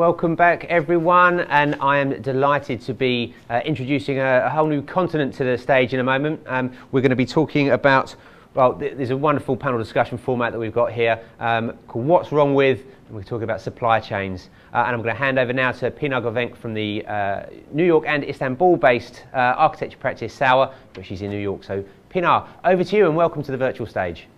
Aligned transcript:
Welcome 0.00 0.34
back, 0.34 0.64
everyone, 0.64 1.40
and 1.40 1.76
I 1.78 1.98
am 1.98 2.22
delighted 2.22 2.80
to 2.86 2.94
be 2.94 3.34
uh, 3.50 3.60
introducing 3.66 4.18
a, 4.18 4.44
a, 4.46 4.48
whole 4.48 4.66
new 4.66 4.80
continent 4.80 5.34
to 5.34 5.44
the 5.44 5.58
stage 5.58 5.92
in 5.92 6.00
a 6.00 6.02
moment. 6.02 6.40
Um, 6.46 6.72
we're 6.90 7.02
going 7.02 7.10
to 7.10 7.16
be 7.16 7.26
talking 7.26 7.72
about, 7.72 8.16
well, 8.54 8.72
th- 8.72 8.96
there's 8.96 9.10
a 9.10 9.16
wonderful 9.18 9.58
panel 9.58 9.78
discussion 9.78 10.16
format 10.16 10.52
that 10.52 10.58
we've 10.58 10.72
got 10.72 10.90
here 10.90 11.22
um, 11.38 11.74
called 11.86 12.06
What's 12.06 12.32
Wrong 12.32 12.54
With, 12.54 12.78
and 13.08 13.14
we're 13.14 13.24
talking 13.24 13.42
about 13.42 13.60
supply 13.60 14.00
chains. 14.00 14.48
Uh, 14.72 14.84
and 14.86 14.96
I'm 14.96 15.02
going 15.02 15.14
to 15.14 15.20
hand 15.20 15.38
over 15.38 15.52
now 15.52 15.70
to 15.70 15.90
Pinar 15.90 16.22
Guvenc 16.22 16.56
from 16.56 16.72
the 16.72 17.04
uh, 17.04 17.42
New 17.70 17.84
York 17.84 18.04
and 18.06 18.24
Istanbul 18.24 18.78
based 18.78 19.24
uh, 19.34 19.36
architecture 19.36 19.98
practice, 19.98 20.32
Sour, 20.32 20.72
but 20.94 21.04
she's 21.04 21.20
in 21.20 21.28
New 21.28 21.38
York. 21.38 21.62
So, 21.62 21.84
Pinar, 22.08 22.48
over 22.64 22.84
to 22.84 22.96
you, 22.96 23.04
and 23.04 23.14
welcome 23.14 23.42
to 23.42 23.52
the 23.52 23.58
virtual 23.58 23.86
stage. 23.86 24.28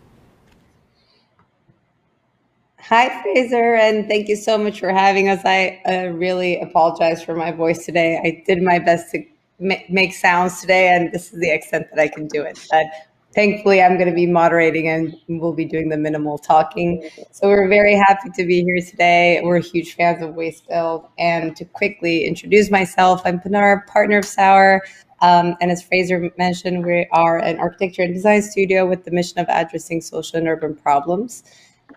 Hi, 2.89 3.23
Fraser, 3.23 3.77
and 3.77 4.09
thank 4.09 4.27
you 4.27 4.35
so 4.35 4.59
much 4.59 4.81
for 4.81 4.91
having 4.91 5.29
us. 5.29 5.41
I 5.45 5.81
uh, 5.87 6.09
really 6.09 6.61
apologize 6.61 7.23
for 7.23 7.37
my 7.37 7.53
voice 7.53 7.87
today. 7.87 8.21
I 8.25 8.43
did 8.45 8.61
my 8.61 8.81
best 8.81 9.13
to 9.13 9.25
ma- 9.61 9.77
make 9.89 10.13
sounds 10.13 10.61
today, 10.61 10.89
and 10.89 11.13
this 11.13 11.33
is 11.33 11.39
the 11.39 11.49
extent 11.49 11.87
that 11.91 12.01
I 12.01 12.09
can 12.09 12.27
do 12.27 12.43
it. 12.43 12.59
But 12.73 12.87
thankfully, 13.37 13.81
I'm 13.81 13.99
going 13.99 14.09
to 14.09 14.15
be 14.15 14.27
moderating 14.27 14.89
and 14.89 15.15
we'll 15.29 15.53
be 15.53 15.65
doing 15.65 15.91
the 15.91 15.97
minimal 15.97 16.39
talking. 16.39 17.09
So 17.31 17.47
we're 17.47 17.69
very 17.69 17.95
happy 17.95 18.31
to 18.35 18.45
be 18.45 18.65
here 18.65 18.81
today. 18.81 19.41
We're 19.45 19.61
huge 19.61 19.95
fans 19.95 20.21
of 20.21 20.35
Waste 20.35 20.69
Build. 20.69 21.07
And 21.21 21.55
to 21.57 21.65
quickly 21.65 22.25
introduce 22.25 22.69
myself, 22.69 23.23
I'm 23.25 23.39
Pinar, 23.39 23.87
partner 23.87 24.19
of 24.19 24.25
Sour. 24.25 24.83
Um, 25.21 25.55
and 25.61 25.71
as 25.71 25.85
Fraser 25.85 26.33
mentioned, 26.37 26.85
we 26.85 27.07
are 27.13 27.39
an 27.39 27.61
architecture 27.61 28.03
and 28.03 28.13
design 28.13 28.43
studio 28.43 28.87
with 28.87 29.05
the 29.05 29.13
mission 29.13 29.39
of 29.39 29.47
addressing 29.49 30.01
social 30.01 30.37
and 30.39 30.49
urban 30.49 30.75
problems. 30.75 31.45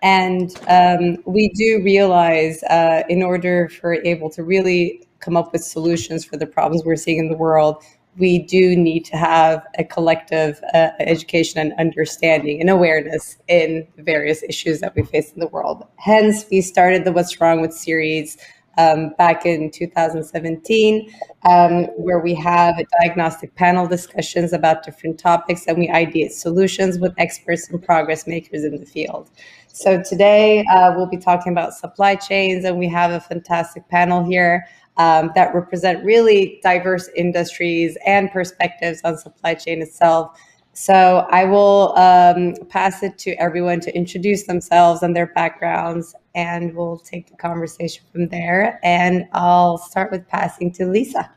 And 0.02 0.50
um, 0.68 1.22
we 1.24 1.48
do 1.50 1.80
realize 1.82 2.62
uh, 2.64 3.02
in 3.08 3.22
order 3.22 3.68
for 3.68 3.94
able 3.94 4.30
to 4.30 4.42
really 4.42 5.06
come 5.20 5.36
up 5.36 5.52
with 5.52 5.64
solutions 5.64 6.24
for 6.24 6.36
the 6.36 6.46
problems 6.46 6.84
we're 6.84 6.96
seeing 6.96 7.18
in 7.18 7.28
the 7.28 7.36
world, 7.36 7.82
we 8.18 8.38
do 8.38 8.76
need 8.76 9.04
to 9.04 9.16
have 9.16 9.66
a 9.78 9.84
collective 9.84 10.62
uh, 10.72 10.90
education 11.00 11.60
and 11.60 11.72
understanding 11.78 12.60
and 12.60 12.70
awareness 12.70 13.36
in 13.48 13.86
various 13.98 14.42
issues 14.42 14.80
that 14.80 14.94
we 14.94 15.02
face 15.02 15.32
in 15.32 15.40
the 15.40 15.48
world. 15.48 15.86
Hence, 15.96 16.46
we 16.50 16.60
started 16.60 17.04
the 17.04 17.12
What's 17.12 17.40
Wrong 17.40 17.60
with 17.60 17.74
series 17.74 18.38
um, 18.78 19.14
back 19.18 19.46
in 19.46 19.70
2017, 19.70 21.10
um, 21.44 21.84
where 21.96 22.18
we 22.18 22.34
have 22.34 22.74
diagnostic 23.00 23.54
panel 23.54 23.86
discussions 23.86 24.52
about 24.52 24.82
different 24.82 25.18
topics 25.18 25.66
and 25.66 25.78
we 25.78 25.88
ideate 25.88 26.30
solutions 26.30 26.98
with 26.98 27.14
experts 27.18 27.68
and 27.70 27.82
progress 27.82 28.26
makers 28.26 28.64
in 28.64 28.76
the 28.78 28.86
field. 28.86 29.30
So 29.76 30.02
today 30.02 30.64
uh, 30.72 30.94
we'll 30.96 31.04
be 31.04 31.18
talking 31.18 31.52
about 31.52 31.74
supply 31.74 32.14
chains, 32.14 32.64
and 32.64 32.78
we 32.78 32.88
have 32.88 33.10
a 33.10 33.20
fantastic 33.20 33.86
panel 33.90 34.24
here 34.24 34.66
um, 34.96 35.32
that 35.34 35.54
represent 35.54 36.02
really 36.02 36.58
diverse 36.62 37.10
industries 37.14 37.98
and 38.06 38.30
perspectives 38.30 39.02
on 39.04 39.18
supply 39.18 39.52
chain 39.52 39.82
itself. 39.82 40.40
So 40.72 41.26
I 41.30 41.44
will 41.44 41.94
um, 41.98 42.54
pass 42.70 43.02
it 43.02 43.18
to 43.18 43.32
everyone 43.32 43.80
to 43.80 43.94
introduce 43.94 44.46
themselves 44.46 45.02
and 45.02 45.14
their 45.14 45.26
backgrounds, 45.26 46.14
and 46.34 46.74
we'll 46.74 46.96
take 46.96 47.28
the 47.28 47.36
conversation 47.36 48.02
from 48.10 48.28
there. 48.28 48.80
And 48.82 49.28
I'll 49.34 49.76
start 49.76 50.10
with 50.10 50.26
passing 50.26 50.72
to 50.72 50.86
Lisa. 50.86 51.30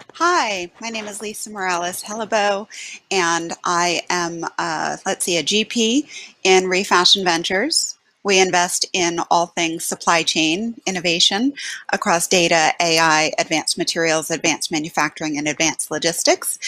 Hi, 0.00 0.70
my 0.80 0.90
name 0.90 1.06
is 1.08 1.22
Lisa 1.22 1.50
Morales 1.50 2.02
Hellebo, 2.04 2.68
and 3.10 3.54
I 3.64 4.02
am, 4.10 4.44
uh, 4.58 4.98
let's 5.06 5.24
see, 5.24 5.38
a 5.38 5.44
GP 5.44 6.08
in 6.44 6.68
Refashion 6.68 7.24
Ventures. 7.24 7.97
We 8.28 8.40
invest 8.40 8.84
in 8.92 9.20
all 9.30 9.46
things 9.46 9.86
supply 9.86 10.22
chain 10.22 10.74
innovation 10.84 11.54
across 11.94 12.28
data, 12.28 12.74
AI, 12.78 13.32
advanced 13.38 13.78
materials, 13.78 14.30
advanced 14.30 14.70
manufacturing, 14.70 15.38
and 15.38 15.48
advanced 15.48 15.90
logistics. 15.90 16.58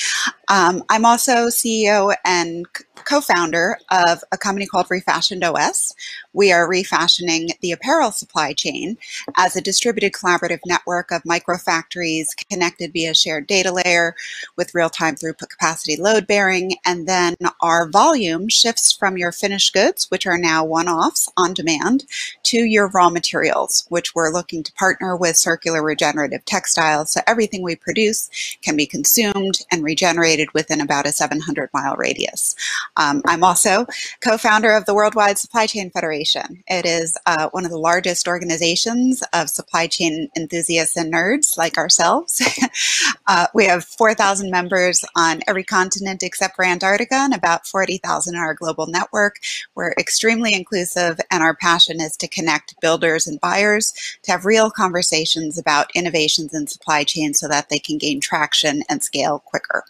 Um, 0.49 0.83
I'm 0.89 1.05
also 1.05 1.49
CEO 1.49 2.15
and 2.25 2.67
co-founder 3.05 3.79
of 3.91 4.25
a 4.33 4.39
company 4.39 4.67
called 4.67 4.87
Refashioned 4.91 5.45
OS. 5.45 5.95
We 6.33 6.53
are 6.53 6.69
refashioning 6.69 7.51
the 7.61 7.73
apparel 7.73 8.13
supply 8.13 8.53
chain 8.53 8.97
as 9.37 9.55
a 9.55 9.61
distributed 9.61 10.13
collaborative 10.13 10.61
network 10.67 11.11
of 11.11 11.23
microfactories 11.25 12.29
connected 12.51 12.93
via 12.93 13.15
shared 13.15 13.47
data 13.47 13.73
layer 13.73 14.15
with 14.57 14.75
real-time 14.75 15.17
throughput 15.17 15.49
capacity 15.51 15.97
load 15.97 16.27
bearing. 16.27 16.73
And 16.85 17.07
then 17.07 17.37
our 17.61 17.89
volume 17.89 18.49
shifts 18.49 18.93
from 18.93 19.19
your 19.19 19.33
finished 19.33 19.73
goods, 19.73 20.11
which 20.11 20.27
are 20.27 20.39
now 20.39 20.65
one-offs 20.65 21.29
on 21.37 21.50
demand, 21.55 22.05
to 22.45 22.59
your 22.59 22.89
raw 22.89 23.11
materials, 23.11 23.87
which 23.89 24.15
we're 24.15 24.33
looking 24.33 24.63
to 24.63 24.73
partner 24.73 25.17
with 25.17 25.37
circular 25.37 25.83
regenerative 25.83 26.45
textiles. 26.45 27.13
So 27.13 27.21
everything 27.27 27.63
we 27.63 27.77
produce 27.77 28.31
can 28.63 28.77
be 28.77 28.87
consumed 28.87 29.61
and 29.71 29.83
regenerated 29.83 30.53
within 30.55 30.81
about 30.81 31.07
a 31.07 31.13
700 31.13 31.71
mile 31.73 31.97
radius. 31.97 32.55
Um, 32.97 33.23
I'm 33.27 33.45
also 33.45 33.87
co-founder 34.21 34.73
of 34.73 34.87
the 34.87 34.95
Worldwide 34.95 35.39
Supply 35.39 35.67
Chain 35.67 35.91
Federation. 35.91 36.63
It 36.67 36.87
is 36.87 37.17
uh, 37.27 37.49
one 37.51 37.65
of 37.65 37.71
the 37.71 37.79
largest 37.79 38.29
organizations 38.29 39.23
of 39.33 39.51
supply 39.51 39.87
chain 39.87 40.29
enthusiasts 40.37 40.97
and 40.97 41.13
nerds 41.13 41.57
like 41.57 41.79
ourselves. 41.79 42.43
uh, 43.27 43.47
we 43.55 43.65
have 43.67 43.85
4,000 43.85 44.51
members 44.51 45.05
on 45.17 45.41
every 45.47 45.65
continent 45.65 46.23
except 46.23 46.57
for 46.57 46.65
Antarctica 46.65 47.15
and 47.15 47.35
about 47.35 47.67
40,000 47.67 48.35
in 48.35 48.41
our 48.41 48.55
global 48.55 48.87
network. 48.87 49.37
We're 49.75 49.93
extremely 49.93 50.55
inclusive 50.55 51.21
and 51.31 51.40
our 51.41 51.55
passion 51.55 52.01
is 52.01 52.17
to 52.17 52.29
connect 52.29 52.81
builders 52.81 53.27
and 53.27 53.41
buyers 53.41 53.93
to 54.23 54.33
have 54.33 54.45
real 54.45 54.71
conversations 54.71 55.59
about 55.59 55.91
innovations 55.95 56.55
in 56.55 56.67
supply 56.67 57.05
chain 57.05 57.35
so 57.35 57.49
that 57.49 57.69
they 57.69 57.79
can 57.79 57.99
gain 57.99 58.21
traction 58.21 58.83
and 58.89 59.03
scale 59.03 59.39
quicker. 59.39 59.85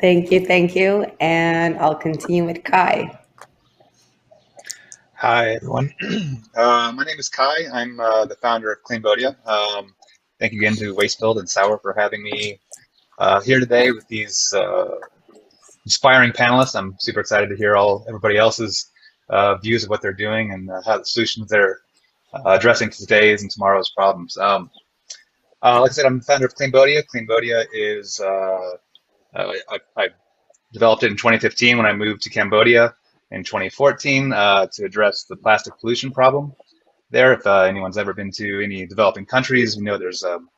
Thank 0.00 0.30
you, 0.30 0.44
thank 0.44 0.74
you. 0.74 1.06
And 1.20 1.78
I'll 1.78 1.94
continue 1.94 2.44
with 2.44 2.62
Kai. 2.64 3.18
Hi, 5.14 5.54
everyone. 5.54 5.94
Uh, 6.56 6.92
my 6.94 7.02
name 7.02 7.18
is 7.18 7.28
Kai. 7.28 7.66
I'm 7.72 7.98
uh, 7.98 8.26
the 8.26 8.36
founder 8.36 8.70
of 8.70 8.82
Cleanbodia. 8.84 9.34
Um, 9.44 9.92
thank 10.38 10.52
you 10.52 10.60
again 10.60 10.76
to 10.76 10.94
Wastebuild 10.94 11.38
and 11.40 11.48
Sour 11.48 11.78
for 11.78 11.92
having 11.92 12.22
me 12.22 12.60
uh, 13.18 13.40
here 13.40 13.58
today 13.58 13.90
with 13.90 14.06
these 14.06 14.52
uh, 14.54 14.86
inspiring 15.84 16.32
panelists. 16.32 16.76
I'm 16.76 16.96
super 16.98 17.20
excited 17.20 17.48
to 17.50 17.56
hear 17.56 17.76
all 17.76 18.04
everybody 18.08 18.36
else's 18.36 18.90
uh, 19.28 19.56
views 19.56 19.84
of 19.84 19.90
what 19.90 20.02
they're 20.02 20.12
doing 20.12 20.52
and 20.52 20.70
uh, 20.70 20.80
how 20.84 20.98
the 20.98 21.04
solutions 21.04 21.48
they're 21.48 21.80
addressing 22.46 22.90
today's 22.90 23.42
and 23.42 23.50
tomorrow's 23.50 23.90
problems. 23.90 24.36
Um, 24.36 24.70
like 25.62 25.90
I 25.90 25.94
said, 25.94 26.04
I'm 26.04 26.18
the 26.18 26.24
founder 26.24 26.46
of 26.46 26.54
Cleanbodia. 26.54 27.04
Cleanbodia 27.06 27.64
is 27.72 28.20
uh, 28.20 28.76
I, 29.34 29.78
I, 29.96 30.08
developed 30.72 31.04
it 31.04 31.10
in 31.10 31.16
2015 31.16 31.76
when 31.76 31.86
I 31.86 31.92
moved 31.92 32.22
to 32.22 32.30
Cambodia 32.30 32.94
in 33.30 33.44
2014 33.44 34.32
uh, 34.32 34.66
to 34.72 34.84
address 34.84 35.24
the 35.24 35.36
plastic 35.36 35.78
pollution 35.78 36.10
problem 36.10 36.52
there. 37.10 37.32
If 37.32 37.46
uh, 37.46 37.62
anyone's 37.62 37.96
ever 37.96 38.12
been 38.12 38.30
to 38.32 38.62
any 38.62 38.86
developing 38.86 39.24
countries, 39.24 39.76
we 39.76 39.84
know 39.84 39.96
there's 39.96 40.24
um, 40.24 40.48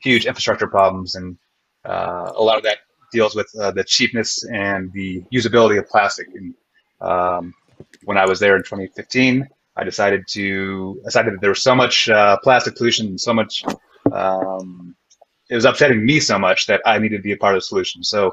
huge 0.00 0.26
infrastructure 0.26 0.66
problems, 0.66 1.14
and 1.14 1.36
uh, 1.84 2.32
a 2.34 2.42
lot 2.42 2.56
of 2.56 2.62
that 2.64 2.78
deals 3.12 3.34
with 3.34 3.50
uh, 3.60 3.70
the 3.70 3.84
cheapness 3.84 4.44
and 4.44 4.92
the 4.92 5.22
usability 5.32 5.78
of 5.78 5.88
plastic. 5.88 6.28
And 6.34 6.54
um, 7.00 7.54
when 8.04 8.18
I 8.18 8.26
was 8.26 8.40
there 8.40 8.56
in 8.56 8.62
2015, 8.62 9.46
I 9.76 9.84
decided 9.84 10.26
to 10.28 11.00
decided 11.04 11.34
that 11.34 11.40
there 11.40 11.50
was 11.50 11.62
so 11.62 11.74
much 11.74 12.08
uh, 12.08 12.36
plastic 12.42 12.76
pollution 12.76 13.06
and 13.06 13.20
so 13.20 13.32
much 13.32 13.64
um, 14.12 14.96
it 15.48 15.54
was 15.54 15.64
upsetting 15.64 16.04
me 16.04 16.20
so 16.20 16.38
much 16.38 16.66
that 16.66 16.82
I 16.84 16.98
needed 16.98 17.18
to 17.18 17.22
be 17.22 17.32
a 17.32 17.36
part 17.36 17.54
of 17.54 17.58
the 17.58 17.66
solution. 17.66 18.04
So, 18.04 18.32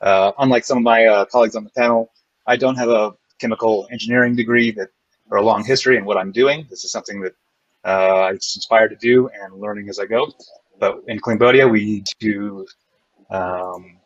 uh, 0.00 0.32
unlike 0.38 0.64
some 0.64 0.78
of 0.78 0.84
my 0.84 1.06
uh, 1.06 1.24
colleagues 1.26 1.56
on 1.56 1.64
the 1.64 1.70
panel, 1.70 2.10
I 2.46 2.56
don't 2.56 2.76
have 2.76 2.88
a 2.88 3.12
chemical 3.38 3.86
engineering 3.90 4.34
degree 4.34 4.70
that 4.72 4.88
or 5.30 5.38
a 5.38 5.42
long 5.42 5.64
history 5.64 5.96
in 5.96 6.04
what 6.04 6.16
I'm 6.16 6.32
doing. 6.32 6.66
This 6.70 6.84
is 6.84 6.92
something 6.92 7.20
that 7.22 7.32
uh, 7.84 8.28
I 8.28 8.32
was 8.32 8.52
inspired 8.56 8.88
to 8.90 8.96
do 8.96 9.28
and 9.28 9.54
learning 9.54 9.88
as 9.88 9.98
I 9.98 10.06
go. 10.06 10.32
But 10.78 11.02
in 11.08 11.18
Cambodia, 11.20 11.66
we 11.66 12.02
do 12.18 12.66
um, 13.30 13.98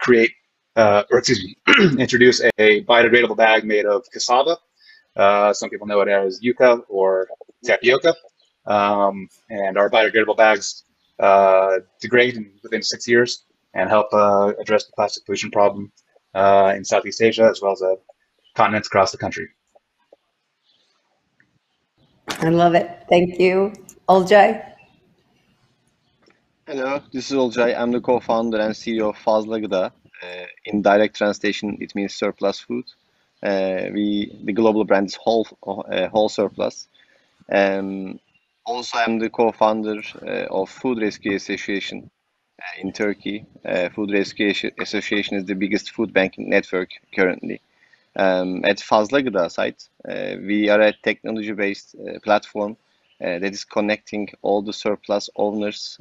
create, 0.00 0.32
uh, 0.76 1.04
or 1.10 1.18
excuse 1.18 1.44
me, 1.44 1.56
introduce 1.98 2.40
a 2.58 2.84
biodegradable 2.84 3.36
bag 3.36 3.64
made 3.64 3.86
of 3.86 4.04
cassava. 4.12 4.58
Uh, 5.16 5.52
some 5.52 5.70
people 5.70 5.86
know 5.86 6.00
it 6.00 6.08
as 6.08 6.40
yuca 6.40 6.82
or 6.88 7.28
tapioca. 7.64 8.14
Um, 8.66 9.28
and 9.48 9.78
our 9.78 9.90
biodegradable 9.90 10.36
bags 10.36 10.84
uh, 11.18 11.78
degrade 12.00 12.36
in, 12.36 12.52
within 12.62 12.82
six 12.82 13.06
years 13.08 13.44
and 13.74 13.88
help 13.88 14.08
uh, 14.12 14.52
address 14.60 14.86
the 14.86 14.92
plastic 14.94 15.24
pollution 15.24 15.50
problem 15.50 15.92
uh, 16.34 16.72
in 16.76 16.84
Southeast 16.84 17.22
Asia 17.22 17.48
as 17.50 17.60
well 17.60 17.72
as 17.72 17.82
uh, 17.82 17.94
continents 18.56 18.88
across 18.88 19.12
the 19.12 19.18
country. 19.18 19.48
I 22.28 22.48
love 22.48 22.74
it. 22.74 23.04
Thank 23.08 23.38
you. 23.38 23.72
Olcay? 24.08 24.69
Hello, 26.72 27.02
this 27.12 27.32
is 27.32 27.36
Olcay. 27.36 27.76
I'm 27.76 27.90
the 27.90 28.00
co-founder 28.00 28.60
and 28.60 28.72
CEO 28.72 29.08
of 29.08 29.16
Fazla 29.16 29.60
Gıda. 29.60 29.90
Uh, 30.22 30.46
in 30.66 30.82
direct 30.82 31.16
translation, 31.16 31.76
it 31.80 31.96
means 31.96 32.14
surplus 32.14 32.60
food. 32.60 32.84
Uh, 33.42 33.90
we 33.92 34.38
the 34.44 34.52
global 34.52 34.84
brand 34.84 35.08
is 35.08 35.16
Whole 35.16 35.48
uh, 35.66 36.06
Whole 36.06 36.28
Surplus. 36.28 36.86
Um, 37.50 38.20
also, 38.64 38.98
I'm 38.98 39.18
the 39.18 39.30
co-founder 39.30 40.00
uh, 40.22 40.46
of 40.48 40.70
Food 40.70 41.00
Rescue 41.00 41.34
Association 41.34 42.08
uh, 42.62 42.80
in 42.80 42.92
Turkey. 42.92 43.46
Uh, 43.64 43.88
Food 43.88 44.12
Rescue 44.12 44.52
Association 44.78 45.38
is 45.38 45.46
the 45.46 45.56
biggest 45.56 45.90
food 45.90 46.12
banking 46.12 46.48
network 46.48 46.90
currently. 47.12 47.60
Um, 48.14 48.64
at 48.64 48.76
Fazla 48.76 49.24
Gıda 49.26 49.50
site, 49.50 49.88
we 50.46 50.68
are 50.68 50.80
a 50.80 50.92
technology-based 51.02 51.96
platform 52.22 52.76
that 53.20 53.52
is 53.52 53.64
connecting 53.64 54.28
all 54.42 54.62
the 54.62 54.72
surplus 54.72 55.28
owners 55.36 56.00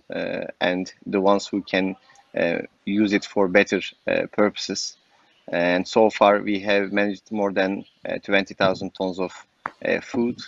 and 0.62 0.94
the 1.06 1.22
ones 1.22 1.48
who 1.48 1.62
can 1.62 1.96
use 2.86 3.14
it 3.14 3.26
for 3.26 3.48
better 3.48 3.82
purposes. 4.32 4.96
And 5.52 5.88
so 5.88 6.10
far, 6.10 6.40
we 6.40 6.60
have 6.60 6.92
managed 6.92 7.32
more 7.32 7.52
than 7.52 7.86
20,000 8.24 8.94
tons 8.96 9.20
of 9.20 9.32
food 10.04 10.40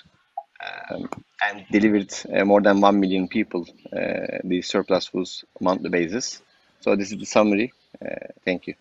um, 0.61 1.09
and 1.43 1.65
delivered 1.71 2.13
uh, 2.33 2.45
more 2.45 2.61
than 2.61 2.81
1 2.81 2.99
million 2.99 3.27
people 3.27 3.65
uh, 3.93 4.37
the 4.43 4.61
surplus 4.61 5.07
foods 5.07 5.43
monthly 5.59 5.89
basis. 5.89 6.41
So 6.81 6.95
this 6.95 7.11
is 7.11 7.19
the 7.19 7.25
summary. 7.25 7.73
Uh, 8.03 8.27
thank 8.45 8.67
you. 8.67 8.75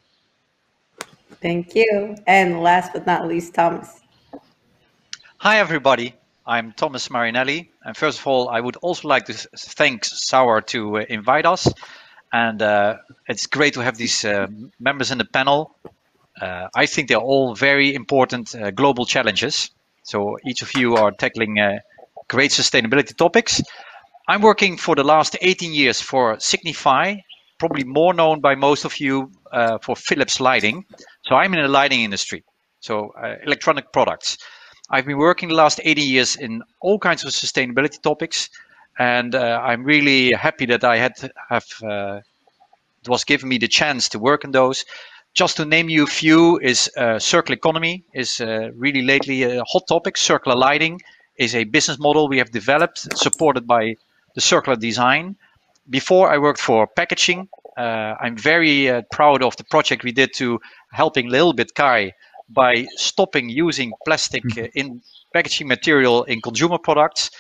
Thank 1.41 1.75
you. 1.75 2.17
And 2.27 2.61
last 2.61 2.93
but 2.93 3.07
not 3.07 3.27
least, 3.27 3.55
Thomas. 3.55 4.01
Hi, 5.39 5.59
everybody. 5.59 6.15
I'm 6.47 6.73
Thomas 6.73 7.11
Marinelli. 7.11 7.70
And 7.83 7.97
first 7.97 8.19
of 8.21 8.27
all, 8.27 8.49
I 8.49 8.61
would 8.61 8.77
also 8.77 9.09
like 9.09 9.25
to 9.27 9.35
thank 9.35 10.05
Sour 10.05 10.61
to 10.63 10.99
uh, 10.99 11.05
invite 11.09 11.47
us. 11.47 11.73
And 12.33 12.61
uh, 12.63 12.99
it's 13.27 13.47
great 13.47 13.75
to 13.75 13.81
have 13.81 13.97
these 13.97 14.25
uh, 14.25 14.47
members 14.79 15.11
in 15.11 15.19
the 15.19 15.25
panel. 15.25 15.75
I 16.43 16.87
think 16.87 17.09
they're 17.09 17.19
all 17.19 17.55
very 17.55 17.95
important 17.95 18.55
global 18.75 19.05
challenges. 19.05 19.71
So 20.05 20.39
each 20.47 20.63
of 20.63 20.75
you 20.75 20.97
are 20.97 21.11
tackling 21.11 21.59
great 22.29 22.51
sustainability 22.53 23.15
topics. 23.15 23.61
I'm 24.27 24.41
working 24.41 24.77
for 24.77 24.95
the 24.95 25.03
last 25.03 25.37
18 25.41 25.75
years 25.75 26.01
for 26.01 26.39
Signify, 26.39 27.17
probably 27.59 27.83
more 27.85 28.15
known 28.15 28.41
by 28.41 28.55
most 28.55 28.85
of 28.85 29.01
you 29.01 29.33
uh, 29.51 29.79
for 29.83 29.97
Philips 29.97 30.39
Lighting. 30.39 30.85
So 31.25 31.35
I'm 31.35 31.53
in 31.53 31.61
the 31.61 31.69
lighting 31.69 32.03
industry, 32.03 32.45
so 32.79 33.11
uh, 33.21 33.35
electronic 33.45 33.93
products. 33.93 34.39
I've 34.93 35.07
been 35.07 35.19
working 35.19 35.51
the 35.51 35.55
last 35.55 35.81
80 35.85 36.03
years 36.03 36.35
in 36.35 36.63
all 36.81 36.99
kinds 36.99 37.25
of 37.25 37.31
sustainability 37.31 38.03
topics, 38.03 38.51
and 38.99 39.37
uh, 39.37 39.61
I'm 39.63 39.85
really 39.85 40.33
happy 40.33 40.67
that 40.67 40.83
I 40.83 40.97
had 40.97 41.13
have 41.49 41.67
uh, 41.83 42.21
was 43.07 43.23
given 43.23 43.49
me 43.49 43.59
the 43.59 43.69
chance 43.69 44.09
to 44.09 44.19
work 44.19 44.43
in 44.43 44.51
those. 44.51 44.85
Just 45.33 45.57
to 45.59 45.65
name 45.65 45.89
you 45.89 46.03
a 46.03 46.09
few, 46.09 46.59
is 46.59 46.91
uh, 46.97 47.21
circular 47.21 47.57
economy 47.57 48.03
is 48.15 48.41
uh, 48.41 48.71
really 48.75 49.03
lately 49.03 49.45
a 49.45 49.63
hot 49.63 49.87
topic. 49.87 50.17
Circular 50.17 50.57
lighting 50.57 51.01
is 51.37 51.55
a 51.55 51.63
business 51.63 52.01
model 52.01 52.29
we 52.29 52.39
have 52.39 52.51
developed, 52.51 53.17
supported 53.17 53.69
by 53.69 53.95
the 54.35 54.41
circular 54.41 54.77
design. 54.77 55.37
Before 55.89 56.33
I 56.33 56.39
worked 56.39 56.61
for 56.61 56.89
packaging. 56.89 57.49
Uh, 57.77 58.17
I'm 58.21 58.37
very 58.37 58.91
uh, 58.91 59.03
proud 59.13 59.43
of 59.43 59.57
the 59.57 59.65
project 59.65 60.03
we 60.03 60.13
did 60.13 60.35
to 60.35 60.61
helping 60.93 61.31
little 61.31 61.53
bit 61.53 61.75
Kai 61.75 62.13
by 62.51 62.87
stopping 62.97 63.49
using 63.49 63.93
plastic 64.05 64.45
mm-hmm. 64.45 64.65
uh, 64.65 64.69
in 64.75 65.03
packaging 65.33 65.69
material 65.69 66.25
in 66.25 66.41
consumer 66.41 66.79
products. 66.79 67.31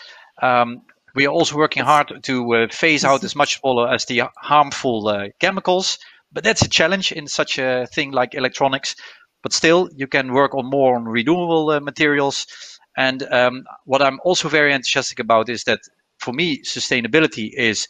Um, 0.43 0.83
we 1.15 1.27
are 1.27 1.33
also 1.33 1.57
working 1.57 1.83
hard 1.83 2.23
to 2.23 2.55
uh, 2.55 2.69
phase 2.71 3.05
out 3.05 3.25
as 3.25 3.35
much 3.35 3.61
as 3.91 4.05
the 4.05 4.23
harmful 4.37 5.29
chemicals 5.41 5.99
but 6.33 6.45
that's 6.45 6.62
a 6.62 6.69
challenge 6.69 7.12
in 7.12 7.27
such 7.27 7.59
a 7.59 7.87
thing 7.93 8.12
like 8.12 8.35
electronics. 8.35 8.95
But 9.43 9.53
still, 9.53 9.89
you 9.95 10.07
can 10.07 10.33
work 10.33 10.55
on 10.55 10.67
more 10.67 10.97
on 10.97 11.05
renewable 11.05 11.71
uh, 11.71 11.81
materials. 11.81 12.47
And 12.97 13.23
um, 13.33 13.65
what 13.85 14.03
I'm 14.03 14.21
also 14.25 14.49
very 14.49 14.73
enthusiastic 14.73 15.19
about 15.19 15.49
is 15.49 15.65
that 15.65 15.81
for 16.19 16.33
me, 16.33 16.63
sustainability 16.63 17.51
is, 17.56 17.89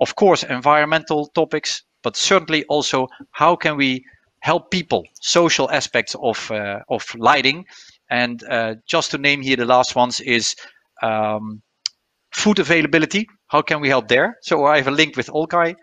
of 0.00 0.14
course, 0.16 0.42
environmental 0.42 1.28
topics, 1.28 1.82
but 2.02 2.16
certainly 2.16 2.64
also 2.64 3.08
how 3.32 3.56
can 3.56 3.76
we 3.76 4.04
help 4.40 4.70
people, 4.70 5.04
social 5.20 5.70
aspects 5.70 6.16
of 6.20 6.50
uh, 6.50 6.80
of 6.88 7.14
lighting. 7.16 7.66
And 8.10 8.42
uh, 8.42 8.74
just 8.86 9.12
to 9.12 9.18
name 9.18 9.40
here 9.40 9.56
the 9.56 9.64
last 9.66 9.94
ones 9.94 10.20
is 10.20 10.56
um, 11.02 11.62
food 12.32 12.58
availability. 12.58 13.28
How 13.46 13.62
can 13.62 13.80
we 13.80 13.88
help 13.88 14.08
there? 14.08 14.38
So 14.42 14.64
I 14.66 14.78
have 14.78 14.88
a 14.88 14.96
link 15.02 15.16
with 15.16 15.28
Olcay 15.28 15.76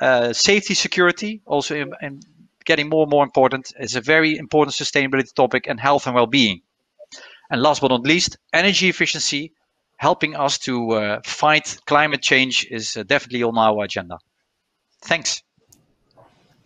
uh, 0.00 0.32
safety 0.32 0.74
security 0.74 1.40
also 1.46 1.74
in, 1.74 1.92
in 2.02 2.20
getting 2.64 2.88
more 2.88 3.04
and 3.04 3.10
more 3.10 3.24
important 3.24 3.72
is 3.80 3.96
a 3.96 4.00
very 4.00 4.36
important 4.36 4.74
sustainability 4.74 5.32
topic 5.34 5.66
and 5.66 5.80
health 5.80 6.06
and 6.06 6.14
well-being 6.14 6.60
and 7.50 7.62
last 7.62 7.80
but 7.80 7.88
not 7.88 8.02
least 8.02 8.36
energy 8.52 8.88
efficiency 8.88 9.52
helping 9.96 10.36
us 10.36 10.58
to 10.58 10.90
uh, 10.92 11.20
fight 11.24 11.78
climate 11.86 12.20
change 12.20 12.66
is 12.70 12.96
uh, 12.96 13.02
definitely 13.04 13.42
on 13.42 13.56
our 13.56 13.84
agenda 13.84 14.18
thanks 15.02 15.42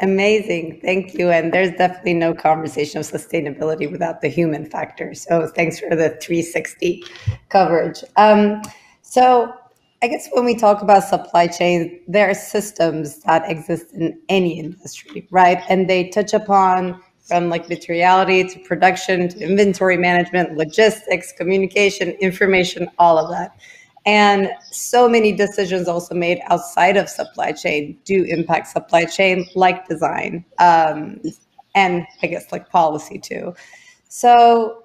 amazing 0.03 0.81
thank 0.83 1.15
you 1.15 1.31
and 1.31 1.53
there's 1.53 1.71
definitely 1.73 2.15
no 2.15 2.35
conversation 2.35 3.01
of 3.01 3.07
sustainability 3.07 3.91
without 3.91 4.21
the 4.21 4.29
human 4.29 4.65
factor 4.65 5.15
so 5.15 5.47
thanks 5.49 5.79
for 5.79 5.91
the 5.91 6.11
360 6.21 7.05
coverage 7.49 8.03
um, 8.17 8.63
so 9.03 9.55
I 10.03 10.09
guess 10.09 10.29
when 10.33 10.47
we 10.47 10.55
talk 10.55 10.81
about 10.81 11.05
supply 11.05 11.47
chain, 11.47 12.01
there 12.09 12.31
are 12.31 12.35
systems 12.35 13.19
that 13.25 13.51
exist 13.51 13.93
in 13.93 14.19
any 14.31 14.59
industry, 14.59 15.29
right? 15.31 15.63
And 15.69 15.91
they 15.91 16.09
touch 16.09 16.33
upon 16.33 17.03
from 17.31 17.51
like 17.51 17.69
materiality 17.69 18.45
to 18.49 18.59
production 18.61 19.29
to 19.29 19.39
inventory 19.41 19.99
management, 19.99 20.57
logistics, 20.57 21.33
communication, 21.33 22.13
information, 22.13 22.91
all 22.99 23.19
of 23.19 23.31
that. 23.31 23.57
And 24.07 24.51
so 24.71 25.09
many 25.09 25.33
decisions 25.33 25.87
also 25.87 26.15
made 26.15 26.41
outside 26.47 26.97
of 26.97 27.09
supply 27.09 27.53
chain 27.53 27.99
do 28.05 28.25
impact 28.25 28.69
supply 28.69 29.05
chain, 29.05 29.47
like 29.55 29.87
design, 29.89 30.45
um, 30.59 31.21
and 31.75 32.07
I 32.23 32.27
guess 32.27 32.51
like 32.51 32.71
policy 32.71 33.19
too. 33.19 33.55
So 34.09 34.83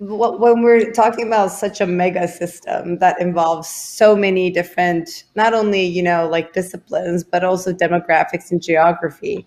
when 0.00 0.62
we're 0.62 0.90
talking 0.92 1.26
about 1.26 1.52
such 1.52 1.80
a 1.80 1.86
mega 1.86 2.26
system 2.26 2.98
that 2.98 3.20
involves 3.20 3.68
so 3.68 4.16
many 4.16 4.50
different 4.50 5.24
not 5.34 5.52
only 5.52 5.84
you 5.84 6.02
know 6.02 6.26
like 6.26 6.54
disciplines 6.54 7.22
but 7.22 7.44
also 7.44 7.70
demographics 7.70 8.50
and 8.50 8.62
geography 8.62 9.44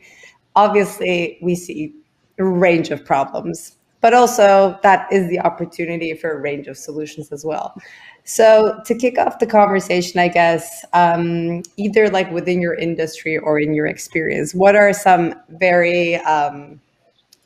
obviously 0.56 1.40
we 1.42 1.56
see 1.56 1.92
a 2.38 2.46
range 2.46 2.92
of 2.92 3.04
problems 3.04 3.78
but 4.04 4.14
also 4.14 4.78
that 4.84 5.12
is 5.12 5.28
the 5.30 5.40
opportunity 5.40 6.14
for 6.14 6.34
a 6.34 6.40
range 6.40 6.68
of 6.68 6.78
solutions 6.78 7.32
as 7.32 7.44
well 7.44 7.74
so 8.26 8.80
to 8.86 8.94
kick 8.94 9.18
off 9.18 9.40
the 9.40 9.48
conversation 9.48 10.20
i 10.20 10.28
guess 10.28 10.86
um, 10.94 11.64
either 11.78 12.10
like 12.10 12.30
within 12.32 12.62
your 12.62 12.76
industry 12.76 13.38
or 13.38 13.60
in 13.60 13.74
your 13.74 13.88
experience 13.88 14.54
what 14.54 14.76
are 14.76 14.94
some 14.94 15.34
very 15.50 16.16
um, 16.18 16.80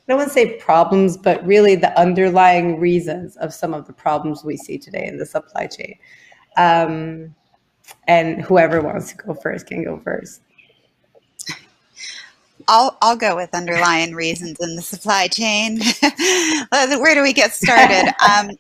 I 0.08 0.14
don't 0.14 0.20
want 0.20 0.30
to 0.30 0.34
say 0.34 0.58
problems, 0.58 1.18
but 1.18 1.46
really 1.46 1.76
the 1.76 1.98
underlying 2.00 2.80
reasons 2.80 3.36
of 3.38 3.54
some 3.54 3.74
of 3.74 3.88
the 3.88 3.92
problems 3.92 4.42
we 4.42 4.56
see 4.56 4.78
today 4.78 5.06
in 5.06 5.18
the 5.18 5.26
supply 5.26 5.68
chain. 5.68 5.96
Um, 6.56 7.36
and 8.08 8.42
whoever 8.42 8.82
wants 8.82 9.12
to 9.12 9.18
go 9.18 9.34
first 9.34 9.68
can 9.68 9.84
go 9.84 10.00
first. 10.00 10.42
I'll 12.68 12.98
I'll 13.02 13.16
go 13.16 13.36
with 13.36 13.54
underlying 13.54 14.14
reasons 14.14 14.58
in 14.60 14.76
the 14.76 14.82
supply 14.82 15.28
chain. 15.28 15.80
Where 17.02 17.16
do 17.16 17.22
we 17.22 17.34
get 17.34 17.54
started? 17.54 18.14
um, 18.30 18.52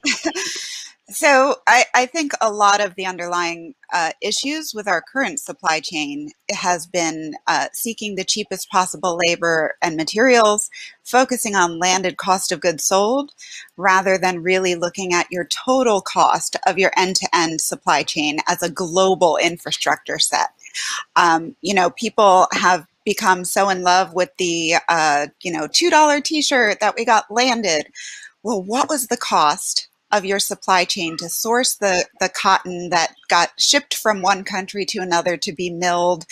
so 1.09 1.55
I, 1.67 1.85
I, 1.93 2.05
think 2.05 2.31
a 2.41 2.51
lot 2.51 2.81
of 2.81 2.95
the 2.95 3.05
underlying 3.05 3.75
uh, 3.93 4.11
issues 4.21 4.73
with 4.73 4.87
our 4.87 5.01
current 5.01 5.39
supply 5.39 5.79
chain 5.81 6.31
has 6.51 6.85
been 6.87 7.35
uh, 7.47 7.67
seeking 7.73 8.15
the 8.15 8.23
cheapest 8.23 8.69
possible 8.69 9.19
labor 9.27 9.75
and 9.81 9.97
materials, 9.97 10.69
focusing 11.03 11.55
on 11.55 11.79
landed 11.79 12.17
cost 12.17 12.51
of 12.51 12.61
goods 12.61 12.85
sold, 12.85 13.33
rather 13.75 14.17
than 14.17 14.43
really 14.43 14.75
looking 14.75 15.13
at 15.13 15.31
your 15.31 15.45
total 15.45 16.01
cost 16.01 16.55
of 16.65 16.77
your 16.77 16.91
end-to-end 16.95 17.59
supply 17.59 18.03
chain 18.03 18.39
as 18.47 18.63
a 18.63 18.69
global 18.69 19.37
infrastructure 19.37 20.19
set. 20.19 20.49
Um, 21.15 21.55
you 21.61 21.73
know, 21.73 21.89
people 21.89 22.47
have 22.53 22.86
become 23.07 23.45
so 23.45 23.69
in 23.69 23.83
love 23.83 24.13
with 24.13 24.35
the 24.37 24.75
uh, 24.89 25.27
you 25.41 25.49
know 25.49 25.65
two 25.65 25.89
dollar 25.89 26.19
T-shirt 26.19 26.81
that 26.81 26.93
we 26.97 27.05
got 27.05 27.31
landed. 27.31 27.87
Well, 28.43 28.61
what 28.61 28.89
was 28.89 29.07
the 29.07 29.17
cost? 29.17 29.87
of 30.09 30.23
your 30.23 30.39
supply 30.39 30.85
chain 30.85 31.17
to 31.17 31.27
source 31.27 31.75
the, 31.75 32.05
the 32.21 32.29
cotton 32.29 32.91
that 32.91 33.13
got 33.27 33.51
shipped 33.59 33.93
from 33.93 34.21
one 34.21 34.41
country 34.45 34.85
to 34.85 34.99
another 34.99 35.35
to 35.35 35.51
be 35.51 35.69
milled, 35.69 36.25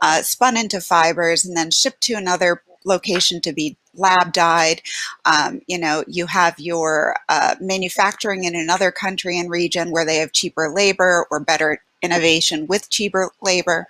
uh, 0.00 0.22
spun 0.22 0.56
into 0.56 0.80
fibers, 0.80 1.44
and 1.44 1.56
then 1.56 1.72
shipped 1.72 2.00
to 2.02 2.14
another 2.14 2.62
location 2.84 3.40
to 3.40 3.52
be 3.52 3.76
lab 3.94 4.32
dyed. 4.32 4.80
Um, 5.24 5.60
you 5.66 5.76
know, 5.76 6.04
you 6.06 6.26
have 6.26 6.54
your 6.60 7.16
uh, 7.28 7.56
manufacturing 7.60 8.44
in 8.44 8.54
another 8.54 8.92
country 8.92 9.36
and 9.40 9.50
region 9.50 9.90
where 9.90 10.04
they 10.04 10.18
have 10.18 10.30
cheaper 10.30 10.70
labor 10.72 11.26
or 11.28 11.40
better 11.40 11.82
innovation 12.02 12.66
with 12.66 12.90
cheaper 12.90 13.30
labor. 13.42 13.86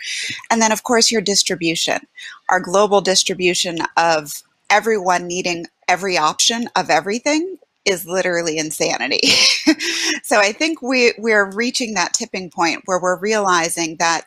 And 0.51 0.61
then, 0.61 0.73
of 0.73 0.83
course, 0.83 1.11
your 1.11 1.21
distribution, 1.21 2.01
our 2.49 2.61
global 2.61 3.01
distribution 3.01 3.79
of 3.97 4.43
everyone 4.71 5.27
needing 5.27 5.67
every 5.89 6.19
option 6.19 6.69
of 6.77 6.91
everything 6.91 7.59
is 7.85 8.07
literally 8.07 8.59
insanity. 8.59 9.21
so 10.25 10.39
I 10.39 10.53
think 10.53 10.83
we 10.83 11.15
we're 11.19 11.51
reaching 11.53 11.95
that 11.95 12.15
tipping 12.15 12.51
point 12.51 12.83
where 12.85 13.01
we're 13.01 13.19
realizing 13.19 13.97
that 14.01 14.25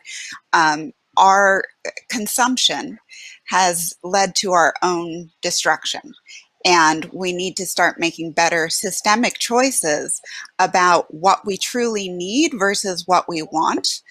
um, 0.52 0.92
our 1.16 1.64
consumption 2.08 2.98
has 3.44 3.94
led 4.02 4.34
to 4.36 4.52
our 4.52 4.74
own 4.82 5.30
destruction. 5.42 6.00
And 6.64 7.08
we 7.12 7.32
need 7.32 7.56
to 7.56 7.66
start 7.66 7.98
making 7.98 8.32
better 8.32 8.68
systemic 8.68 9.38
choices 9.38 10.20
about 10.58 11.12
what 11.12 11.46
we 11.46 11.56
truly 11.56 12.08
need 12.08 12.52
versus 12.58 13.06
what 13.06 13.28
we 13.28 13.42
want 13.42 14.02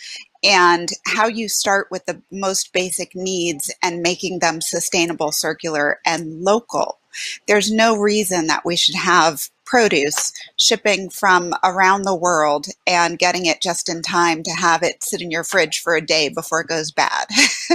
and 0.44 0.90
how 1.06 1.28
you 1.28 1.50
start 1.50 1.88
with 1.92 2.06
the 2.06 2.22
most 2.32 2.74
basic 2.74 3.14
needs 3.14 3.74
and 3.84 4.02
making 4.02 4.40
them 4.40 4.62
sustainable, 4.62 5.32
circular, 5.32 6.00
and 6.06 6.42
local. 6.42 7.00
There's 7.48 7.72
no 7.72 7.98
reason 7.98 8.48
that 8.48 8.66
we 8.66 8.76
should 8.76 8.96
have 8.96 9.50
produce 9.70 10.34
shipping 10.58 11.12
from 11.12 11.54
around 11.64 12.02
the 12.02 12.16
world 12.16 12.66
and 12.88 13.20
getting 13.20 13.46
it 13.46 13.62
just 13.62 13.88
in 13.88 14.02
time 14.02 14.42
to 14.42 14.52
have 14.52 14.82
it 14.82 15.04
sit 15.04 15.22
in 15.22 15.30
your 15.30 15.44
fridge 15.44 15.80
for 15.80 15.96
a 15.96 16.06
day 16.06 16.28
before 16.28 16.62
it 16.62 16.68
goes 16.68 16.92
bad. 16.92 17.28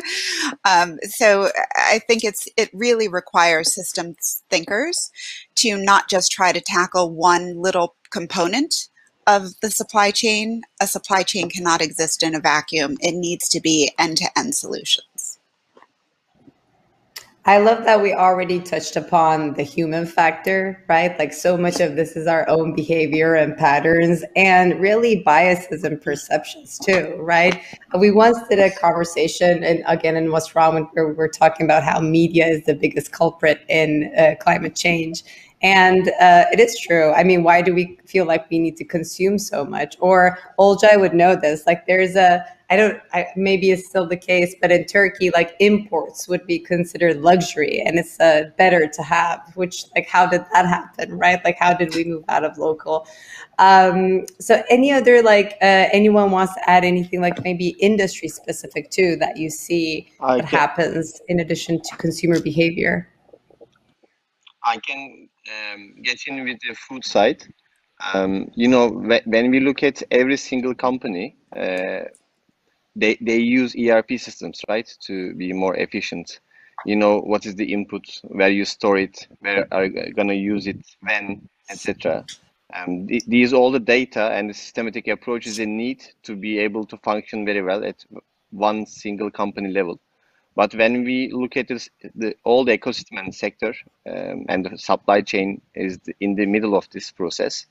um, 0.65 0.99
so 1.05 1.51
I 1.77 2.01
think 2.01 2.25
it's 2.25 2.49
it 2.57 2.69
really 2.73 3.07
requires 3.07 3.73
systems 3.73 4.43
thinkers 4.51 5.13
to 5.57 5.77
not 5.77 6.11
just 6.11 6.33
try 6.33 6.51
to 6.51 6.61
tackle 6.61 7.11
one 7.11 7.63
little 7.63 7.95
component 8.11 8.89
of 9.29 9.61
the 9.61 9.71
supply 9.71 10.11
chain. 10.11 10.63
A 10.81 10.89
supply 10.89 11.23
chain 11.23 11.49
cannot 11.49 11.81
exist 11.81 12.25
in 12.25 12.35
a 12.35 12.41
vacuum. 12.41 12.97
It 13.01 13.15
needs 13.15 13.49
to 13.51 13.61
be 13.61 13.93
end-to-end 13.99 14.55
solutions. 14.55 15.14
I 17.47 17.59
love 17.59 17.85
that 17.85 18.01
we 18.01 18.15
already 18.15 18.59
touched 18.59 18.97
upon 18.97 19.53
the 19.53 19.63
human 19.63 20.07
factor, 20.07 20.83
right? 20.89 21.19
Like 21.19 21.35
so 21.35 21.59
much 21.59 21.79
of 21.79 21.95
this 21.95 22.17
is 22.17 22.27
our 22.27 22.49
own 22.49 22.75
behavior 22.75 23.35
and 23.35 23.55
patterns 23.55 24.25
and 24.35 24.81
really 24.81 25.23
biases 25.27 25.85
and 25.85 26.01
perceptions 26.01 26.79
too, 26.79 27.17
right? 27.19 27.61
We 27.99 28.11
once 28.11 28.39
did 28.49 28.61
a 28.61 28.71
conversation 28.71 29.63
and 29.63 29.83
again 29.87 30.17
in 30.17 30.33
What's 30.33 30.55
Wrong 30.55 30.89
we 30.97 31.03
were 31.03 31.29
talking 31.29 31.67
about 31.67 31.83
how 31.83 32.01
media 32.01 32.47
is 32.47 32.65
the 32.65 32.75
biggest 32.75 33.13
culprit 33.13 33.61
in 33.69 34.11
uh, 34.17 34.37
climate 34.41 34.75
change. 34.75 35.23
And 35.65 36.09
uh, 36.21 36.45
it 36.53 36.61
is 36.61 36.79
true. 36.79 37.11
I 37.13 37.25
mean, 37.25 37.43
why 37.43 37.63
do 37.63 37.75
we 37.75 37.99
feel 38.07 38.27
like 38.27 38.51
we 38.51 38.59
need 38.59 38.77
to 38.77 38.85
consume 38.85 39.39
so 39.39 39.65
much? 39.65 39.97
Or 39.99 40.39
Olcay 40.59 41.01
would 41.01 41.15
know 41.15 41.37
this. 41.37 41.67
Like, 41.67 41.87
there's 41.87 42.17
a 42.17 42.45
I 42.71 42.77
don't. 42.77 43.01
I, 43.13 43.27
maybe 43.37 43.71
it's 43.71 43.87
still 43.87 44.07
the 44.07 44.17
case, 44.17 44.55
but 44.61 44.73
in 44.73 44.85
Turkey, 44.87 45.31
like 45.31 45.55
imports 45.61 46.29
would 46.29 46.47
be 46.47 46.59
considered 46.59 47.21
luxury, 47.21 47.83
and 47.85 47.99
it's 47.99 48.19
uh, 48.21 48.51
better 48.57 48.89
to 48.89 49.03
have. 49.03 49.53
Which, 49.55 49.85
like, 49.95 50.09
how 50.09 50.27
did 50.27 50.45
that 50.53 50.67
happen, 50.67 51.17
right? 51.17 51.41
Like, 51.45 51.57
how 51.59 51.75
did 51.75 51.95
we 51.95 52.05
move 52.05 52.25
out 52.29 52.43
of 52.43 52.57
local? 52.57 53.07
Um, 53.59 54.25
so, 54.41 54.63
any 54.71 54.93
other 54.93 55.23
like 55.23 55.53
uh, 55.63 55.89
anyone 55.93 56.31
wants 56.31 56.55
to 56.55 56.71
add 56.71 56.85
anything, 56.85 57.21
like 57.21 57.43
maybe 57.45 57.77
industry 57.81 58.29
specific 58.29 58.91
too, 58.91 59.17
that 59.17 59.37
you 59.37 59.51
see 59.51 60.09
I 60.21 60.37
that 60.37 60.49
can, 60.49 60.59
happens 60.59 61.21
in 61.29 61.41
addition 61.41 61.81
to 61.83 61.97
consumer 61.97 62.41
behavior? 62.41 63.09
I 64.65 64.79
can 64.79 65.29
um, 65.51 65.95
get 66.03 66.19
in 66.27 66.45
with 66.45 66.59
the 66.61 66.75
food 66.75 67.05
side. 67.05 67.45
Um, 68.13 68.51
you 68.55 68.69
know, 68.69 68.89
when 68.89 69.51
we 69.51 69.61
look 69.61 69.83
at 69.83 70.03
every 70.11 70.37
single 70.37 70.75
company, 70.75 71.37
uh, 71.57 72.05
they, 72.97 73.17
they 73.21 73.39
use 73.39 73.75
ERP 73.77 74.19
systems, 74.19 74.61
right, 74.69 74.89
to 75.07 75.35
be 75.35 75.53
more 75.53 75.77
efficient. 75.77 76.41
You 76.85 76.97
know, 76.97 77.21
what 77.21 77.47
is 77.47 77.55
the 77.55 77.73
input, 77.73 78.05
where 78.25 78.51
you 78.51 78.65
store 78.65 78.99
it, 78.99 79.27
where 79.41 79.67
are 79.73 79.85
you 79.87 80.13
going 80.13 80.29
to 80.29 80.35
use 80.35 80.67
it, 80.67 80.85
when, 81.01 81.49
etc. 81.71 82.25
Um, 82.75 83.07
th 83.07 83.25
these 83.27 83.53
all 83.53 83.71
the 83.71 83.79
data 83.99 84.33
and 84.33 84.51
the 84.51 84.55
systematic 84.55 85.07
approaches 85.07 85.57
they 85.57 85.67
need 85.67 86.03
to 86.25 86.35
be 86.35 86.59
able 86.59 86.85
to 86.87 86.97
function 86.99 87.45
very 87.45 87.63
well 87.63 87.85
at 87.85 88.05
one 88.51 88.87
single 88.87 89.31
company 89.31 89.71
level. 89.71 90.01
But 90.57 90.75
when 90.75 91.05
we 91.05 91.33
look 91.33 91.57
at 91.57 91.69
this, 91.69 91.89
the, 92.15 92.35
all 92.45 92.65
the 92.65 92.79
ecosystem 92.79 93.19
and 93.19 93.35
sector 93.35 93.75
um, 94.09 94.47
and 94.49 94.65
the 94.65 94.79
supply 94.79 95.21
chain 95.21 95.61
is 95.75 95.99
in 96.21 96.37
the 96.37 96.47
middle 96.47 96.77
of 96.77 96.89
this 96.91 97.11
process, 97.11 97.67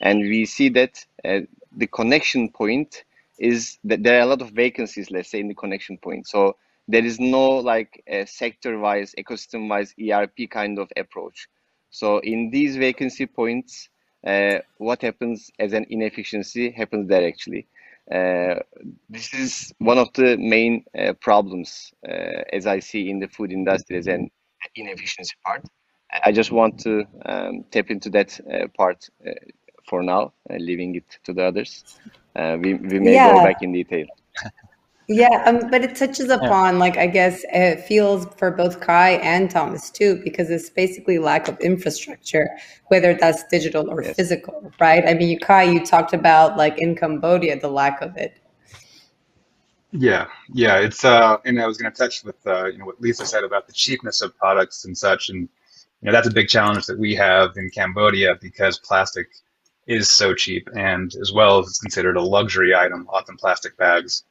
and 0.00 0.20
we 0.20 0.46
see 0.46 0.68
that 0.70 1.04
uh, 1.24 1.40
the 1.76 1.88
connection 1.88 2.48
point 2.50 3.04
is 3.38 3.78
that 3.84 4.02
there 4.02 4.18
are 4.18 4.22
a 4.22 4.26
lot 4.26 4.42
of 4.42 4.50
vacancies, 4.50 5.10
let's 5.10 5.30
say, 5.30 5.40
in 5.40 5.48
the 5.48 5.54
connection 5.54 5.98
point. 5.98 6.26
So 6.28 6.56
there 6.86 7.04
is 7.04 7.20
no 7.20 7.50
like 7.56 8.02
sector-wise, 8.26 9.14
ecosystem-wise 9.18 9.94
ERP 10.00 10.50
kind 10.50 10.78
of 10.78 10.90
approach. 10.96 11.48
So 11.90 12.18
in 12.18 12.50
these 12.50 12.76
vacancy 12.76 13.26
points, 13.26 13.88
uh, 14.26 14.58
what 14.78 15.02
happens 15.02 15.50
as 15.58 15.72
an 15.72 15.86
inefficiency 15.90 16.70
happens 16.70 17.08
there 17.08 17.26
actually. 17.26 17.66
Uh, 18.10 18.60
this 19.10 19.34
is 19.34 19.72
one 19.78 19.98
of 19.98 20.08
the 20.14 20.36
main 20.38 20.84
uh, 20.98 21.12
problems 21.20 21.92
uh, 22.08 22.42
as 22.52 22.66
I 22.66 22.78
see 22.78 23.10
in 23.10 23.18
the 23.18 23.28
food 23.28 23.52
industry 23.52 23.98
as 23.98 24.06
an 24.06 24.30
inefficiency 24.74 25.34
part. 25.44 25.64
I 26.24 26.32
just 26.32 26.50
want 26.50 26.78
to 26.80 27.04
um, 27.26 27.64
tap 27.70 27.90
into 27.90 28.08
that 28.10 28.40
part 28.74 29.10
for 29.86 30.02
now, 30.02 30.32
leaving 30.50 30.94
it 30.94 31.04
to 31.24 31.34
the 31.34 31.44
others. 31.44 31.84
we, 32.34 32.74
we 32.74 32.98
may 32.98 33.14
yeah. 33.14 33.32
go 33.32 33.42
back 33.42 33.62
in 33.62 33.72
detail. 33.72 34.06
Yeah, 35.10 35.42
um, 35.46 35.70
but 35.70 35.82
it 35.82 35.96
touches 35.96 36.28
upon 36.28 36.74
yeah. 36.74 36.80
like 36.80 36.98
I 36.98 37.06
guess 37.06 37.42
it 37.50 37.80
feels 37.84 38.26
for 38.36 38.50
both 38.50 38.80
Kai 38.80 39.12
and 39.12 39.50
Thomas 39.50 39.88
too, 39.88 40.20
because 40.22 40.50
it's 40.50 40.68
basically 40.68 41.18
lack 41.18 41.48
of 41.48 41.58
infrastructure, 41.60 42.46
whether 42.88 43.14
that's 43.14 43.42
digital 43.44 43.88
or 43.88 44.02
yes. 44.02 44.16
physical, 44.16 44.70
right? 44.78 45.08
I 45.08 45.14
mean, 45.14 45.40
Kai, 45.40 45.62
you 45.62 45.84
talked 45.84 46.12
about 46.12 46.58
like 46.58 46.76
in 46.76 46.94
Cambodia, 46.94 47.58
the 47.58 47.70
lack 47.70 48.02
of 48.02 48.18
it. 48.18 48.38
Yeah, 49.92 50.26
yeah, 50.52 50.76
it's 50.76 51.02
uh, 51.02 51.38
and 51.46 51.58
I 51.58 51.66
was 51.66 51.78
going 51.78 51.90
to 51.90 51.98
touch 51.98 52.22
with 52.22 52.46
uh, 52.46 52.66
you 52.66 52.76
know 52.76 52.84
what 52.84 53.00
Lisa 53.00 53.24
said 53.24 53.44
about 53.44 53.66
the 53.66 53.72
cheapness 53.72 54.20
of 54.20 54.36
products 54.36 54.84
and 54.84 54.96
such, 54.96 55.30
and 55.30 55.38
you 55.38 55.48
know 56.02 56.12
that's 56.12 56.28
a 56.28 56.32
big 56.32 56.48
challenge 56.48 56.84
that 56.84 56.98
we 56.98 57.14
have 57.14 57.52
in 57.56 57.70
Cambodia 57.70 58.36
because 58.42 58.78
plastic 58.78 59.28
is 59.86 60.10
so 60.10 60.34
cheap, 60.34 60.68
and 60.76 61.14
as 61.14 61.32
well 61.32 61.60
as 61.60 61.68
it's 61.68 61.80
considered 61.80 62.18
a 62.18 62.22
luxury 62.22 62.74
item. 62.74 63.06
Often 63.08 63.38
plastic 63.38 63.74
bags 63.78 64.24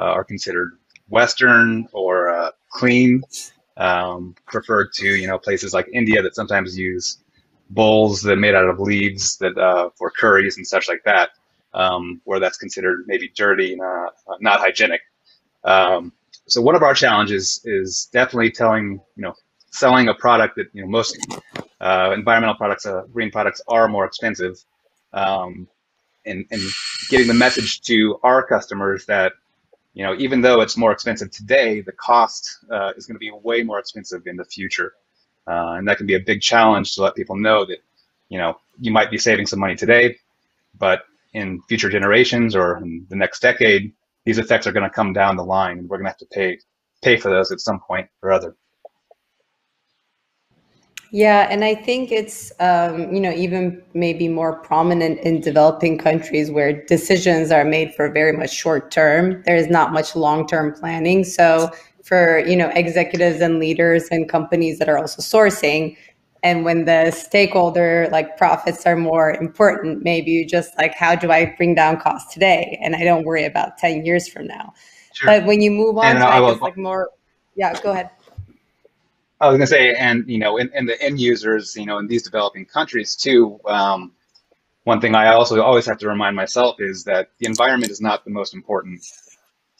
are 0.00 0.24
considered 0.24 0.78
Western 1.08 1.88
or 1.92 2.30
uh, 2.30 2.50
clean, 2.70 3.22
um, 3.76 4.34
preferred 4.46 4.92
to 4.94 5.06
you 5.06 5.26
know 5.26 5.38
places 5.38 5.72
like 5.74 5.88
India 5.92 6.22
that 6.22 6.34
sometimes 6.34 6.76
use 6.76 7.18
bowls 7.70 8.22
that 8.22 8.32
are 8.34 8.36
made 8.36 8.54
out 8.54 8.68
of 8.68 8.80
leaves 8.80 9.36
that 9.38 9.56
uh, 9.58 9.90
for 9.96 10.10
curries 10.10 10.56
and 10.56 10.66
such 10.66 10.88
like 10.88 11.02
that, 11.04 11.30
um, 11.74 12.20
where 12.24 12.40
that's 12.40 12.58
considered 12.58 13.04
maybe 13.06 13.30
dirty 13.34 13.72
and 13.72 13.82
uh, 13.82 14.10
not 14.40 14.60
hygienic. 14.60 15.00
Um, 15.64 16.12
so 16.48 16.60
one 16.60 16.74
of 16.74 16.82
our 16.82 16.94
challenges 16.94 17.60
is 17.64 18.08
definitely 18.12 18.50
telling 18.50 19.00
you 19.16 19.22
know 19.22 19.34
selling 19.70 20.08
a 20.08 20.14
product 20.14 20.56
that 20.56 20.66
you 20.72 20.82
know 20.82 20.88
most 20.88 21.18
uh, 21.80 22.12
environmental 22.14 22.54
products, 22.54 22.86
uh, 22.86 23.02
green 23.12 23.30
products 23.30 23.60
are 23.68 23.88
more 23.88 24.04
expensive, 24.04 24.56
um, 25.12 25.68
and, 26.24 26.44
and 26.50 26.62
getting 27.10 27.26
the 27.26 27.34
message 27.34 27.82
to 27.82 28.18
our 28.22 28.46
customers 28.46 29.04
that 29.06 29.32
you 29.94 30.04
know, 30.04 30.14
even 30.18 30.40
though 30.40 30.60
it's 30.60 30.76
more 30.76 30.92
expensive 30.92 31.30
today, 31.30 31.80
the 31.80 31.92
cost 31.92 32.58
uh, 32.70 32.92
is 32.96 33.06
going 33.06 33.14
to 33.14 33.18
be 33.20 33.30
way 33.30 33.62
more 33.62 33.78
expensive 33.78 34.26
in 34.26 34.36
the 34.36 34.44
future. 34.44 34.94
Uh, 35.46 35.74
and 35.76 35.86
that 35.88 35.98
can 35.98 36.06
be 36.06 36.14
a 36.14 36.20
big 36.20 36.40
challenge 36.40 36.94
to 36.94 37.02
let 37.02 37.14
people 37.14 37.36
know 37.36 37.64
that, 37.64 37.78
you 38.28 38.38
know, 38.38 38.58
you 38.80 38.90
might 38.90 39.10
be 39.10 39.18
saving 39.18 39.46
some 39.46 39.58
money 39.58 39.76
today, 39.76 40.16
but 40.78 41.02
in 41.34 41.60
future 41.68 41.90
generations 41.90 42.54
or 42.56 42.78
in 42.78 43.06
the 43.10 43.16
next 43.16 43.40
decade, 43.40 43.92
these 44.24 44.38
effects 44.38 44.66
are 44.66 44.72
going 44.72 44.88
to 44.88 44.94
come 44.94 45.12
down 45.12 45.36
the 45.36 45.44
line 45.44 45.78
and 45.78 45.88
we're 45.88 45.98
going 45.98 46.06
to 46.06 46.10
have 46.10 46.18
to 46.18 46.26
pay, 46.26 46.58
pay 47.02 47.16
for 47.16 47.30
those 47.30 47.50
at 47.52 47.60
some 47.60 47.80
point 47.80 48.08
or 48.22 48.32
other. 48.32 48.54
Yeah, 51.14 51.46
and 51.50 51.62
I 51.62 51.74
think 51.74 52.10
it's 52.10 52.52
um, 52.58 53.12
you 53.12 53.20
know 53.20 53.32
even 53.32 53.82
maybe 53.92 54.28
more 54.28 54.58
prominent 54.60 55.20
in 55.20 55.42
developing 55.42 55.98
countries 55.98 56.50
where 56.50 56.84
decisions 56.86 57.50
are 57.50 57.66
made 57.66 57.94
for 57.94 58.10
very 58.10 58.32
much 58.32 58.50
short 58.50 58.90
term. 58.90 59.42
There 59.44 59.54
is 59.54 59.68
not 59.68 59.92
much 59.92 60.16
long 60.16 60.48
term 60.48 60.72
planning. 60.72 61.22
So 61.24 61.70
for 62.02 62.38
you 62.38 62.56
know 62.56 62.70
executives 62.74 63.42
and 63.42 63.58
leaders 63.58 64.08
and 64.10 64.26
companies 64.26 64.78
that 64.78 64.88
are 64.88 64.96
also 64.96 65.20
sourcing, 65.20 65.98
and 66.42 66.64
when 66.64 66.86
the 66.86 67.10
stakeholder 67.10 68.08
like 68.10 68.38
profits 68.38 68.86
are 68.86 68.96
more 68.96 69.32
important, 69.32 70.02
maybe 70.04 70.30
you 70.30 70.46
just 70.46 70.70
like 70.78 70.94
how 70.94 71.14
do 71.14 71.30
I 71.30 71.54
bring 71.58 71.74
down 71.74 72.00
costs 72.00 72.32
today, 72.32 72.78
and 72.82 72.96
I 72.96 73.04
don't 73.04 73.26
worry 73.26 73.44
about 73.44 73.76
ten 73.76 74.06
years 74.06 74.28
from 74.28 74.46
now. 74.46 74.72
Sure. 75.12 75.26
But 75.26 75.44
when 75.44 75.60
you 75.60 75.72
move 75.72 75.98
on 75.98 76.06
and 76.06 76.20
to 76.20 76.26
I 76.26 76.40
guess 76.40 76.62
like 76.62 76.78
more, 76.78 77.10
yeah, 77.54 77.78
go 77.82 77.90
ahead. 77.90 78.08
I 79.42 79.48
was 79.48 79.58
going 79.58 79.60
to 79.60 79.66
say, 79.66 79.94
and 79.94 80.24
you 80.28 80.38
know, 80.38 80.58
and, 80.58 80.88
the 80.88 81.00
end 81.02 81.20
users, 81.20 81.76
you 81.76 81.84
know, 81.84 81.98
in 81.98 82.06
these 82.06 82.22
developing 82.22 82.64
countries 82.64 83.16
too. 83.16 83.60
Um, 83.66 84.12
one 84.84 85.00
thing 85.00 85.14
I 85.14 85.32
also 85.34 85.60
always 85.60 85.86
have 85.86 85.98
to 85.98 86.08
remind 86.08 86.34
myself 86.34 86.76
is 86.80 87.04
that 87.04 87.30
the 87.38 87.46
environment 87.46 87.92
is 87.92 88.00
not 88.00 88.24
the 88.24 88.30
most 88.30 88.54
important 88.54 89.04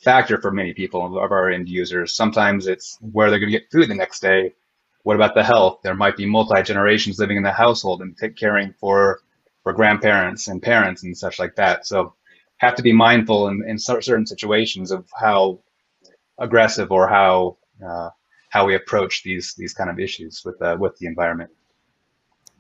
factor 0.03 0.41
for 0.41 0.51
many 0.51 0.75
people 0.75 1.19
of 1.19 1.33
our 1.33 1.51
end 1.51 1.69
users. 1.69 2.15
Sometimes 2.15 2.67
it's 2.67 2.99
where 3.01 3.31
they're 3.31 3.39
going 3.39 3.53
to 3.53 3.59
get 3.59 3.71
food 3.71 3.89
the 3.89 3.95
next 3.95 4.21
day, 4.21 4.53
what 5.03 5.17
about 5.17 5.35
the 5.35 5.43
health? 5.43 5.81
There 5.83 5.95
might 5.95 6.17
be 6.17 6.27
multi 6.27 6.63
generations 6.63 7.19
living 7.19 7.37
in 7.37 7.43
the 7.43 7.53
household 7.53 8.03
and 8.03 8.17
take 8.17 8.37
caring 8.37 8.73
for 8.79 9.21
for 9.63 9.73
grandparents 9.73 10.49
and 10.49 10.63
parents 10.63 11.03
and 11.05 11.17
such 11.17 11.39
like 11.39 11.55
that. 11.57 11.87
So 11.87 12.15
have 12.59 12.75
to 12.77 12.83
be 12.83 12.93
mindful 12.93 13.49
in, 13.49 13.65
in 13.69 13.79
certain 13.79 14.27
situations 14.27 14.91
of 14.91 15.09
how 15.15 15.61
aggressive 16.39 16.91
or 16.91 17.09
how 17.09 17.59
uh, 17.85 18.11
how 18.53 18.67
we 18.67 18.75
approach 18.75 19.23
these 19.23 19.55
these 19.55 19.73
kind 19.73 19.91
of 19.91 19.99
issues 19.99 20.43
with 20.45 20.61
uh, 20.63 20.77
with 20.79 20.97
the 20.99 21.07
environment. 21.07 21.51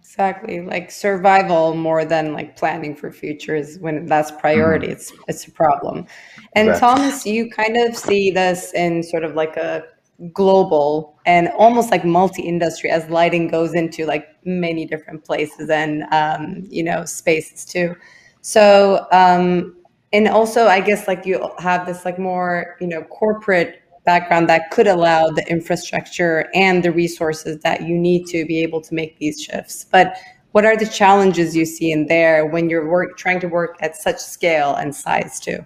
Exactly, 0.00 0.62
like 0.62 0.90
survival 0.90 1.74
more 1.74 2.04
than 2.04 2.32
like 2.32 2.56
planning 2.56 2.96
for 2.96 3.12
futures. 3.12 3.78
When 3.78 4.06
that's 4.06 4.30
priority, 4.30 4.86
mm-hmm. 4.86 4.96
it's 4.96 5.12
it's 5.28 5.46
a 5.46 5.50
problem. 5.52 6.06
And 6.54 6.68
exactly. 6.68 7.02
Thomas, 7.04 7.26
you 7.26 7.50
kind 7.50 7.76
of 7.76 7.96
see 7.96 8.30
this 8.30 8.72
in 8.74 9.02
sort 9.02 9.22
of 9.22 9.34
like 9.34 9.56
a 9.56 9.84
global 10.32 11.18
and 11.26 11.48
almost 11.58 11.90
like 11.90 12.04
multi-industry 12.04 12.90
as 12.90 13.08
lighting 13.10 13.48
goes 13.48 13.74
into 13.74 14.06
like 14.06 14.28
many 14.44 14.86
different 14.86 15.24
places 15.24 15.68
and 15.68 16.04
um, 16.10 16.66
you 16.70 16.82
know 16.82 17.04
spaces 17.04 17.66
too. 17.66 17.94
So 18.40 19.06
um, 19.12 19.76
and 20.14 20.26
also 20.26 20.68
I 20.68 20.80
guess 20.80 21.06
like 21.06 21.26
you 21.26 21.50
have 21.58 21.86
this 21.86 22.06
like 22.06 22.18
more 22.18 22.76
you 22.80 22.86
know 22.86 23.02
corporate 23.02 23.81
background 24.04 24.48
that 24.48 24.70
could 24.70 24.86
allow 24.86 25.28
the 25.28 25.48
infrastructure 25.48 26.48
and 26.54 26.82
the 26.82 26.92
resources 26.92 27.60
that 27.62 27.82
you 27.82 27.96
need 27.96 28.26
to 28.26 28.44
be 28.44 28.60
able 28.62 28.80
to 28.80 28.94
make 28.94 29.18
these 29.18 29.40
shifts. 29.40 29.84
But 29.84 30.16
what 30.52 30.64
are 30.64 30.76
the 30.76 30.86
challenges 30.86 31.56
you 31.56 31.64
see 31.64 31.90
in 31.92 32.06
there 32.06 32.46
when 32.46 32.68
you're 32.68 32.88
work, 32.88 33.16
trying 33.16 33.40
to 33.40 33.48
work 33.48 33.76
at 33.80 33.96
such 33.96 34.18
scale 34.18 34.74
and 34.74 34.94
size 34.94 35.40
too? 35.40 35.64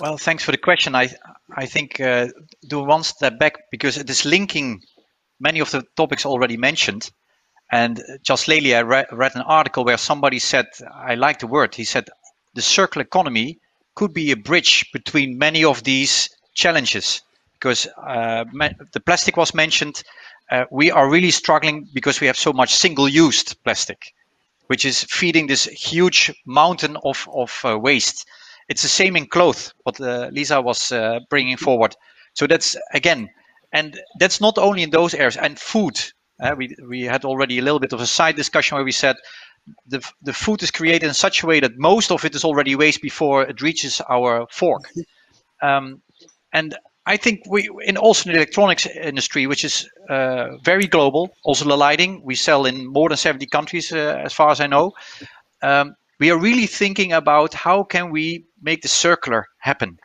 Well, 0.00 0.18
thanks 0.18 0.44
for 0.44 0.52
the 0.52 0.58
question. 0.58 0.94
I 0.94 1.10
I 1.54 1.66
think 1.66 2.00
uh, 2.00 2.28
do 2.66 2.80
one 2.80 3.02
step 3.02 3.38
back 3.38 3.54
because 3.70 3.96
it 3.96 4.10
is 4.10 4.24
linking 4.24 4.82
many 5.40 5.60
of 5.60 5.70
the 5.70 5.84
topics 5.96 6.26
already 6.26 6.56
mentioned. 6.56 7.10
And 7.70 8.00
just 8.22 8.46
lately, 8.48 8.74
I 8.74 8.80
re- 8.80 9.06
read 9.10 9.34
an 9.34 9.42
article 9.42 9.84
where 9.84 9.98
somebody 9.98 10.38
said, 10.38 10.66
I 10.92 11.14
like 11.14 11.40
the 11.40 11.46
word. 11.46 11.74
He 11.74 11.84
said, 11.84 12.08
the 12.54 12.62
circular 12.62 13.04
economy 13.04 13.58
could 13.94 14.12
be 14.12 14.30
a 14.30 14.36
bridge 14.36 14.90
between 14.92 15.38
many 15.38 15.64
of 15.64 15.82
these 15.82 16.28
challenges 16.56 17.22
because 17.54 17.86
uh, 18.06 18.44
the 18.92 19.00
plastic 19.00 19.36
was 19.36 19.54
mentioned. 19.54 20.02
Uh, 20.50 20.64
we 20.70 20.90
are 20.90 21.10
really 21.10 21.30
struggling 21.30 21.88
because 21.94 22.20
we 22.20 22.26
have 22.26 22.36
so 22.36 22.52
much 22.52 22.74
single-used 22.74 23.62
plastic, 23.64 24.12
which 24.68 24.84
is 24.84 25.04
feeding 25.04 25.46
this 25.46 25.64
huge 25.66 26.32
mountain 26.46 26.96
of, 27.04 27.28
of 27.32 27.60
uh, 27.64 27.78
waste. 27.78 28.26
It's 28.68 28.82
the 28.82 28.88
same 28.88 29.16
in 29.16 29.26
clothes, 29.26 29.74
what 29.84 30.00
uh, 30.00 30.28
Lisa 30.32 30.60
was 30.60 30.92
uh, 30.92 31.20
bringing 31.30 31.56
forward. 31.56 31.96
So 32.34 32.46
that's 32.46 32.76
again, 32.92 33.30
and 33.72 33.98
that's 34.20 34.40
not 34.40 34.58
only 34.58 34.82
in 34.82 34.90
those 34.90 35.14
areas. 35.14 35.36
And 35.36 35.58
food, 35.58 36.00
uh, 36.40 36.54
we 36.58 36.76
we 36.88 37.02
had 37.02 37.24
already 37.24 37.58
a 37.58 37.62
little 37.62 37.80
bit 37.80 37.92
of 37.92 38.00
a 38.00 38.06
side 38.06 38.36
discussion 38.36 38.76
where 38.76 38.84
we 38.84 38.92
said 38.92 39.16
the 39.86 40.00
the 40.22 40.32
food 40.32 40.62
is 40.62 40.70
created 40.70 41.06
in 41.08 41.14
such 41.14 41.42
a 41.42 41.46
way 41.46 41.60
that 41.60 41.78
most 41.78 42.10
of 42.12 42.24
it 42.24 42.34
is 42.34 42.44
already 42.44 42.76
waste 42.76 43.02
before 43.02 43.42
it 43.44 43.62
reaches 43.62 44.00
our 44.08 44.46
fork. 44.50 44.82
Um, 45.62 46.02
and 46.56 46.74
I 47.04 47.18
think 47.18 47.42
we, 47.46 47.68
in 47.84 47.98
also 47.98 48.30
in 48.30 48.32
the 48.32 48.38
electronics 48.40 48.86
industry, 48.86 49.46
which 49.46 49.62
is 49.62 49.88
uh, 50.08 50.56
very 50.64 50.86
global, 50.86 51.30
also 51.44 51.66
the 51.66 51.76
lighting, 51.76 52.22
we 52.24 52.34
sell 52.34 52.64
in 52.64 52.86
more 52.86 53.10
than 53.10 53.18
70 53.18 53.44
countries, 53.46 53.92
uh, 53.92 54.22
as 54.24 54.32
far 54.32 54.50
as 54.50 54.60
I 54.60 54.66
know. 54.66 54.92
Um, 55.62 55.96
we 56.18 56.30
are 56.30 56.38
really 56.38 56.66
thinking 56.66 57.12
about 57.12 57.52
how 57.52 57.84
can 57.84 58.10
we 58.10 58.46
make 58.62 58.80
the 58.80 58.88
circular 58.88 59.46
happen. 59.58 59.98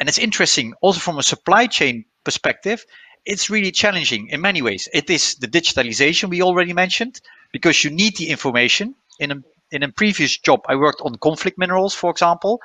And 0.00 0.08
it's 0.08 0.18
interesting, 0.18 0.74
also 0.82 0.98
from 0.98 1.18
a 1.18 1.22
supply 1.22 1.68
chain 1.68 2.04
perspective, 2.24 2.84
it's 3.24 3.48
really 3.48 3.70
challenging 3.70 4.26
in 4.28 4.40
many 4.40 4.60
ways. 4.60 4.88
It 4.92 5.08
is 5.08 5.36
the 5.36 5.46
digitalization 5.46 6.30
we 6.30 6.42
already 6.42 6.72
mentioned, 6.72 7.20
because 7.52 7.84
you 7.84 7.90
need 7.90 8.16
the 8.16 8.28
information. 8.28 8.96
In 9.20 9.30
a, 9.30 9.36
in 9.70 9.84
a 9.84 9.92
previous 9.92 10.36
job, 10.36 10.62
I 10.68 10.74
worked 10.74 11.00
on 11.02 11.14
conflict 11.14 11.58
minerals, 11.58 11.94
for 11.94 12.10
example. 12.10 12.60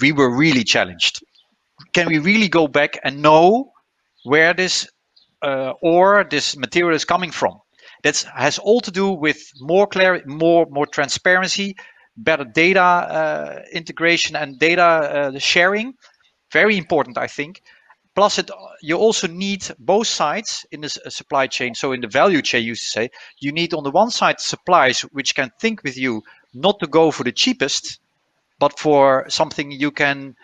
We 0.00 0.10
were 0.10 0.36
really 0.36 0.64
challenged 0.64 1.22
can 1.92 2.06
we 2.08 2.18
really 2.18 2.48
go 2.48 2.68
back 2.68 2.98
and 3.04 3.22
know 3.22 3.72
where 4.24 4.54
this 4.54 4.88
uh, 5.42 5.72
ore, 5.82 6.24
this 6.24 6.56
material 6.56 6.94
is 6.94 7.04
coming 7.04 7.30
from? 7.30 7.60
That 8.02 8.24
has 8.34 8.58
all 8.58 8.80
to 8.80 8.90
do 8.90 9.10
with 9.10 9.38
more 9.60 9.86
clarity, 9.86 10.24
more 10.26 10.66
more 10.70 10.86
transparency, 10.86 11.76
better 12.16 12.44
data 12.44 12.80
uh, 12.80 13.62
integration 13.72 14.36
and 14.36 14.58
data 14.58 14.82
uh, 14.82 15.38
sharing. 15.38 15.94
Very 16.52 16.76
important, 16.78 17.18
I 17.18 17.26
think. 17.26 17.62
Plus, 18.14 18.38
it 18.38 18.50
you 18.82 18.96
also 18.96 19.28
need 19.28 19.66
both 19.78 20.06
sides 20.06 20.66
in 20.72 20.80
the 20.80 21.00
uh, 21.06 21.10
supply 21.10 21.46
chain. 21.46 21.74
So 21.74 21.92
in 21.92 22.00
the 22.00 22.08
value 22.08 22.42
chain, 22.42 22.64
you 22.64 22.74
say 22.74 23.10
you 23.38 23.52
need 23.52 23.74
on 23.74 23.84
the 23.84 23.90
one 23.90 24.10
side 24.10 24.40
suppliers 24.40 25.02
which 25.12 25.34
can 25.34 25.50
think 25.60 25.82
with 25.84 25.96
you 25.96 26.22
not 26.52 26.80
to 26.80 26.86
go 26.86 27.10
for 27.10 27.24
the 27.24 27.32
cheapest, 27.32 28.00
but 28.58 28.78
for 28.78 29.26
something 29.28 29.70
you 29.70 29.90
can 29.90 30.34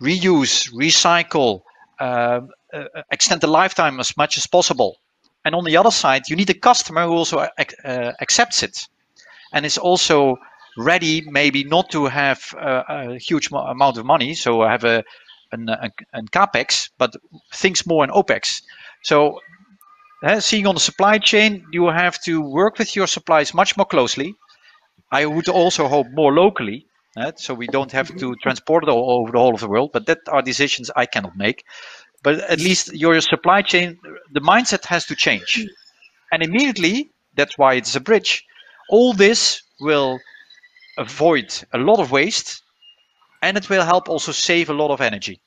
reuse, 0.00 0.72
recycle, 0.72 1.62
uh, 1.98 2.40
uh, 2.72 2.84
extend 3.10 3.40
the 3.40 3.46
lifetime 3.46 4.00
as 4.00 4.16
much 4.16 4.38
as 4.38 4.46
possible. 4.46 4.96
And 5.44 5.54
on 5.54 5.64
the 5.64 5.76
other 5.76 5.90
side, 5.90 6.28
you 6.28 6.36
need 6.36 6.50
a 6.50 6.54
customer 6.54 7.06
who 7.06 7.12
also 7.12 7.38
uh, 7.38 8.12
accepts 8.20 8.62
it 8.62 8.88
and 9.52 9.64
is 9.64 9.78
also 9.78 10.38
ready, 10.76 11.22
maybe 11.22 11.64
not 11.64 11.90
to 11.90 12.06
have 12.06 12.54
a 12.58 13.18
huge 13.18 13.50
amount 13.50 13.98
of 13.98 14.04
money, 14.04 14.34
so 14.34 14.62
have 14.62 14.84
a 14.84 15.02
an, 15.52 15.68
a, 15.68 15.90
an 16.12 16.28
capex, 16.28 16.90
but 16.98 17.14
thinks 17.52 17.86
more 17.86 18.04
in 18.04 18.10
opex. 18.10 18.62
So, 19.02 19.40
uh, 20.22 20.40
seeing 20.40 20.66
on 20.66 20.74
the 20.74 20.80
supply 20.80 21.18
chain, 21.18 21.66
you 21.72 21.86
have 21.86 22.22
to 22.24 22.40
work 22.40 22.78
with 22.78 22.94
your 22.94 23.06
suppliers 23.06 23.54
much 23.54 23.76
more 23.76 23.86
closely. 23.86 24.34
I 25.10 25.26
would 25.26 25.48
also 25.48 25.88
hope 25.88 26.06
more 26.12 26.32
locally? 26.32 26.86
Eh? 27.16 27.32
So 27.36 27.54
we 27.54 27.66
don't 27.66 27.92
have 27.92 28.14
to 28.18 28.34
transport 28.36 28.84
it 28.84 28.90
all 28.90 29.22
over 29.22 29.32
the 29.32 29.38
whole 29.38 29.54
of 29.54 29.60
the 29.60 29.68
world, 29.68 29.90
but 29.92 30.06
that 30.06 30.18
are 30.28 30.42
decisions 30.42 30.90
I 30.94 31.06
cannot 31.06 31.36
make. 31.36 31.64
But 32.22 32.40
at 32.40 32.60
least 32.60 32.92
your 32.94 33.20
supply 33.20 33.62
chain, 33.62 33.98
the 34.32 34.40
mindset 34.40 34.84
has 34.86 35.06
to 35.06 35.16
change. 35.16 35.66
And 36.32 36.42
immediately, 36.42 37.10
that's 37.34 37.56
why 37.58 37.74
it's 37.74 37.96
a 37.96 38.00
bridge, 38.00 38.44
all 38.88 39.12
this 39.12 39.62
will 39.80 40.18
avoid 40.98 41.52
a 41.72 41.78
lot 41.78 41.98
of 41.98 42.10
waste 42.10 42.62
and 43.42 43.56
it 43.56 43.70
will 43.70 43.84
help 43.84 44.08
also 44.08 44.32
save 44.32 44.68
a 44.68 44.74
lot 44.74 44.90
of 44.90 45.00
energy. 45.00 45.40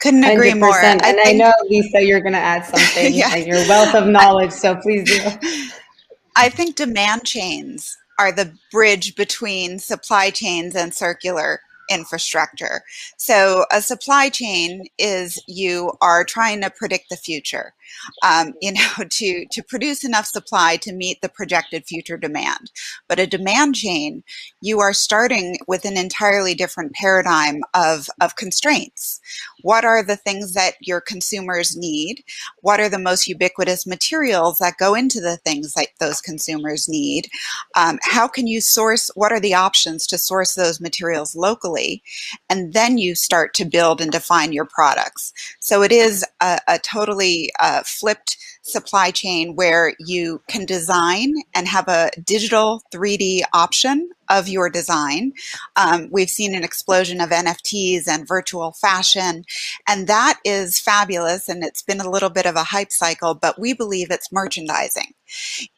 Couldn't 0.00 0.24
agree 0.24 0.52
100%. 0.52 0.60
more. 0.60 0.78
And 0.78 1.02
I, 1.02 1.30
I 1.30 1.32
know, 1.32 1.52
Lisa, 1.68 2.04
you're 2.04 2.20
going 2.20 2.34
to 2.34 2.38
add 2.38 2.64
something 2.64 3.14
yeah. 3.20 3.34
and 3.34 3.46
your 3.46 3.66
wealth 3.68 3.94
of 3.94 4.06
knowledge, 4.06 4.52
so 4.52 4.76
please 4.76 5.04
do. 5.04 5.68
I 6.36 6.50
think 6.50 6.76
demand 6.76 7.24
chains 7.24 7.96
are 8.18 8.32
the 8.32 8.56
bridge 8.70 9.14
between 9.14 9.78
supply 9.78 10.30
chains 10.30 10.74
and 10.74 10.94
circular 10.94 11.60
infrastructure. 11.88 12.82
So 13.16 13.64
a 13.70 13.80
supply 13.80 14.28
chain 14.28 14.86
is 14.98 15.42
you 15.46 15.92
are 16.00 16.24
trying 16.24 16.60
to 16.62 16.70
predict 16.70 17.10
the 17.10 17.16
future 17.16 17.74
um, 18.22 18.52
you 18.60 18.72
know, 18.72 19.04
to, 19.08 19.46
to 19.50 19.62
produce 19.62 20.04
enough 20.04 20.26
supply 20.26 20.76
to 20.76 20.92
meet 20.92 21.20
the 21.20 21.28
projected 21.28 21.86
future 21.86 22.16
demand. 22.16 22.70
But 23.08 23.18
a 23.18 23.26
demand 23.26 23.76
chain, 23.76 24.22
you 24.60 24.80
are 24.80 24.92
starting 24.92 25.58
with 25.68 25.84
an 25.84 25.96
entirely 25.96 26.54
different 26.54 26.92
paradigm 26.92 27.62
of, 27.74 28.08
of 28.20 28.36
constraints. 28.36 29.20
What 29.62 29.84
are 29.84 30.02
the 30.02 30.16
things 30.16 30.52
that 30.54 30.74
your 30.80 31.00
consumers 31.00 31.76
need? 31.76 32.24
What 32.60 32.80
are 32.80 32.88
the 32.88 32.98
most 32.98 33.28
ubiquitous 33.28 33.86
materials 33.86 34.58
that 34.58 34.78
go 34.78 34.94
into 34.94 35.20
the 35.20 35.36
things 35.38 35.74
that 35.74 35.88
those 36.00 36.20
consumers 36.20 36.88
need? 36.88 37.28
Um, 37.74 37.98
how 38.02 38.28
can 38.28 38.46
you 38.46 38.60
source, 38.60 39.10
what 39.14 39.32
are 39.32 39.40
the 39.40 39.54
options 39.54 40.06
to 40.08 40.18
source 40.18 40.54
those 40.54 40.80
materials 40.80 41.34
locally? 41.34 42.02
And 42.48 42.72
then 42.72 42.98
you 42.98 43.14
start 43.14 43.54
to 43.54 43.64
build 43.64 44.00
and 44.00 44.10
define 44.12 44.52
your 44.52 44.64
products. 44.64 45.32
So 45.60 45.82
it 45.82 45.92
is 45.92 46.24
a, 46.40 46.58
a 46.68 46.78
totally 46.78 47.50
uh, 47.60 47.75
flipped 47.84 48.36
supply 48.62 49.10
chain 49.10 49.54
where 49.54 49.94
you 49.98 50.42
can 50.48 50.64
design 50.66 51.34
and 51.54 51.68
have 51.68 51.88
a 51.88 52.10
digital 52.24 52.82
3D 52.92 53.42
option 53.52 54.10
of 54.28 54.48
your 54.48 54.68
design. 54.68 55.32
Um, 55.76 56.08
we've 56.10 56.30
seen 56.30 56.54
an 56.54 56.64
explosion 56.64 57.20
of 57.20 57.30
NFTs 57.30 58.08
and 58.08 58.26
virtual 58.26 58.72
fashion, 58.72 59.44
and 59.88 60.08
that 60.08 60.40
is 60.44 60.80
fabulous. 60.80 61.48
And 61.48 61.62
it's 61.62 61.82
been 61.82 62.00
a 62.00 62.10
little 62.10 62.30
bit 62.30 62.46
of 62.46 62.56
a 62.56 62.64
hype 62.64 62.90
cycle, 62.90 63.34
but 63.34 63.58
we 63.58 63.72
believe 63.72 64.10
it's 64.10 64.32
merchandising. 64.32 65.14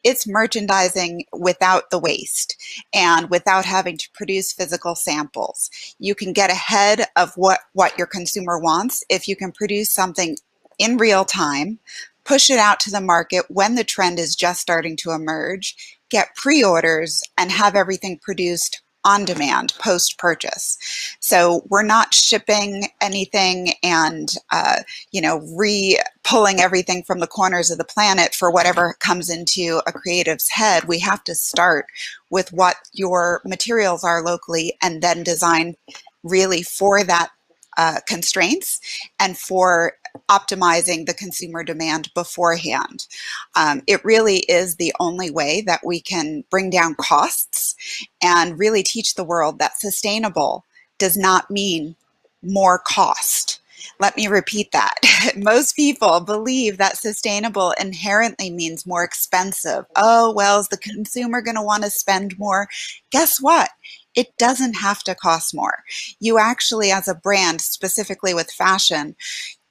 It's 0.03 0.27
merchandising 0.27 1.25
without 1.33 1.89
the 1.89 1.99
waste 1.99 2.55
and 2.93 3.29
without 3.29 3.65
having 3.65 3.97
to 3.97 4.09
produce 4.13 4.53
physical 4.53 4.95
samples. 4.95 5.69
You 5.99 6.15
can 6.15 6.33
get 6.33 6.51
ahead 6.51 7.05
of 7.15 7.33
what, 7.35 7.59
what 7.73 7.97
your 7.97 8.07
consumer 8.07 8.59
wants 8.59 9.03
if 9.09 9.27
you 9.27 9.35
can 9.35 9.51
produce 9.51 9.91
something 9.91 10.37
in 10.79 10.97
real 10.97 11.25
time, 11.25 11.79
push 12.23 12.49
it 12.49 12.57
out 12.57 12.79
to 12.81 12.91
the 12.91 13.01
market 13.01 13.45
when 13.49 13.75
the 13.75 13.83
trend 13.83 14.19
is 14.19 14.35
just 14.35 14.61
starting 14.61 14.95
to 14.97 15.11
emerge, 15.11 15.97
get 16.09 16.35
pre 16.35 16.63
orders, 16.63 17.23
and 17.37 17.51
have 17.51 17.75
everything 17.75 18.17
produced 18.17 18.81
on 19.05 19.25
demand 19.25 19.73
post 19.79 20.17
purchase. 20.17 20.77
So 21.19 21.63
we're 21.69 21.83
not 21.83 22.13
shipping 22.13 22.89
anything 23.01 23.73
and, 23.81 24.29
uh, 24.51 24.77
you 25.11 25.21
know, 25.21 25.37
re 25.55 25.97
pulling 26.23 26.59
everything 26.59 27.03
from 27.03 27.19
the 27.19 27.27
corners 27.27 27.71
of 27.71 27.77
the 27.77 27.85
planet 27.85 28.35
for 28.35 28.51
whatever 28.51 28.95
comes 28.99 29.29
into 29.29 29.81
a 29.87 29.91
creative's 29.91 30.49
head. 30.49 30.85
We 30.85 30.99
have 30.99 31.23
to 31.25 31.35
start 31.35 31.85
with 32.29 32.51
what 32.51 32.75
your 32.93 33.41
materials 33.45 34.03
are 34.03 34.21
locally 34.21 34.77
and 34.81 35.01
then 35.01 35.23
design 35.23 35.75
really 36.23 36.61
for 36.61 37.03
that 37.03 37.29
uh, 37.77 38.01
constraints 38.05 38.81
and 39.19 39.37
for 39.37 39.93
optimizing 40.29 41.05
the 41.05 41.13
consumer 41.13 41.63
demand 41.63 42.13
beforehand. 42.13 43.07
Um, 43.55 43.81
it 43.87 44.03
really 44.05 44.39
is 44.47 44.75
the 44.75 44.93
only 44.99 45.29
way 45.31 45.61
that 45.61 45.85
we 45.85 45.99
can 45.99 46.43
bring 46.49 46.69
down 46.69 46.95
costs 46.95 47.75
and 48.23 48.59
really 48.59 48.83
teach 48.83 49.15
the 49.15 49.23
world 49.23 49.59
that 49.59 49.79
sustainable 49.79 50.65
does 50.97 51.17
not 51.17 51.49
mean 51.49 51.95
more 52.41 52.79
cost. 52.79 53.59
Let 53.99 54.15
me 54.15 54.27
repeat 54.27 54.71
that. 54.71 54.95
Most 55.35 55.75
people 55.75 56.19
believe 56.21 56.77
that 56.77 56.97
sustainable 56.97 57.73
inherently 57.79 58.49
means 58.49 58.85
more 58.85 59.03
expensive. 59.03 59.85
Oh, 59.95 60.33
well, 60.33 60.59
is 60.59 60.69
the 60.69 60.77
consumer 60.77 61.41
going 61.41 61.55
to 61.55 61.61
want 61.61 61.83
to 61.83 61.89
spend 61.89 62.37
more? 62.39 62.67
Guess 63.11 63.41
what? 63.41 63.69
It 64.15 64.35
doesn't 64.37 64.73
have 64.73 65.03
to 65.03 65.15
cost 65.15 65.53
more. 65.53 65.83
You 66.19 66.39
actually, 66.39 66.91
as 66.91 67.07
a 67.07 67.15
brand, 67.15 67.61
specifically 67.61 68.33
with 68.33 68.51
fashion, 68.51 69.15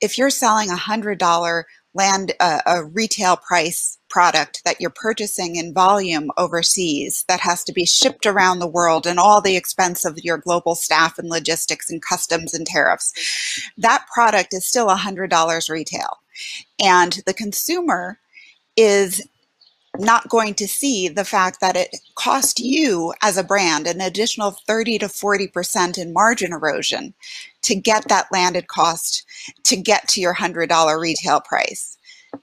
if 0.01 0.19
you're 0.19 0.31
selling 0.31 0.71
a 0.71 0.77
hundred 0.77 1.19
dollar 1.19 1.67
land 1.95 2.33
uh, 2.41 2.61
a 2.67 2.85
retail 2.85 3.37
price 3.37 3.99
product 4.11 4.63
that 4.65 4.81
you're 4.81 4.91
purchasing 4.91 5.57
in 5.57 5.75
volume 5.75 6.31
overseas 6.37 7.25
that 7.29 7.41
has 7.41 7.65
to 7.65 7.73
be 7.73 7.85
shipped 7.85 8.27
around 8.27 8.59
the 8.59 8.67
world 8.69 9.07
and 9.07 9.19
all 9.19 9.41
the 9.41 9.57
expense 9.57 10.05
of 10.05 10.19
your 10.23 10.39
global 10.39 10.75
staff 10.75 11.19
and 11.19 11.29
logistics 11.29 11.91
and 11.91 12.03
customs 12.03 12.55
and 12.55 12.67
tariffs 12.67 13.13
that 13.79 14.07
product 14.13 14.55
is 14.55 14.67
still 14.67 14.89
a 14.89 14.97
hundred 14.97 15.31
dollars 15.31 15.69
retail. 15.69 16.19
And 16.83 17.21
the 17.27 17.35
consumer 17.35 18.19
is 18.77 19.27
not 19.97 20.29
going 20.29 20.55
to 20.55 20.69
see 20.69 21.09
the 21.09 21.25
fact 21.25 21.61
that 21.61 21.77
it 21.77 21.97
cost 22.15 22.61
you 22.61 23.15
as 23.23 23.37
a 23.37 23.45
brand 23.45 23.87
an 23.87 24.01
additional 24.01 24.51
30 24.51 24.99
to 24.99 25.07
40% 25.07 25.99
in 25.99 26.13
margin 26.13 26.53
erosion 26.53 27.15
to 27.63 27.75
get 27.75 28.09
that 28.09 28.29
landed 28.31 28.69
cost 28.69 29.25
to 29.65 29.77
get 29.77 30.07
to 30.09 30.21
your 30.21 30.35
$100 30.35 31.01
retail 31.01 31.41
price. 31.41 31.97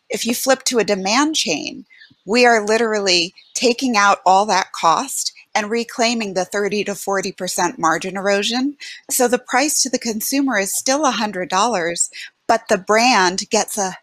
If 0.10 0.26
you 0.26 0.34
flip 0.34 0.64
to 0.64 0.80
a 0.80 0.84
demand 0.84 1.36
chain, 1.36 1.86
we 2.26 2.46
are 2.46 2.66
literally 2.66 3.34
taking 3.54 3.96
out 3.96 4.20
all 4.26 4.46
that 4.48 4.72
cost 4.72 5.32
and 5.54 5.70
reclaiming 5.70 6.34
the 6.34 6.46
30 6.46 6.84
to 6.86 6.92
40% 6.92 7.78
margin 7.78 8.18
erosion. 8.18 8.76
So 9.10 9.28
the 9.28 9.40
price 9.40 9.82
to 9.84 9.90
the 9.90 10.00
consumer 10.00 10.60
is 10.60 10.76
still 10.76 11.04
$100, 11.06 12.10
but 12.48 12.64
the 12.68 12.78
brand 12.78 13.50
gets 13.50 13.78
a 13.78 13.98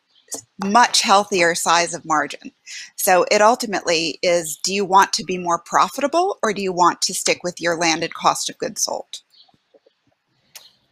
much 0.64 1.02
healthier 1.02 1.54
size 1.54 1.94
of 1.94 2.04
margin. 2.04 2.52
So 2.96 3.24
it 3.30 3.42
ultimately 3.42 4.18
is 4.22 4.56
do 4.62 4.72
you 4.74 4.84
want 4.84 5.12
to 5.14 5.24
be 5.24 5.38
more 5.38 5.58
profitable 5.58 6.38
or 6.42 6.52
do 6.52 6.62
you 6.62 6.72
want 6.72 7.02
to 7.02 7.14
stick 7.14 7.42
with 7.42 7.60
your 7.60 7.76
landed 7.76 8.14
cost 8.14 8.48
of 8.50 8.58
goods 8.58 8.82
sold? 8.82 9.22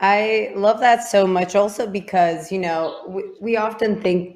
I 0.02 0.50
love 0.56 0.80
that 0.80 1.04
so 1.06 1.26
much 1.26 1.54
also 1.54 1.86
because, 1.86 2.50
you 2.50 2.58
know, 2.58 3.04
we, 3.06 3.22
we 3.38 3.56
often 3.58 4.00
think 4.00 4.34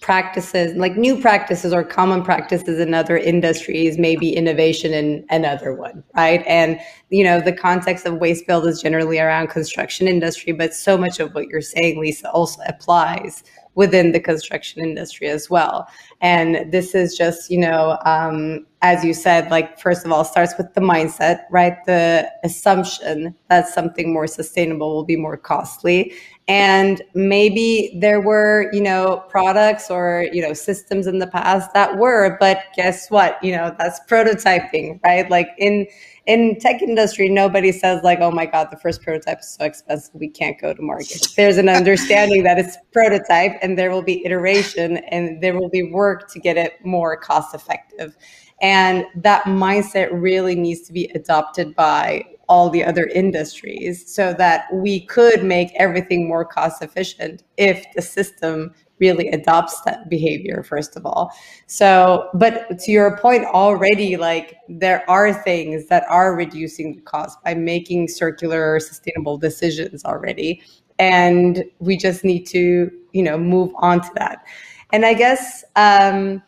practices, 0.00 0.74
like 0.74 0.96
new 0.96 1.20
practices 1.20 1.72
or 1.72 1.84
common 1.84 2.24
practices 2.24 2.80
in 2.80 2.92
other 2.92 3.16
industries, 3.16 3.96
maybe 3.96 4.34
innovation 4.34 4.92
in 4.92 5.24
another 5.30 5.72
one, 5.72 6.02
right? 6.16 6.42
And, 6.48 6.80
you 7.10 7.22
know, 7.22 7.40
the 7.40 7.52
context 7.52 8.06
of 8.06 8.14
waste 8.14 8.48
build 8.48 8.66
is 8.66 8.82
generally 8.82 9.20
around 9.20 9.50
construction 9.50 10.08
industry, 10.08 10.52
but 10.52 10.74
so 10.74 10.98
much 10.98 11.20
of 11.20 11.32
what 11.32 11.46
you're 11.46 11.60
saying, 11.60 12.00
Lisa, 12.00 12.28
also 12.32 12.60
applies 12.66 13.44
within 13.74 14.12
the 14.12 14.20
construction 14.20 14.82
industry 14.82 15.28
as 15.28 15.48
well. 15.48 15.88
And 16.20 16.70
this 16.70 16.94
is 16.94 17.16
just, 17.16 17.50
you 17.50 17.58
know, 17.58 17.98
um, 18.04 18.66
as 18.82 19.04
you 19.04 19.14
said, 19.14 19.50
like, 19.50 19.78
first 19.78 20.04
of 20.04 20.12
all, 20.12 20.24
starts 20.24 20.54
with 20.58 20.74
the 20.74 20.80
mindset, 20.80 21.44
right? 21.50 21.76
The 21.86 22.30
assumption 22.44 23.34
that 23.48 23.68
something 23.68 24.12
more 24.12 24.26
sustainable 24.26 24.94
will 24.94 25.04
be 25.04 25.16
more 25.16 25.36
costly. 25.36 26.12
And 26.48 27.00
maybe 27.14 27.96
there 28.00 28.20
were, 28.20 28.68
you 28.72 28.80
know, 28.80 29.24
products 29.28 29.90
or, 29.90 30.26
you 30.32 30.42
know, 30.42 30.52
systems 30.52 31.06
in 31.06 31.20
the 31.20 31.28
past 31.28 31.72
that 31.72 31.98
were, 31.98 32.36
but 32.40 32.64
guess 32.74 33.10
what? 33.10 33.42
You 33.44 33.56
know, 33.56 33.74
that's 33.78 34.00
prototyping, 34.08 34.98
right? 35.04 35.30
Like 35.30 35.48
in, 35.58 35.86
in 36.26 36.58
tech 36.60 36.82
industry, 36.82 37.28
nobody 37.28 37.72
says 37.72 38.02
like, 38.04 38.20
"Oh 38.20 38.30
my 38.30 38.46
God, 38.46 38.68
the 38.70 38.76
first 38.76 39.02
prototype 39.02 39.40
is 39.40 39.48
so 39.48 39.64
expensive, 39.64 40.14
we 40.14 40.28
can't 40.28 40.60
go 40.60 40.72
to 40.72 40.82
market." 40.82 41.26
There's 41.36 41.58
an 41.58 41.68
understanding 41.68 42.44
that 42.44 42.58
it's 42.58 42.76
prototype, 42.92 43.58
and 43.60 43.76
there 43.76 43.90
will 43.90 44.02
be 44.02 44.24
iteration, 44.24 44.98
and 44.98 45.42
there 45.42 45.58
will 45.58 45.68
be 45.68 45.82
work 45.82 46.30
to 46.32 46.38
get 46.38 46.56
it 46.56 46.74
more 46.84 47.16
cost 47.16 47.54
effective. 47.54 48.16
And 48.60 49.06
that 49.16 49.44
mindset 49.44 50.10
really 50.12 50.54
needs 50.54 50.82
to 50.82 50.92
be 50.92 51.06
adopted 51.14 51.74
by 51.74 52.24
all 52.52 52.68
the 52.68 52.84
other 52.84 53.06
industries 53.14 54.04
so 54.14 54.34
that 54.34 54.66
we 54.74 55.00
could 55.06 55.42
make 55.42 55.70
everything 55.76 56.28
more 56.28 56.44
cost 56.44 56.82
efficient 56.82 57.42
if 57.56 57.82
the 57.94 58.02
system 58.02 58.74
really 58.98 59.28
adopts 59.28 59.80
that 59.86 60.10
behavior 60.10 60.62
first 60.62 60.94
of 60.94 61.06
all. 61.06 61.32
So 61.66 62.28
but 62.34 62.78
to 62.80 62.92
your 62.92 63.16
point 63.16 63.46
already 63.46 64.18
like 64.18 64.54
there 64.68 65.02
are 65.08 65.32
things 65.32 65.88
that 65.88 66.04
are 66.10 66.36
reducing 66.36 66.94
the 66.94 67.00
cost 67.00 67.42
by 67.42 67.54
making 67.54 68.08
circular 68.08 68.78
sustainable 68.80 69.38
decisions 69.38 70.04
already. 70.04 70.60
And 70.98 71.64
we 71.78 71.96
just 71.96 72.22
need 72.22 72.44
to 72.48 72.90
you 73.12 73.22
know 73.22 73.38
move 73.38 73.72
on 73.76 74.02
to 74.02 74.10
that. 74.16 74.44
And 74.92 75.06
i 75.06 75.14
guess 75.14 75.64
um 75.74 76.42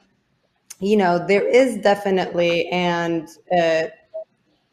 you 0.80 0.98
know 0.98 1.24
there 1.26 1.48
is 1.48 1.78
definitely 1.78 2.68
and 2.68 3.26
uh, 3.58 3.84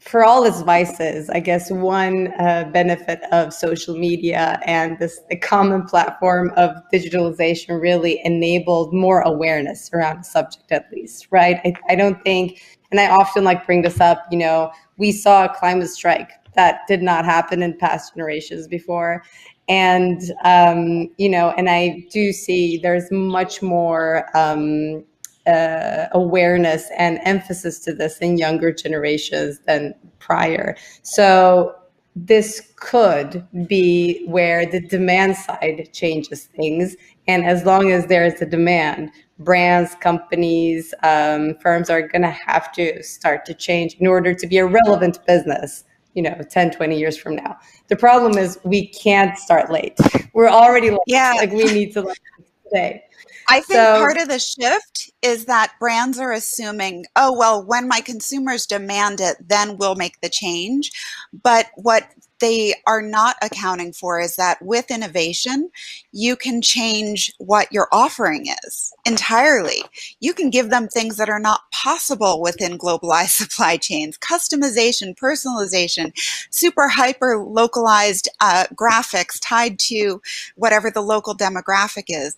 for 0.02 0.26
all 0.26 0.44
its 0.46 0.62
vices, 0.62 1.30
I 1.30 1.40
guess 1.40 1.70
one 1.70 2.34
uh, 2.40 2.68
benefit 2.74 3.22
of 3.32 3.54
social 3.54 3.96
media 3.96 4.60
and 4.66 4.98
this 4.98 5.22
the 5.30 5.36
common 5.36 5.84
platform 5.86 6.52
of 6.58 6.72
digitalization 6.92 7.80
really 7.80 8.20
enabled 8.26 8.96
more 8.96 9.22
awareness 9.22 9.92
around 9.94 10.22
the 10.22 10.24
subject, 10.24 10.72
at 10.72 10.92
least, 10.92 11.28
right? 11.30 11.62
I, 11.64 11.74
I 11.90 11.96
don't 11.96 12.22
think, 12.24 12.62
and 12.90 13.00
I 13.00 13.12
often 13.12 13.44
like 13.44 13.64
bring 13.68 13.84
this 13.84 14.02
up. 14.02 14.26
You 14.32 14.40
know, 14.40 14.72
we 14.98 15.12
saw 15.12 15.46
a 15.46 15.50
climate 15.56 15.90
strike 15.90 16.32
that 16.56 16.82
did 16.88 17.04
not 17.04 17.24
happen 17.24 17.62
in 17.62 17.78
past 17.78 18.16
generations 18.16 18.68
before, 18.68 19.22
and 19.70 20.20
um, 20.44 21.12
you 21.18 21.30
know, 21.30 21.52
and 21.52 21.70
I 21.70 22.08
do 22.12 22.34
see 22.34 22.80
there's 22.80 23.10
much 23.12 23.62
more. 23.62 24.26
Um, 24.36 25.06
uh, 25.48 26.08
awareness 26.12 26.90
and 26.98 27.20
emphasis 27.24 27.80
to 27.80 27.94
this 27.94 28.20
in 28.20 28.38
younger 28.38 28.72
generations 28.72 29.60
than 29.66 29.94
prior. 30.20 30.76
So 31.02 31.76
this 32.16 32.74
could 32.76 33.48
be 33.68 34.26
where 34.28 34.66
the 34.66 34.82
demand 34.82 35.38
side 35.38 35.90
changes 35.94 36.46
things. 36.46 36.96
And 37.28 37.46
as 37.46 37.66
long 37.66 37.92
as 37.92 38.08
there 38.08 38.26
is 38.26 38.42
a 38.42 38.46
demand, 38.46 39.12
brands, 39.40 39.96
companies, 39.96 40.94
um, 41.04 41.56
firms 41.62 41.90
are 41.90 42.02
going 42.02 42.24
to 42.24 42.32
have 42.32 42.72
to 42.74 43.02
start 43.02 43.46
to 43.46 43.54
change 43.54 43.96
in 43.96 44.08
order 44.08 44.34
to 44.34 44.48
be 44.48 44.58
a 44.58 44.66
relevant 44.66 45.26
business 45.26 45.86
you 46.14 46.22
know 46.22 46.38
10 46.50 46.72
20 46.72 46.98
years 46.98 47.18
from 47.18 47.36
now 47.36 47.58
the 47.88 47.96
problem 47.96 48.38
is 48.38 48.60
we 48.64 48.88
can't 48.88 49.38
start 49.38 49.72
late 49.72 49.98
we're 50.34 50.50
already 50.50 50.90
late. 50.90 51.00
yeah 51.08 51.34
like 51.38 51.52
we 51.52 51.64
need 51.66 51.94
to 51.94 52.02
like 52.02 52.20
today 52.66 53.04
I 53.48 53.62
think 53.62 53.80
so, 53.80 53.98
part 53.98 54.18
of 54.18 54.28
the 54.28 54.40
shift 54.40 55.12
is 55.22 55.46
that 55.46 55.74
brands 55.80 56.20
are 56.20 56.32
assuming, 56.32 57.06
oh, 57.16 57.38
well, 57.38 57.64
when 57.64 57.88
my 57.88 58.02
consumers 58.02 58.66
demand 58.66 59.20
it, 59.20 59.38
then 59.48 59.78
we'll 59.78 59.96
make 59.96 60.20
the 60.22 60.30
change. 60.30 60.92
But 61.32 61.68
what 61.76 62.08
they 62.42 62.74
are 62.88 63.02
not 63.02 63.38
accounting 63.42 63.94
for 63.94 64.20
is 64.20 64.36
that 64.36 64.62
with 64.62 64.92
innovation, 64.92 65.70
you 66.12 66.36
can 66.36 66.62
change 66.62 67.32
what 67.38 67.72
your 67.72 67.88
offering 67.92 68.48
is 68.66 68.92
entirely. 69.06 69.84
You 70.20 70.34
can 70.34 70.50
give 70.50 70.72
them 70.72 70.88
things 70.88 71.18
that 71.18 71.30
are 71.30 71.40
not 71.40 71.62
possible 71.72 72.42
within 72.42 72.78
globalized 72.78 73.30
supply 73.42 73.78
chains, 73.78 74.18
customization, 74.18 75.16
personalization, 75.16 76.12
super 76.50 76.88
hyper 76.88 77.38
localized 77.38 78.28
uh, 78.42 78.66
graphics 78.74 79.40
tied 79.40 79.78
to 79.80 80.22
whatever 80.56 80.90
the 80.90 81.02
local 81.02 81.36
demographic 81.36 82.06
is 82.08 82.36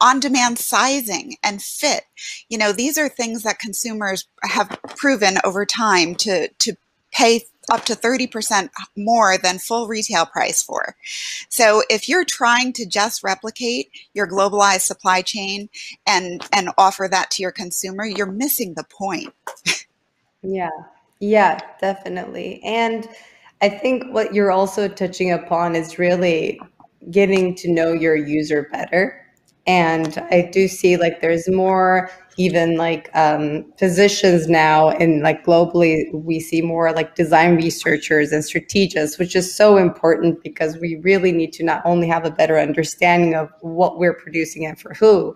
on 0.00 0.20
demand 0.20 0.58
sizing 0.58 1.36
and 1.42 1.62
fit. 1.62 2.04
You 2.48 2.58
know, 2.58 2.72
these 2.72 2.98
are 2.98 3.08
things 3.08 3.42
that 3.42 3.58
consumers 3.58 4.26
have 4.42 4.78
proven 4.96 5.38
over 5.44 5.64
time 5.64 6.14
to, 6.16 6.48
to 6.48 6.76
pay 7.12 7.42
up 7.70 7.84
to 7.86 7.94
30% 7.94 8.68
more 8.96 9.38
than 9.38 9.58
full 9.58 9.86
retail 9.86 10.26
price 10.26 10.62
for. 10.62 10.96
So 11.48 11.82
if 11.88 12.08
you're 12.08 12.24
trying 12.24 12.72
to 12.74 12.86
just 12.86 13.22
replicate 13.22 13.90
your 14.12 14.26
globalized 14.26 14.82
supply 14.82 15.22
chain 15.22 15.68
and 16.06 16.46
and 16.52 16.68
offer 16.76 17.08
that 17.10 17.30
to 17.32 17.42
your 17.42 17.52
consumer, 17.52 18.04
you're 18.04 18.26
missing 18.26 18.74
the 18.74 18.84
point. 18.84 19.32
yeah. 20.42 20.70
Yeah, 21.20 21.58
definitely. 21.80 22.60
And 22.64 23.08
I 23.62 23.68
think 23.70 24.12
what 24.12 24.34
you're 24.34 24.52
also 24.52 24.88
touching 24.88 25.32
upon 25.32 25.74
is 25.74 25.98
really 25.98 26.60
getting 27.10 27.54
to 27.54 27.72
know 27.72 27.92
your 27.92 28.16
user 28.16 28.68
better 28.70 29.23
and 29.66 30.18
I 30.30 30.50
do 30.52 30.68
see 30.68 30.96
like 30.96 31.20
there's 31.20 31.48
more 31.48 32.10
even 32.36 32.76
like 32.76 33.10
um, 33.14 33.64
positions 33.78 34.48
now 34.48 34.90
and 34.90 35.22
like 35.22 35.44
globally 35.44 36.12
we 36.12 36.40
see 36.40 36.60
more 36.60 36.92
like 36.92 37.14
design 37.14 37.56
researchers 37.56 38.32
and 38.32 38.44
strategists 38.44 39.18
which 39.18 39.36
is 39.36 39.54
so 39.54 39.76
important 39.76 40.42
because 40.42 40.76
we 40.78 40.96
really 40.96 41.32
need 41.32 41.52
to 41.54 41.64
not 41.64 41.80
only 41.84 42.08
have 42.08 42.24
a 42.24 42.30
better 42.30 42.58
understanding 42.58 43.34
of 43.34 43.48
what 43.60 43.98
we're 43.98 44.14
producing 44.14 44.66
and 44.66 44.78
for 44.78 44.92
who 44.94 45.34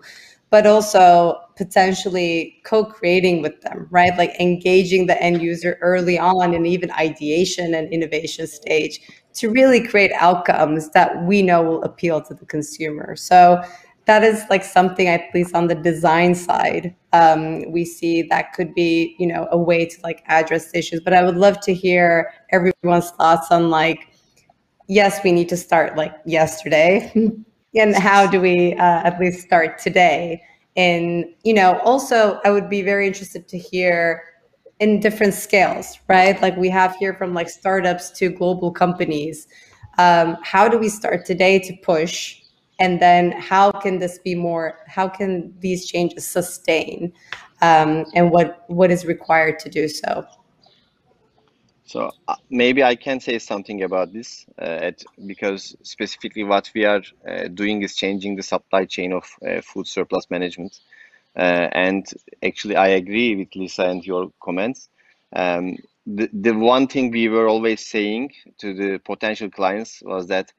but 0.51 0.65
also 0.65 1.39
potentially 1.55 2.59
co-creating 2.65 3.41
with 3.41 3.59
them 3.61 3.87
right? 3.91 4.17
Like 4.17 4.39
engaging 4.39 5.07
the 5.07 5.21
end 5.21 5.41
user 5.41 5.77
early 5.81 6.19
on 6.19 6.53
and 6.53 6.67
even 6.67 6.91
ideation 6.91 7.73
and 7.73 7.91
innovation 7.93 8.47
stage 8.47 8.99
to 9.35 9.49
really 9.49 9.85
create 9.85 10.11
outcomes 10.13 10.89
that 10.91 11.23
we 11.23 11.41
know 11.41 11.61
will 11.61 11.83
appeal 11.83 12.21
to 12.21 12.33
the 12.33 12.45
consumer. 12.45 13.15
So 13.15 13.61
that 14.09 14.23
is 14.23 14.43
like 14.49 14.63
something 14.63 15.07
at 15.07 15.25
least 15.35 15.53
on 15.53 15.67
the 15.67 15.75
design 15.75 16.33
side 16.33 16.95
um, 17.13 17.71
we 17.71 17.85
see 17.85 18.23
that 18.23 18.53
could 18.53 18.73
be 18.73 19.15
you 19.19 19.27
know 19.27 19.47
a 19.51 19.57
way 19.57 19.85
to 19.85 20.01
like 20.01 20.23
address 20.25 20.73
issues. 20.73 20.99
But 20.99 21.13
i 21.13 21.23
would 21.23 21.37
love 21.37 21.59
to 21.61 21.75
hear 21.75 22.31
everyone's 22.51 23.11
thoughts 23.11 23.51
on 23.51 23.69
like 23.69 24.07
yes 24.87 25.23
we 25.23 25.31
need 25.31 25.47
to 25.49 25.57
start 25.57 25.95
like 25.95 26.13
yesterday. 26.25 27.13
And 27.75 27.95
how 27.95 28.25
do 28.25 28.41
we 28.41 28.73
uh, 28.73 29.03
at 29.07 29.19
least 29.19 29.45
start 29.45 29.77
today? 29.77 30.41
And 30.75 31.25
you 31.43 31.53
know 31.53 31.77
also 31.85 32.39
i 32.43 32.49
would 32.49 32.67
be 32.67 32.81
very 32.81 33.05
interested 33.05 33.47
to 33.47 33.59
hear 33.59 34.23
in 34.79 34.99
different 34.99 35.35
scales 35.35 35.99
right? 36.07 36.41
Like 36.41 36.57
we 36.57 36.69
have 36.69 36.95
here 36.95 37.13
from 37.13 37.35
like 37.35 37.47
startups 37.47 38.09
to 38.17 38.29
global 38.29 38.71
companies. 38.71 39.47
Um, 39.99 40.37
how 40.41 40.67
do 40.67 40.79
we 40.79 40.89
start 40.89 41.27
today 41.27 41.59
to 41.59 41.73
push 41.83 42.38
and 42.79 42.99
then 42.99 43.31
how 43.33 43.71
can 43.71 43.99
this 43.99 44.19
be 44.19 44.35
more 44.35 44.79
how 44.87 45.07
can 45.07 45.53
these 45.59 45.85
changes 45.85 46.25
sustain 46.25 47.13
um, 47.61 48.05
and 48.15 48.31
what 48.31 48.63
what 48.67 48.89
is 48.91 49.05
required 49.05 49.59
to 49.59 49.69
do 49.69 49.87
so? 49.87 50.25
So 51.85 52.11
uh, 52.27 52.35
maybe 52.51 52.83
i 52.83 52.95
can 52.95 53.19
say 53.19 53.39
something 53.39 53.83
about 53.83 54.13
this 54.13 54.45
uh, 54.61 54.89
at, 54.89 55.03
because 55.25 55.75
specifically 55.81 56.43
what 56.43 56.69
we 56.75 56.85
are 56.85 57.01
uh, 57.27 57.47
doing 57.47 57.81
is 57.81 57.95
changing 57.95 58.35
the 58.35 58.43
supply 58.43 58.85
chain 58.85 59.11
of 59.11 59.25
uh, 59.47 59.61
food 59.61 59.87
surplus 59.87 60.29
management. 60.29 60.79
Uh, 61.35 61.69
and 61.73 62.11
actually 62.43 62.75
i 62.75 62.87
agree 62.87 63.35
with 63.35 63.55
lisa 63.55 63.83
and 63.83 64.05
your 64.05 64.31
comments. 64.41 64.89
Um, 65.35 65.77
the, 66.05 66.27
the 66.33 66.53
one 66.53 66.87
thing 66.87 67.11
we 67.11 67.29
were 67.29 67.47
always 67.47 67.85
saying 67.85 68.31
to 68.59 68.73
the 68.73 68.99
potential 68.99 69.49
clients 69.49 70.01
was 70.03 70.27
that 70.27 70.51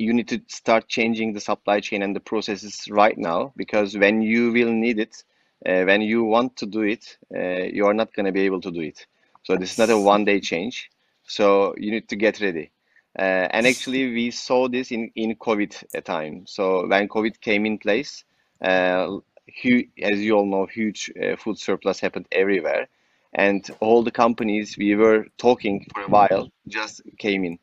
you 0.00 0.14
need 0.14 0.28
to 0.28 0.40
start 0.46 0.88
changing 0.88 1.34
the 1.34 1.40
supply 1.40 1.78
chain 1.78 2.02
and 2.02 2.16
the 2.16 2.20
processes 2.20 2.88
right 2.90 3.18
now 3.18 3.52
because 3.54 3.98
when 3.98 4.22
you 4.22 4.50
will 4.50 4.72
need 4.72 4.98
it 4.98 5.22
uh, 5.66 5.82
when 5.84 6.00
you 6.00 6.24
want 6.24 6.56
to 6.56 6.64
do 6.64 6.80
it 6.80 7.18
uh, 7.36 7.64
you 7.76 7.84
are 7.86 7.92
not 7.92 8.12
going 8.14 8.24
to 8.24 8.32
be 8.32 8.40
able 8.40 8.62
to 8.62 8.70
do 8.70 8.80
it. 8.80 9.06
So 9.42 9.56
this 9.56 9.72
is 9.72 9.78
not 9.78 9.90
a 9.90 9.98
one 9.98 10.24
day 10.24 10.40
change. 10.40 10.90
So 11.24 11.74
you 11.76 11.90
need 11.90 12.08
to 12.08 12.16
get 12.16 12.40
ready. 12.40 12.70
Uh, 13.18 13.46
and 13.50 13.66
actually 13.66 14.10
we 14.10 14.30
saw 14.30 14.68
this 14.68 14.90
in 14.90 15.10
in 15.16 15.34
covid 15.36 15.72
time. 16.04 16.46
So 16.46 16.86
when 16.86 17.08
covid 17.08 17.38
came 17.40 17.66
in 17.66 17.76
place 17.78 18.24
uh, 18.62 19.18
huge, 19.46 19.88
as 20.00 20.18
you 20.20 20.32
all 20.36 20.46
know 20.46 20.64
huge 20.64 21.12
uh, 21.22 21.36
food 21.36 21.58
surplus 21.58 22.00
happened 22.00 22.26
everywhere. 22.32 22.88
And 23.34 23.70
all 23.80 24.02
the 24.02 24.10
companies 24.10 24.78
we 24.78 24.96
were 24.96 25.26
talking 25.36 25.86
for 25.92 26.02
a 26.02 26.08
while 26.08 26.50
just 26.66 27.02
came 27.18 27.44
in 27.44 27.58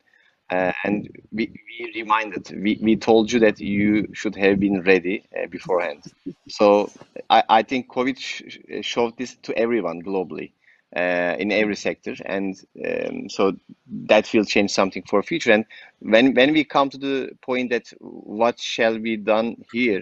uh, 0.50 0.72
and 0.84 1.10
we, 1.32 1.52
we 1.80 1.92
reminded, 1.96 2.50
we, 2.62 2.78
we 2.82 2.96
told 2.96 3.32
you 3.32 3.40
that 3.40 3.60
you 3.60 4.08
should 4.14 4.36
have 4.36 4.60
been 4.60 4.82
ready 4.82 5.24
uh, 5.38 5.48
beforehand. 5.48 6.04
So 6.50 6.90
I, 7.30 7.44
I 7.50 7.64
think 7.64 7.90
COVID 7.90 8.18
sh 8.18 8.44
showed 8.82 9.18
this 9.18 9.36
to 9.44 9.58
everyone 9.58 10.02
globally. 10.02 10.52
Uh, 10.96 11.36
in 11.38 11.52
every 11.52 11.76
sector 11.76 12.16
and 12.26 12.64
um, 12.88 13.28
so 13.30 13.52
that 14.06 14.32
will 14.34 14.46
change 14.46 14.72
something 14.72 15.04
for 15.10 15.22
future 15.22 15.52
and 15.52 15.66
when 16.00 16.34
when 16.34 16.54
we 16.54 16.64
come 16.64 16.90
to 16.90 16.98
the 16.98 17.30
point 17.42 17.70
that 17.70 17.92
what 18.00 18.58
shall 18.58 18.98
be 18.98 19.18
done 19.18 19.58
here 19.74 20.02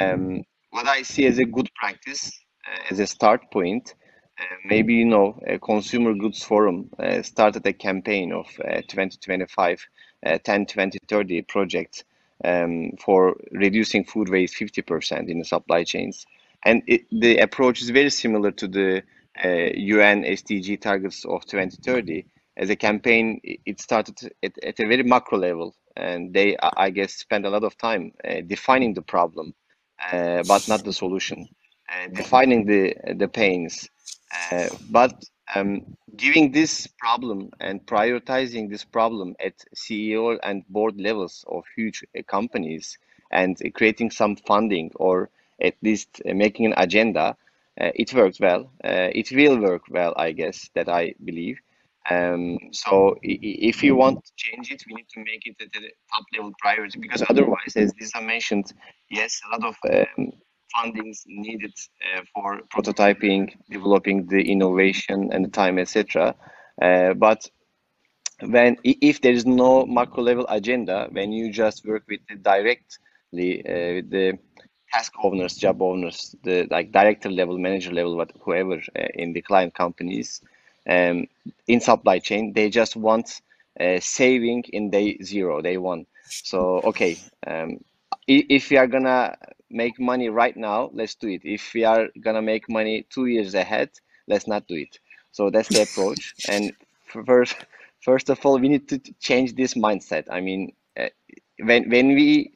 um, 0.00 0.42
what 0.70 0.86
i 0.88 1.00
see 1.02 1.26
as 1.26 1.38
a 1.38 1.44
good 1.44 1.70
practice 1.76 2.32
uh, 2.66 2.80
as 2.90 2.98
a 2.98 3.06
start 3.06 3.40
point 3.52 3.94
maybe 4.64 4.94
you 4.94 5.04
know 5.04 5.38
a 5.46 5.58
consumer 5.58 6.14
goods 6.14 6.42
forum 6.42 6.90
uh, 6.98 7.22
started 7.22 7.66
a 7.66 7.72
campaign 7.72 8.32
of 8.32 8.46
uh, 8.64 8.82
2025 8.88 9.86
10 10.44 10.66
20 10.66 10.98
30 11.08 11.42
project 11.42 12.04
um, 12.44 12.92
for 13.00 13.36
reducing 13.52 14.04
food 14.04 14.28
waste 14.28 14.56
50% 14.56 15.28
in 15.28 15.38
the 15.38 15.44
supply 15.44 15.84
chains. 15.84 16.26
And 16.64 16.82
it, 16.86 17.06
the 17.10 17.38
approach 17.38 17.80
is 17.82 17.90
very 17.90 18.10
similar 18.10 18.50
to 18.52 18.68
the 18.68 19.02
UN 19.42 20.24
SDG 20.24 20.80
targets 20.80 21.24
of 21.24 21.44
2030 21.46 22.24
as 22.56 22.70
a 22.70 22.76
campaign 22.76 23.40
it 23.44 23.80
started 23.80 24.32
at, 24.42 24.52
at 24.64 24.80
a 24.80 24.86
very 24.86 25.02
macro 25.02 25.38
level 25.38 25.74
and 25.96 26.32
they 26.32 26.56
i 26.76 26.90
guess 26.90 27.14
spend 27.14 27.44
a 27.46 27.50
lot 27.50 27.64
of 27.64 27.76
time 27.76 28.12
uh, 28.24 28.40
defining 28.46 28.94
the 28.94 29.02
problem 29.02 29.54
uh, 30.12 30.42
but 30.44 30.66
not 30.68 30.84
the 30.84 30.92
solution. 30.92 31.48
uh, 31.48 31.65
defining 32.12 32.66
the 32.66 32.94
the 33.14 33.28
pains 33.28 33.88
uh, 34.52 34.68
but 34.90 35.24
um, 35.54 35.96
giving 36.16 36.52
this 36.52 36.86
problem 36.98 37.50
and 37.60 37.84
prioritizing 37.86 38.68
this 38.70 38.84
problem 38.84 39.36
at 39.38 39.54
CEO 39.74 40.38
and 40.42 40.66
board 40.68 41.00
levels 41.00 41.44
of 41.48 41.64
huge 41.76 42.04
uh, 42.18 42.22
companies 42.26 42.98
and 43.30 43.58
creating 43.74 44.10
some 44.10 44.36
funding 44.36 44.90
or 44.96 45.30
at 45.60 45.74
least 45.82 46.20
uh, 46.28 46.34
making 46.34 46.66
an 46.66 46.74
agenda, 46.76 47.36
uh, 47.80 47.90
it 47.94 48.12
works 48.14 48.40
well. 48.40 48.70
Uh, 48.84 49.10
it 49.14 49.30
will 49.32 49.58
work 49.58 49.82
well, 49.90 50.14
I 50.16 50.32
guess, 50.32 50.70
that 50.74 50.88
I 50.88 51.14
believe. 51.24 51.58
Um, 52.08 52.58
so 52.70 53.16
if 53.22 53.82
you 53.82 53.96
want 53.96 54.24
to 54.24 54.32
change 54.36 54.70
it, 54.70 54.84
we 54.88 54.94
need 54.94 55.08
to 55.14 55.20
make 55.20 55.42
it 55.44 55.56
at 55.60 55.72
the 55.72 55.90
top 56.12 56.24
level 56.36 56.52
priority 56.60 57.00
because 57.00 57.22
otherwise, 57.28 57.74
as 57.76 57.92
Lisa 58.00 58.20
mentioned, 58.20 58.72
yes, 59.10 59.40
a 59.46 59.58
lot 59.58 59.74
of 59.74 59.76
um, 60.18 60.32
fundings 60.74 61.22
needed 61.26 61.72
uh, 62.14 62.22
for 62.34 62.60
prototyping, 62.74 63.54
developing 63.70 64.26
the 64.26 64.42
innovation 64.50 65.30
and 65.32 65.44
the 65.44 65.50
time, 65.50 65.78
etc. 65.78 66.34
Uh, 66.80 67.14
but 67.14 67.48
when 68.40 68.76
if 68.84 69.20
there 69.20 69.32
is 69.32 69.46
no 69.46 69.86
macro 69.86 70.22
level 70.22 70.46
agenda, 70.48 71.08
when 71.10 71.32
you 71.32 71.50
just 71.50 71.86
work 71.86 72.04
with 72.08 72.20
the 72.28 72.36
directly 72.36 73.64
uh, 73.66 73.94
with 73.94 74.10
the 74.10 74.38
task 74.92 75.12
owners, 75.22 75.54
job 75.56 75.80
owners, 75.82 76.34
the 76.42 76.66
like 76.70 76.92
director 76.92 77.30
level, 77.30 77.58
manager 77.58 77.92
level, 77.92 78.16
what 78.16 78.32
whoever 78.40 78.80
in 79.14 79.32
the 79.32 79.42
client 79.42 79.74
companies, 79.74 80.40
um, 80.88 81.26
in 81.66 81.80
supply 81.80 82.18
chain, 82.18 82.52
they 82.52 82.68
just 82.70 82.96
want 82.96 83.40
uh, 83.80 83.98
saving 84.00 84.64
in 84.72 84.90
day 84.90 85.18
zero, 85.22 85.60
day 85.60 85.76
one. 85.76 86.06
So 86.28 86.80
okay, 86.84 87.16
um, 87.46 87.78
if 88.26 88.70
we 88.70 88.76
are 88.76 88.86
gonna 88.86 89.36
make 89.70 89.98
money 90.00 90.28
right 90.28 90.56
now, 90.56 90.90
let's 90.92 91.14
do 91.14 91.28
it. 91.28 91.42
If 91.44 91.72
we 91.74 91.84
are 91.84 92.08
gonna 92.20 92.42
make 92.42 92.68
money 92.68 93.06
two 93.10 93.26
years 93.26 93.54
ahead, 93.54 93.90
let's 94.28 94.46
not 94.46 94.66
do 94.66 94.74
it. 94.74 94.98
So 95.32 95.50
that's 95.50 95.68
the 95.68 95.82
approach. 95.82 96.34
And 96.48 96.72
first, 97.26 97.56
first 98.00 98.30
of 98.30 98.44
all, 98.44 98.58
we 98.58 98.68
need 98.68 98.88
to 98.88 98.98
change 99.20 99.54
this 99.54 99.74
mindset. 99.74 100.24
I 100.30 100.40
mean, 100.40 100.72
uh, 100.98 101.08
when 101.58 101.88
when 101.90 102.08
we 102.08 102.52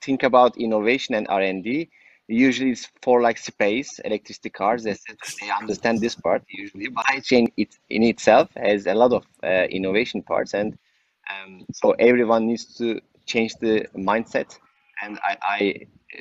think 0.00 0.22
about 0.22 0.56
innovation 0.56 1.14
and 1.14 1.26
R 1.28 1.40
and 1.40 1.62
D, 1.62 1.90
usually 2.28 2.70
it's 2.72 2.88
for 3.02 3.22
like 3.22 3.38
space, 3.38 3.98
electricity 4.04 4.50
cars, 4.50 4.86
etc. 4.86 5.16
They 5.40 5.50
understand 5.50 6.00
this 6.00 6.14
part 6.14 6.42
usually. 6.48 6.88
But 6.88 7.04
I 7.08 7.20
chain 7.20 7.48
it 7.56 7.76
in 7.88 8.02
itself 8.02 8.50
has 8.56 8.86
a 8.86 8.94
lot 8.94 9.12
of 9.12 9.24
uh, 9.42 9.66
innovation 9.70 10.22
parts, 10.22 10.54
and 10.54 10.78
um, 11.30 11.64
so 11.72 11.92
everyone 11.92 12.46
needs 12.46 12.76
to 12.78 13.00
change 13.26 13.54
the 13.56 13.86
mindset. 13.96 14.58
And 15.02 15.18
I, 15.22 15.36
I 15.42 15.74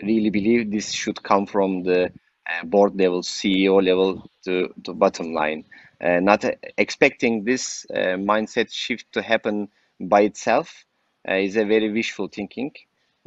really 0.03 0.29
believe 0.29 0.71
this 0.71 0.91
should 0.91 1.21
come 1.23 1.45
from 1.45 1.83
the 1.83 2.11
uh, 2.49 2.63
board 2.65 2.95
level, 2.97 3.21
CEO 3.21 3.83
level 3.83 4.29
to, 4.45 4.73
to 4.83 4.93
bottom 4.93 5.33
line. 5.33 5.65
Uh, 5.99 6.19
not 6.19 6.45
uh, 6.45 6.51
expecting 6.77 7.43
this 7.43 7.85
uh, 7.93 8.15
mindset 8.17 8.71
shift 8.71 9.11
to 9.11 9.21
happen 9.21 9.67
by 9.99 10.21
itself 10.21 10.85
uh, 11.27 11.33
is 11.33 11.57
a 11.57 11.65
very 11.65 11.91
wishful 11.91 12.27
thinking. 12.27 12.71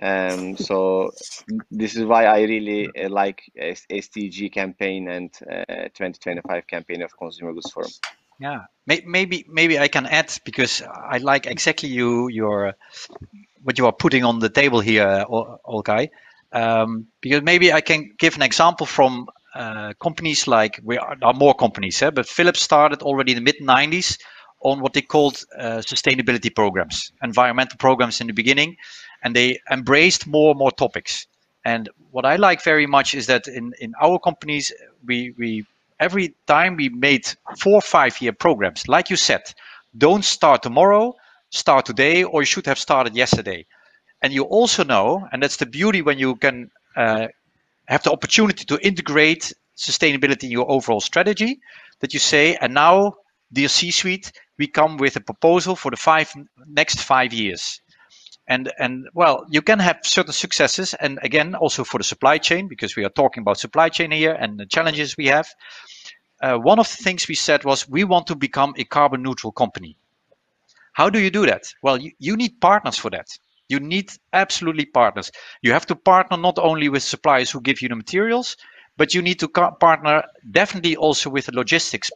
Um, 0.00 0.56
so 0.68 1.10
this 1.70 1.96
is 1.96 2.04
why 2.04 2.26
I 2.26 2.42
really 2.42 2.88
uh, 2.96 3.08
like 3.08 3.42
SDG 3.58 4.52
campaign 4.52 5.08
and 5.08 5.32
2025 5.32 6.66
campaign 6.66 7.02
of 7.02 7.16
Consumer 7.16 7.52
Goods 7.52 7.70
Forum. 7.70 7.90
Yeah, 8.38 8.64
maybe 8.86 9.44
maybe 9.50 9.78
I 9.78 9.88
can 9.88 10.06
add 10.06 10.32
because 10.46 10.82
I 10.82 11.18
like 11.18 11.46
exactly 11.46 11.90
you 11.90 12.28
your 12.28 12.74
what 13.62 13.76
you 13.76 13.84
are 13.84 13.92
putting 13.92 14.24
on 14.24 14.38
the 14.38 14.48
table 14.48 14.80
here, 14.80 15.26
Olcay. 15.28 16.08
Um, 16.52 17.06
because 17.20 17.42
maybe 17.42 17.72
I 17.72 17.80
can 17.80 18.10
give 18.18 18.34
an 18.36 18.42
example 18.42 18.86
from 18.86 19.28
uh, 19.54 19.92
companies 20.02 20.46
like 20.46 20.80
we 20.82 20.98
are, 20.98 21.16
are 21.22 21.34
more 21.34 21.54
companies, 21.54 22.02
eh? 22.02 22.10
but 22.10 22.26
Philips 22.26 22.60
started 22.62 23.02
already 23.02 23.32
in 23.32 23.36
the 23.36 23.42
mid 23.42 23.56
90s 23.60 24.18
on 24.62 24.80
what 24.80 24.92
they 24.92 25.02
called 25.02 25.42
uh, 25.58 25.78
sustainability 25.78 26.54
programs, 26.54 27.12
environmental 27.22 27.78
programs 27.78 28.20
in 28.20 28.26
the 28.26 28.32
beginning, 28.32 28.76
and 29.22 29.34
they 29.34 29.58
embraced 29.70 30.26
more 30.26 30.50
and 30.50 30.58
more 30.58 30.70
topics. 30.72 31.26
And 31.64 31.88
what 32.10 32.24
I 32.24 32.36
like 32.36 32.62
very 32.62 32.86
much 32.86 33.14
is 33.14 33.26
that 33.26 33.46
in, 33.46 33.72
in 33.80 33.94
our 34.00 34.18
companies, 34.18 34.72
we, 35.06 35.34
we 35.38 35.66
every 35.98 36.34
time 36.46 36.76
we 36.76 36.88
made 36.88 37.26
four 37.58 37.74
or 37.74 37.82
five 37.82 38.20
year 38.20 38.32
programs, 38.32 38.88
like 38.88 39.10
you 39.10 39.16
said, 39.16 39.42
don't 39.96 40.24
start 40.24 40.62
tomorrow, 40.62 41.14
start 41.50 41.86
today, 41.86 42.22
or 42.24 42.42
you 42.42 42.46
should 42.46 42.66
have 42.66 42.78
started 42.78 43.14
yesterday. 43.14 43.66
And 44.22 44.32
you 44.32 44.44
also 44.44 44.84
know, 44.84 45.26
and 45.32 45.42
that's 45.42 45.56
the 45.56 45.66
beauty 45.66 46.02
when 46.02 46.18
you 46.18 46.36
can 46.36 46.70
uh, 46.96 47.28
have 47.86 48.02
the 48.02 48.12
opportunity 48.12 48.64
to 48.66 48.78
integrate 48.86 49.52
sustainability 49.76 50.44
in 50.44 50.50
your 50.50 50.70
overall 50.70 51.00
strategy, 51.00 51.60
that 52.00 52.12
you 52.12 52.20
say, 52.20 52.56
and 52.56 52.74
now, 52.74 53.14
dear 53.52 53.68
C-suite, 53.68 54.32
we 54.58 54.66
come 54.66 54.98
with 54.98 55.16
a 55.16 55.20
proposal 55.20 55.74
for 55.74 55.90
the 55.90 55.96
five 55.96 56.32
next 56.66 57.00
five 57.00 57.32
years. 57.32 57.80
And 58.46 58.72
and 58.78 59.08
well 59.14 59.46
you 59.48 59.62
can 59.62 59.78
have 59.78 59.98
certain 60.02 60.32
successes 60.32 60.92
and 60.94 61.20
again 61.22 61.54
also 61.54 61.84
for 61.84 61.98
the 61.98 62.04
supply 62.04 62.38
chain 62.38 62.68
because 62.68 62.96
we 62.96 63.04
are 63.04 63.14
talking 63.22 63.42
about 63.42 63.58
supply 63.58 63.88
chain 63.90 64.10
here 64.10 64.32
and 64.32 64.58
the 64.58 64.66
challenges 64.66 65.16
we 65.16 65.26
have. 65.28 65.48
Uh, 66.42 66.56
one 66.58 66.80
of 66.80 66.88
the 66.88 67.02
things 67.04 67.28
we 67.28 67.36
said 67.36 67.64
was 67.64 67.88
we 67.88 68.02
want 68.02 68.26
to 68.26 68.34
become 68.34 68.74
a 68.76 68.84
carbon 68.84 69.22
neutral 69.22 69.52
company. 69.52 69.96
How 70.92 71.10
do 71.10 71.20
you 71.20 71.30
do 71.30 71.46
that? 71.46 71.72
Well 71.80 71.96
you, 71.96 72.10
you 72.18 72.36
need 72.36 72.60
partners 72.60 72.98
for 72.98 73.10
that 73.10 73.28
you 73.70 73.80
need 73.80 74.10
absolutely 74.32 74.84
partners 74.84 75.30
you 75.62 75.72
have 75.72 75.86
to 75.86 75.96
partner 75.96 76.36
not 76.36 76.58
only 76.58 76.88
with 76.88 77.02
suppliers 77.02 77.50
who 77.50 77.60
give 77.60 77.80
you 77.82 77.88
the 77.88 77.96
materials 77.96 78.56
but 78.96 79.14
you 79.14 79.22
need 79.22 79.38
to 79.38 79.48
partner 79.48 80.22
definitely 80.50 80.96
also 80.96 81.30
with 81.30 81.46
the 81.46 81.52
logistics 81.52 82.10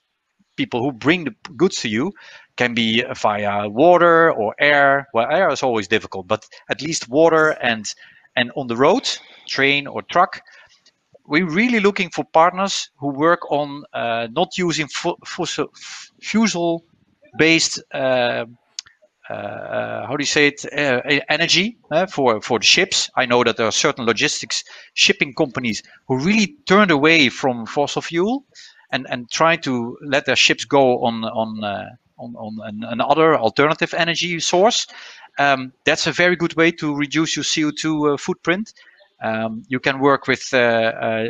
people 0.56 0.82
who 0.82 0.92
bring 0.92 1.24
the 1.24 1.34
goods 1.56 1.80
to 1.80 1.88
you 1.88 2.12
can 2.56 2.74
be 2.74 3.04
via 3.16 3.68
water 3.68 4.32
or 4.32 4.54
air. 4.58 5.08
Well, 5.12 5.30
air 5.30 5.50
is 5.50 5.62
always 5.62 5.88
difficult, 5.88 6.28
but 6.28 6.46
at 6.68 6.82
least 6.82 7.08
water 7.08 7.50
and 7.50 7.86
and 8.36 8.50
on 8.56 8.66
the 8.66 8.76
road, 8.76 9.08
train 9.48 9.86
or 9.86 10.02
truck. 10.02 10.40
We're 11.26 11.48
really 11.48 11.80
looking 11.80 12.10
for 12.10 12.24
partners 12.24 12.90
who 12.98 13.08
work 13.08 13.50
on 13.50 13.84
uh, 13.94 14.28
not 14.30 14.58
using 14.58 14.88
fossil 14.88 16.84
based. 17.38 17.82
Uh, 17.92 18.46
uh, 19.30 20.06
how 20.06 20.16
do 20.16 20.22
you 20.22 20.26
say 20.26 20.48
it? 20.48 20.64
Uh, 20.72 21.00
energy 21.28 21.78
uh, 21.90 22.06
for 22.06 22.40
for 22.40 22.58
the 22.58 22.64
ships. 22.64 23.10
I 23.16 23.26
know 23.26 23.42
that 23.44 23.56
there 23.56 23.66
are 23.66 23.72
certain 23.72 24.04
logistics 24.04 24.64
shipping 24.94 25.34
companies 25.34 25.82
who 26.08 26.18
really 26.18 26.56
turned 26.66 26.90
away 26.90 27.30
from 27.30 27.66
fossil 27.66 28.02
fuel 28.02 28.44
and 28.90 29.06
and 29.08 29.30
try 29.30 29.56
to 29.56 29.96
let 30.02 30.26
their 30.26 30.36
ships 30.36 30.64
go 30.64 31.04
on 31.04 31.24
on 31.24 31.64
uh, 31.64 31.88
on, 32.18 32.34
on 32.36 32.58
an, 32.64 32.84
another 32.84 33.36
alternative 33.36 33.94
energy 33.94 34.38
source, 34.40 34.86
um, 35.38 35.72
that's 35.84 36.06
a 36.06 36.12
very 36.12 36.36
good 36.36 36.54
way 36.54 36.70
to 36.72 36.94
reduce 36.94 37.36
your 37.36 37.44
CO2 37.44 38.14
uh, 38.14 38.16
footprint. 38.16 38.72
Um, 39.22 39.64
you 39.68 39.80
can 39.80 40.00
work 40.00 40.26
with, 40.26 40.52
uh, 40.52 41.24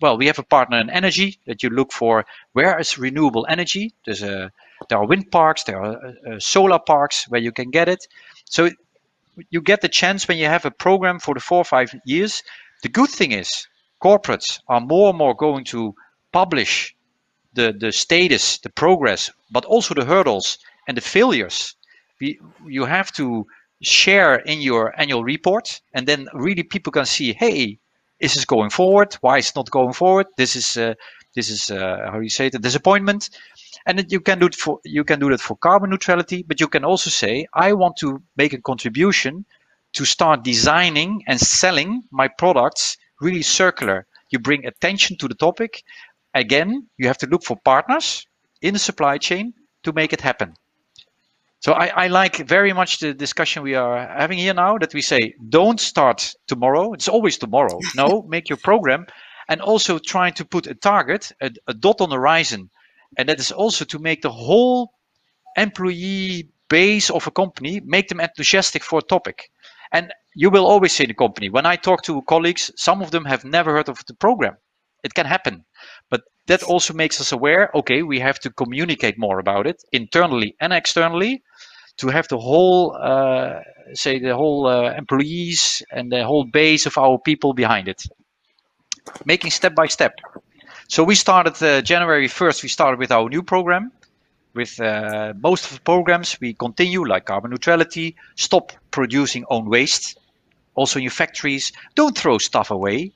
well, 0.00 0.18
we 0.18 0.26
have 0.26 0.38
a 0.38 0.42
partner 0.42 0.78
in 0.78 0.90
energy 0.90 1.38
that 1.46 1.62
you 1.62 1.70
look 1.70 1.92
for 1.92 2.24
where 2.52 2.78
is 2.78 2.98
renewable 2.98 3.46
energy. 3.48 3.94
There's 4.04 4.22
a, 4.22 4.50
there 4.88 4.98
are 4.98 5.06
wind 5.06 5.30
parks, 5.30 5.64
there 5.64 5.80
are 5.80 5.96
uh, 5.96 6.34
uh, 6.34 6.40
solar 6.40 6.78
parks 6.78 7.28
where 7.28 7.40
you 7.40 7.52
can 7.52 7.70
get 7.70 7.88
it. 7.88 8.06
So 8.44 8.70
you 9.50 9.60
get 9.60 9.80
the 9.80 9.88
chance 9.88 10.26
when 10.26 10.38
you 10.38 10.46
have 10.46 10.64
a 10.64 10.70
program 10.70 11.18
for 11.18 11.34
the 11.34 11.40
four 11.40 11.58
or 11.58 11.64
five 11.64 11.94
years. 12.04 12.42
The 12.82 12.88
good 12.88 13.10
thing 13.10 13.32
is 13.32 13.66
corporates 14.02 14.60
are 14.68 14.80
more 14.80 15.10
and 15.10 15.18
more 15.18 15.34
going 15.34 15.64
to 15.66 15.94
publish 16.32 16.94
the, 17.54 17.72
the 17.72 17.92
status, 17.92 18.58
the 18.58 18.70
progress, 18.70 19.30
but 19.50 19.64
also 19.64 19.94
the 19.94 20.04
hurdles 20.04 20.58
and 20.86 20.96
the 20.96 21.00
failures. 21.00 21.74
We, 22.20 22.40
you 22.66 22.84
have 22.84 23.12
to 23.12 23.46
share 23.82 24.36
in 24.36 24.60
your 24.60 24.98
annual 25.00 25.24
report, 25.24 25.80
and 25.94 26.06
then 26.06 26.28
really 26.32 26.62
people 26.62 26.92
can 26.92 27.06
see, 27.06 27.32
hey, 27.32 27.78
is 28.20 28.34
this 28.34 28.44
going 28.44 28.70
forward? 28.70 29.16
Why 29.20 29.38
is 29.38 29.50
it 29.50 29.56
not 29.56 29.70
going 29.70 29.92
forward? 29.92 30.26
This 30.36 30.56
is 30.56 30.76
uh, 30.76 30.94
this 31.34 31.50
is 31.50 31.70
uh, 31.70 32.08
how 32.10 32.18
you 32.18 32.30
say 32.30 32.46
it? 32.46 32.54
A 32.54 32.58
disappointment. 32.58 33.30
And 33.88 34.12
you 34.12 34.20
can 34.20 34.38
do 34.38 34.46
it 34.46 34.54
for 34.54 34.80
you 34.84 35.02
can 35.02 35.18
do 35.18 35.30
that 35.30 35.40
for 35.40 35.56
carbon 35.56 35.90
neutrality, 35.90 36.44
but 36.46 36.60
you 36.60 36.68
can 36.68 36.84
also 36.84 37.10
say, 37.10 37.46
I 37.54 37.72
want 37.72 37.96
to 37.96 38.22
make 38.36 38.52
a 38.52 38.60
contribution 38.60 39.46
to 39.94 40.04
start 40.04 40.44
designing 40.44 41.24
and 41.26 41.40
selling 41.40 42.02
my 42.10 42.28
products 42.28 42.98
really 43.20 43.42
circular. 43.42 44.06
You 44.30 44.38
bring 44.40 44.66
attention 44.66 45.16
to 45.18 45.28
the 45.28 45.34
topic, 45.34 45.82
again, 46.34 46.86
you 46.98 47.06
have 47.06 47.18
to 47.18 47.26
look 47.26 47.42
for 47.42 47.56
partners 47.64 48.26
in 48.60 48.74
the 48.74 48.78
supply 48.78 49.16
chain 49.16 49.54
to 49.84 49.92
make 49.94 50.12
it 50.12 50.20
happen. 50.20 50.54
So 51.60 51.72
I, 51.72 51.86
I, 52.04 52.06
like 52.08 52.36
very 52.36 52.72
much 52.72 53.00
the 53.00 53.14
discussion 53.14 53.64
we 53.64 53.74
are 53.74 54.06
having 54.06 54.38
here 54.38 54.54
now 54.54 54.78
that 54.78 54.94
we 54.94 55.02
say, 55.02 55.34
don't 55.48 55.80
start 55.80 56.34
tomorrow. 56.46 56.92
It's 56.92 57.08
always 57.08 57.38
tomorrow. 57.38 57.80
No, 57.96 58.22
make 58.22 58.48
your 58.48 58.58
program 58.58 59.06
and 59.48 59.60
also 59.60 59.98
trying 59.98 60.34
to 60.34 60.44
put 60.44 60.66
a 60.66 60.74
target, 60.74 61.32
a, 61.40 61.50
a 61.66 61.74
dot 61.74 62.00
on 62.00 62.10
the 62.10 62.16
horizon. 62.16 62.70
And 63.16 63.28
that 63.28 63.40
is 63.40 63.52
also 63.52 63.84
to 63.86 63.98
make 63.98 64.22
the 64.22 64.30
whole 64.30 64.92
employee 65.56 66.50
base 66.68 67.10
of 67.10 67.26
a 67.26 67.30
company, 67.30 67.80
make 67.84 68.08
them 68.08 68.20
enthusiastic 68.20 68.84
for 68.84 68.98
a 68.98 69.02
topic. 69.02 69.50
And 69.92 70.12
you 70.34 70.50
will 70.50 70.66
always 70.66 70.92
see 70.92 71.04
in 71.04 71.08
the 71.08 71.14
company, 71.14 71.48
when 71.48 71.66
I 71.66 71.76
talk 71.76 72.02
to 72.02 72.22
colleagues, 72.22 72.70
some 72.76 73.02
of 73.02 73.10
them 73.10 73.24
have 73.24 73.44
never 73.44 73.72
heard 73.72 73.88
of 73.88 74.04
the 74.06 74.14
program. 74.14 74.56
It 75.02 75.14
can 75.14 75.26
happen. 75.26 75.64
But 76.10 76.22
that 76.46 76.62
also 76.62 76.92
makes 76.94 77.20
us 77.20 77.32
aware, 77.32 77.70
okay, 77.74 78.02
we 78.02 78.20
have 78.20 78.38
to 78.40 78.50
communicate 78.50 79.18
more 79.18 79.38
about 79.38 79.66
it 79.66 79.82
internally 79.92 80.56
and 80.60 80.72
externally 80.72 81.42
to 81.98 82.08
have 82.08 82.28
the 82.28 82.38
whole, 82.38 82.96
uh, 83.00 83.60
say, 83.94 84.18
the 84.18 84.36
whole 84.36 84.66
uh, 84.66 84.92
employees 84.92 85.82
and 85.90 86.12
the 86.12 86.24
whole 86.24 86.44
base 86.44 86.86
of 86.86 86.96
our 86.98 87.18
people 87.18 87.54
behind 87.54 87.88
it. 87.88 88.02
Making 89.24 89.50
step 89.50 89.74
by 89.74 89.86
step. 89.86 90.14
So 90.90 91.04
we 91.04 91.16
started 91.16 91.62
uh, 91.62 91.82
January 91.82 92.28
1st, 92.28 92.62
we 92.62 92.70
started 92.70 92.98
with 92.98 93.12
our 93.12 93.28
new 93.28 93.42
program. 93.42 93.92
With 94.54 94.80
uh, 94.80 95.34
most 95.38 95.66
of 95.66 95.74
the 95.74 95.82
programs, 95.82 96.38
we 96.40 96.54
continue 96.54 97.04
like 97.06 97.26
carbon 97.26 97.50
neutrality, 97.50 98.16
stop 98.36 98.72
producing 98.90 99.44
own 99.50 99.68
waste. 99.68 100.18
Also 100.76 100.98
in 100.98 101.02
your 101.02 101.10
factories, 101.10 101.72
don't 101.94 102.16
throw 102.16 102.38
stuff 102.38 102.70
away. 102.70 103.12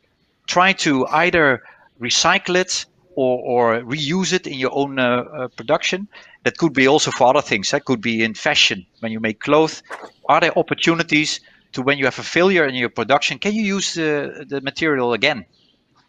Try 0.47 0.75
to 0.85 1.07
either 1.07 1.63
recycle 1.99 2.57
it 2.57 2.85
or, 3.17 3.39
or 3.41 3.81
reuse 3.81 4.35
it 4.35 4.47
in 4.47 4.59
your 4.59 4.75
own 4.75 4.99
uh, 4.99 5.25
uh, 5.33 5.49
production. 5.49 6.09
That 6.45 6.59
could 6.59 6.75
be 6.75 6.87
also 6.87 7.11
for 7.11 7.29
other 7.29 7.41
things. 7.41 7.71
That 7.71 7.87
could 7.87 8.03
be 8.03 8.23
in 8.23 8.35
fashion 8.35 8.85
when 9.01 9.13
you 9.13 9.19
make 9.21 9.41
clothes. 9.41 9.83
Are 10.29 10.41
there 10.41 10.57
opportunities 10.59 11.41
to 11.73 11.81
when 11.81 11.97
you 11.97 12.05
have 12.05 12.19
a 12.19 12.23
failure 12.23 12.67
in 12.67 12.75
your 12.75 12.91
production? 12.91 13.39
Can 13.39 13.55
you 13.55 13.63
use 13.63 13.95
the, 13.95 14.45
the 14.47 14.61
material 14.61 15.15
again? 15.15 15.47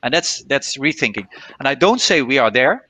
And 0.03 0.13
that's 0.13 0.43
that's 0.43 0.77
rethinking. 0.77 1.27
And 1.59 1.67
I 1.67 1.75
don't 1.75 2.01
say 2.01 2.21
we 2.21 2.37
are 2.37 2.51
there, 2.51 2.87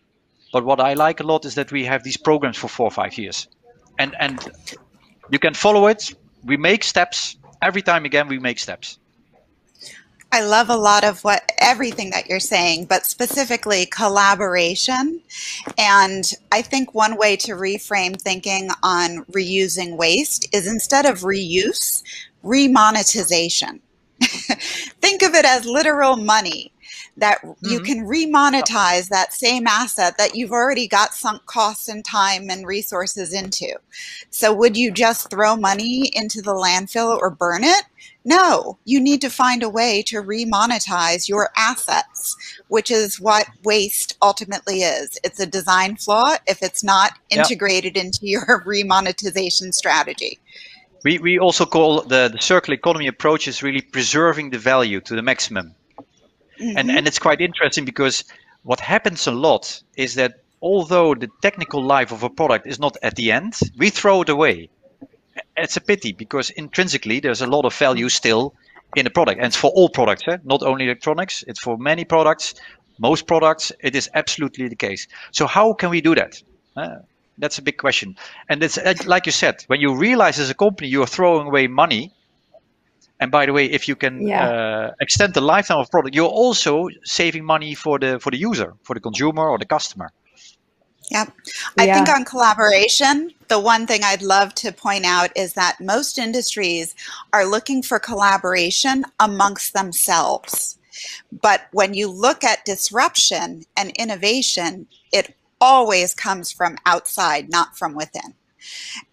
but 0.52 0.66
what 0.66 0.80
I 0.80 0.94
like 0.96 1.20
a 1.20 1.24
lot 1.24 1.46
is 1.46 1.56
that 1.56 1.72
we 1.72 1.86
have 1.86 2.04
these 2.04 2.18
programs 2.18 2.58
for 2.58 2.68
four 2.68 2.88
or 2.88 2.92
five 2.92 3.18
years, 3.18 3.48
and 4.00 4.16
and 4.20 4.52
you 5.30 5.40
can 5.40 5.54
follow 5.54 5.88
it. 5.88 6.14
We 6.44 6.58
make 6.58 6.84
steps 6.84 7.38
every 7.62 7.82
time 7.82 8.04
again. 8.04 8.28
We 8.28 8.40
make 8.40 8.60
steps. 8.60 8.98
I 10.34 10.42
love 10.42 10.72
a 10.72 10.76
lot 10.76 11.04
of 11.04 11.24
what 11.24 11.52
everything 11.60 12.10
that 12.10 12.28
you're 12.28 12.40
saying, 12.40 12.86
but 12.86 13.06
specifically 13.06 13.86
collaboration. 13.86 15.22
And 15.78 16.24
I 16.52 16.64
think 16.64 16.96
one 16.96 17.18
way 17.18 17.36
to 17.36 17.52
reframe 17.52 18.20
thinking 18.20 18.72
on 18.82 19.26
reusing 19.26 19.96
waste 19.96 20.48
is 20.52 20.66
instead 20.66 21.06
of 21.06 21.20
reuse, 21.20 22.02
remonetization. 22.44 23.82
think 24.20 25.22
of 25.22 25.36
it 25.36 25.46
as 25.46 25.68
literal 25.68 26.16
money 26.16 26.73
that 27.18 27.42
mm-hmm. 27.42 27.68
you 27.68 27.80
can 27.80 28.06
remonetize 28.06 29.10
that 29.10 29.34
same 29.34 29.68
asset 29.68 30.18
that 30.18 30.36
you've 30.36 30.52
already 30.52 30.88
got 30.88 31.14
sunk 31.14 31.46
costs 31.46 31.88
and 31.88 32.04
time 32.04 32.50
and 32.50 32.66
resources 32.66 33.34
into. 33.34 33.74
So 34.30 34.54
would 34.54 34.76
you 34.76 34.92
just 34.92 35.30
throw 35.30 35.56
money 35.56 36.10
into 36.14 36.42
the 36.42 36.54
landfill 36.54 37.18
or 37.18 37.30
burn 37.30 37.64
it? 37.64 37.84
No, 38.26 38.78
you 38.86 39.02
need 39.02 39.22
to 39.22 39.30
find 39.30 39.64
a 39.64 39.70
way 39.70 40.02
to 40.04 40.22
remonetize 40.22 41.28
your 41.28 41.50
assets, 41.58 42.36
which 42.70 42.90
is 42.90 43.20
what 43.20 43.48
waste 43.64 44.18
ultimately 44.22 44.82
is. 44.84 45.20
It's 45.24 45.40
a 45.40 45.46
design 45.46 45.98
flaw 45.98 46.38
if 46.48 46.64
it's 46.64 46.84
not 46.84 47.20
integrated 47.30 47.98
yep. 47.98 48.06
into 48.06 48.20
your 48.22 48.64
remonetization 48.68 49.74
strategy. 49.74 50.40
We, 51.04 51.20
we 51.20 51.38
also 51.38 51.66
call 51.66 52.02
the, 52.04 52.30
the 52.30 52.40
circular 52.40 52.76
economy 52.76 53.08
approach 53.08 53.50
is 53.50 53.62
really 53.62 53.82
preserving 53.82 54.52
the 54.52 54.58
value 54.58 55.02
to 55.02 55.16
the 55.16 55.22
maximum. 55.22 55.76
Mm-hmm. 56.64 56.78
And, 56.78 56.92
and 56.92 57.08
it's 57.08 57.20
quite 57.20 57.42
interesting 57.42 57.86
because 57.86 58.24
what 58.64 58.80
happens 58.80 59.28
a 59.28 59.32
lot 59.32 59.82
is 59.98 60.16
that 60.16 60.44
although 60.62 61.14
the 61.14 61.30
technical 61.42 61.84
life 61.84 62.12
of 62.12 62.24
a 62.24 62.30
product 62.30 62.66
is 62.68 62.80
not 62.80 62.96
at 63.04 63.16
the 63.16 63.32
end, 63.32 63.60
we 63.78 63.90
throw 63.90 64.22
it 64.22 64.30
away 64.30 64.70
it's 65.58 65.78
a 65.78 65.82
pity 65.82 66.14
because 66.14 66.50
intrinsically 66.52 67.20
there's 67.20 67.42
a 67.42 67.48
lot 67.48 67.66
of 67.66 67.74
value 67.76 68.10
still 68.10 68.54
in 68.96 69.06
the 69.06 69.10
product, 69.10 69.40
and 69.40 69.48
it's 69.48 69.56
for 69.56 69.72
all 69.72 69.90
products, 69.90 70.24
eh? 70.28 70.38
not 70.44 70.62
only 70.62 70.86
electronics. 70.86 71.44
It's 71.48 71.60
for 71.60 71.78
many 71.78 72.06
products, 72.06 72.54
most 73.00 73.26
products. 73.26 73.72
It 73.80 73.96
is 73.96 74.10
absolutely 74.14 74.68
the 74.68 74.76
case. 74.76 75.08
So 75.32 75.48
how 75.48 75.74
can 75.74 75.90
we 75.90 76.02
do 76.02 76.14
that? 76.16 76.42
Uh, 76.76 76.98
that's 77.40 77.58
a 77.58 77.64
big 77.64 77.78
question. 77.78 78.16
And 78.50 78.62
it's 78.64 78.78
like 79.08 79.26
you 79.26 79.32
said, 79.32 79.64
when 79.68 79.82
you 79.82 79.96
realize 79.96 80.38
as 80.40 80.52
a 80.52 80.54
company 80.54 80.90
you 80.90 81.02
are 81.02 81.08
throwing 81.08 81.48
away 81.48 81.68
money, 81.68 82.14
And 83.24 83.32
by 83.32 83.46
the 83.46 83.54
way, 83.54 83.66
if 83.78 83.88
you 83.88 83.96
can 83.96 84.28
Yeah. 84.28 84.44
uh, 84.48 84.92
extend 85.00 85.34
the 85.34 85.46
lifetime 85.54 85.80
of 85.80 85.90
product, 85.90 86.14
you're 86.14 86.36
also 86.44 86.90
saving 87.06 87.46
money 87.46 87.74
for 87.74 87.98
the 87.98 88.20
for 88.20 88.32
the 88.32 88.42
user, 88.50 88.70
for 88.84 88.94
the 88.98 89.00
consumer 89.00 89.46
or 89.52 89.58
the 89.58 89.70
customer. 89.76 90.10
Yep. 91.10 91.28
I 91.78 91.86
think 91.94 92.10
on 92.10 92.26
collaboration, 92.26 93.16
the 93.48 93.60
one 93.60 93.88
thing 93.88 94.02
I'd 94.04 94.22
love 94.36 94.50
to 94.64 94.72
point 94.72 95.06
out 95.06 95.30
is 95.44 95.54
that 95.54 95.80
most 95.94 96.18
industries 96.18 96.96
are 97.32 97.46
looking 97.46 97.80
for 97.84 97.98
collaboration 98.12 99.06
amongst 99.20 99.74
themselves. 99.74 100.78
But 101.48 101.60
when 101.80 101.94
you 101.94 102.08
look 102.28 102.44
at 102.44 102.66
disruption 102.66 103.64
and 103.78 103.88
innovation, 104.04 104.88
it 105.12 105.26
always 105.62 106.14
comes 106.26 106.52
from 106.52 106.78
outside, 106.86 107.50
not 107.50 107.78
from 107.78 107.94
within. 107.96 108.34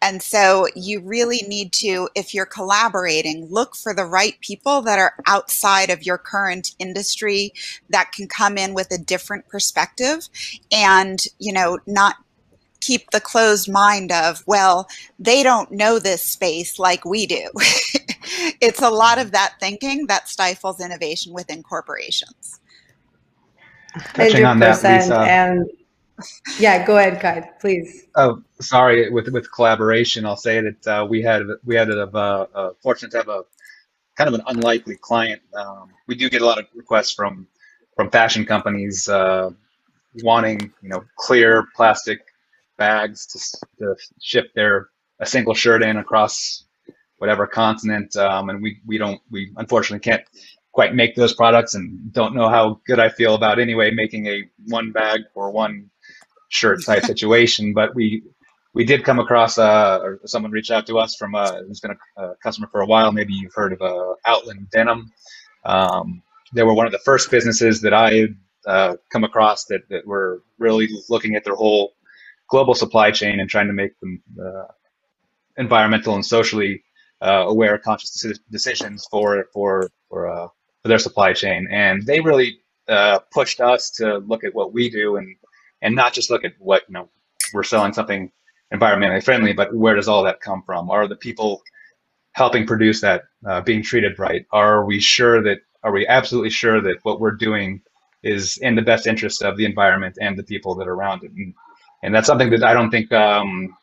And 0.02 0.22
so 0.22 0.66
you 0.74 1.00
really 1.00 1.42
need 1.46 1.72
to, 1.74 2.08
if 2.14 2.34
you're 2.34 2.46
collaborating, 2.46 3.46
look 3.50 3.76
for 3.76 3.94
the 3.94 4.04
right 4.04 4.38
people 4.40 4.82
that 4.82 4.98
are 4.98 5.14
outside 5.26 5.90
of 5.90 6.04
your 6.04 6.18
current 6.18 6.74
industry 6.78 7.52
that 7.88 8.12
can 8.12 8.28
come 8.28 8.58
in 8.58 8.74
with 8.74 8.90
a 8.90 8.98
different 8.98 9.48
perspective 9.48 10.28
and, 10.72 11.20
you 11.38 11.52
know, 11.52 11.78
not 11.86 12.16
keep 12.80 13.10
the 13.10 13.20
closed 13.20 13.70
mind 13.70 14.10
of, 14.10 14.42
well, 14.46 14.88
they 15.18 15.42
don't 15.42 15.70
know 15.70 15.98
this 15.98 16.22
space 16.22 16.78
like 16.78 17.04
we 17.04 17.26
do. 17.26 17.48
it's 18.60 18.82
a 18.82 18.90
lot 18.90 19.18
of 19.18 19.32
that 19.32 19.54
thinking 19.60 20.06
that 20.06 20.28
stifles 20.28 20.80
innovation 20.80 21.32
within 21.32 21.62
corporations. 21.62 22.60
Touching 24.14 24.44
on 24.44 24.58
that, 24.60 24.82
Lisa. 24.82 25.20
And 25.20 25.68
yeah, 26.58 26.86
go 26.86 26.96
ahead, 26.96 27.20
Kai, 27.20 27.50
please. 27.60 28.06
Oh, 28.16 28.42
sorry. 28.60 29.10
With 29.10 29.28
with 29.28 29.50
collaboration, 29.52 30.26
I'll 30.26 30.36
say 30.36 30.60
that 30.60 30.86
uh, 30.86 31.06
we 31.06 31.22
had 31.22 31.42
we 31.64 31.74
had 31.74 31.90
a, 31.90 32.02
uh, 32.02 32.46
uh, 32.54 32.70
fortunate 32.82 33.10
to 33.12 33.18
have 33.18 33.28
a 33.28 33.44
kind 34.16 34.28
of 34.28 34.34
an 34.34 34.42
unlikely 34.46 34.96
client. 34.96 35.40
Um, 35.54 35.90
we 36.06 36.14
do 36.14 36.28
get 36.28 36.42
a 36.42 36.46
lot 36.46 36.58
of 36.58 36.66
requests 36.74 37.12
from 37.12 37.46
from 37.96 38.10
fashion 38.10 38.44
companies 38.44 39.08
uh, 39.08 39.50
wanting 40.22 40.72
you 40.82 40.88
know 40.88 41.04
clear 41.16 41.66
plastic 41.74 42.20
bags 42.76 43.26
to, 43.26 43.38
to 43.78 43.96
ship 44.20 44.52
their 44.54 44.88
a 45.20 45.26
single 45.26 45.54
shirt 45.54 45.82
in 45.82 45.98
across 45.98 46.64
whatever 47.18 47.46
continent, 47.46 48.16
um, 48.16 48.50
and 48.50 48.62
we 48.62 48.80
we 48.86 48.98
don't 48.98 49.20
we 49.30 49.52
unfortunately 49.56 50.00
can't 50.00 50.24
quite 50.72 50.94
make 50.94 51.14
those 51.14 51.34
products 51.34 51.74
and 51.74 52.12
don't 52.12 52.34
know 52.34 52.48
how 52.48 52.80
good 52.86 53.00
I 53.00 53.08
feel 53.08 53.34
about 53.34 53.58
anyway 53.58 53.90
making 53.90 54.26
a 54.26 54.44
one 54.66 54.92
bag 54.92 55.22
for 55.34 55.50
one 55.50 55.90
shirt 56.50 56.84
type 56.84 57.04
situation. 57.04 57.72
But 57.72 57.94
we 57.94 58.22
we 58.74 58.84
did 58.84 59.04
come 59.04 59.18
across 59.18 59.58
uh, 59.58 59.98
or 60.02 60.20
someone 60.26 60.52
reached 60.52 60.70
out 60.70 60.86
to 60.86 60.98
us 60.98 61.16
from 61.16 61.34
uh, 61.34 61.62
who's 61.62 61.80
been 61.80 61.96
a, 62.18 62.22
a 62.22 62.36
customer 62.42 62.68
for 62.70 62.82
a 62.82 62.86
while. 62.86 63.10
Maybe 63.10 63.32
you've 63.32 63.54
heard 63.54 63.72
of 63.72 63.82
uh, 63.82 64.14
Outland 64.26 64.68
Denim. 64.70 65.10
Um, 65.64 66.22
they 66.52 66.62
were 66.62 66.74
one 66.74 66.86
of 66.86 66.92
the 66.92 67.00
first 67.00 67.30
businesses 67.30 67.80
that 67.80 67.94
I 67.94 68.28
uh, 68.66 68.96
come 69.10 69.24
across 69.24 69.64
that, 69.66 69.88
that 69.88 70.06
were 70.06 70.42
really 70.58 70.88
looking 71.08 71.34
at 71.34 71.44
their 71.44 71.54
whole 71.54 71.94
global 72.48 72.74
supply 72.74 73.10
chain 73.10 73.40
and 73.40 73.48
trying 73.48 73.66
to 73.68 73.72
make 73.72 73.98
them 74.00 74.22
uh, 74.40 74.66
environmental 75.56 76.14
and 76.14 76.24
socially 76.24 76.82
uh, 77.22 77.44
aware, 77.46 77.78
conscious 77.78 78.26
decisions 78.50 79.06
for 79.10 79.46
for 79.52 79.90
for 80.08 80.28
uh, 80.28 80.48
for 80.82 80.88
their 80.88 80.98
supply 80.98 81.32
chain. 81.32 81.68
And 81.70 82.04
they 82.06 82.20
really 82.20 82.60
uh, 82.88 83.20
pushed 83.32 83.60
us 83.60 83.90
to 83.92 84.18
look 84.18 84.44
at 84.44 84.54
what 84.54 84.72
we 84.72 84.90
do 84.90 85.16
and 85.16 85.36
and 85.82 85.94
not 85.94 86.12
just 86.12 86.30
look 86.30 86.44
at 86.44 86.52
what 86.58 86.82
you 86.88 86.94
know 86.94 87.08
we're 87.52 87.62
selling 87.62 87.92
something 87.92 88.30
environmentally 88.72 89.22
friendly, 89.22 89.52
but 89.52 89.74
where 89.74 89.94
does 89.94 90.08
all 90.08 90.22
that 90.24 90.40
come 90.40 90.62
from? 90.64 90.90
Are 90.90 91.08
the 91.08 91.16
people 91.16 91.62
helping 92.32 92.66
produce 92.66 93.00
that 93.00 93.24
uh, 93.46 93.60
being 93.60 93.82
treated 93.82 94.18
right? 94.18 94.46
Are 94.52 94.84
we 94.84 95.00
sure 95.00 95.42
that 95.42 95.58
are 95.82 95.92
we 95.92 96.06
absolutely 96.06 96.50
sure 96.50 96.80
that 96.80 96.98
what 97.02 97.20
we're 97.20 97.32
doing 97.32 97.82
is 98.22 98.58
in 98.58 98.74
the 98.74 98.82
best 98.82 99.06
interest 99.06 99.42
of 99.42 99.56
the 99.56 99.64
environment 99.64 100.18
and 100.20 100.38
the 100.38 100.42
people 100.42 100.74
that 100.76 100.86
are 100.86 100.94
around 100.94 101.24
it? 101.24 101.32
And, 101.32 101.54
and 102.02 102.14
that's 102.14 102.26
something 102.26 102.50
that 102.50 102.62
I 102.62 102.74
don't 102.74 102.90
think 102.90 103.10
um, 103.12 103.74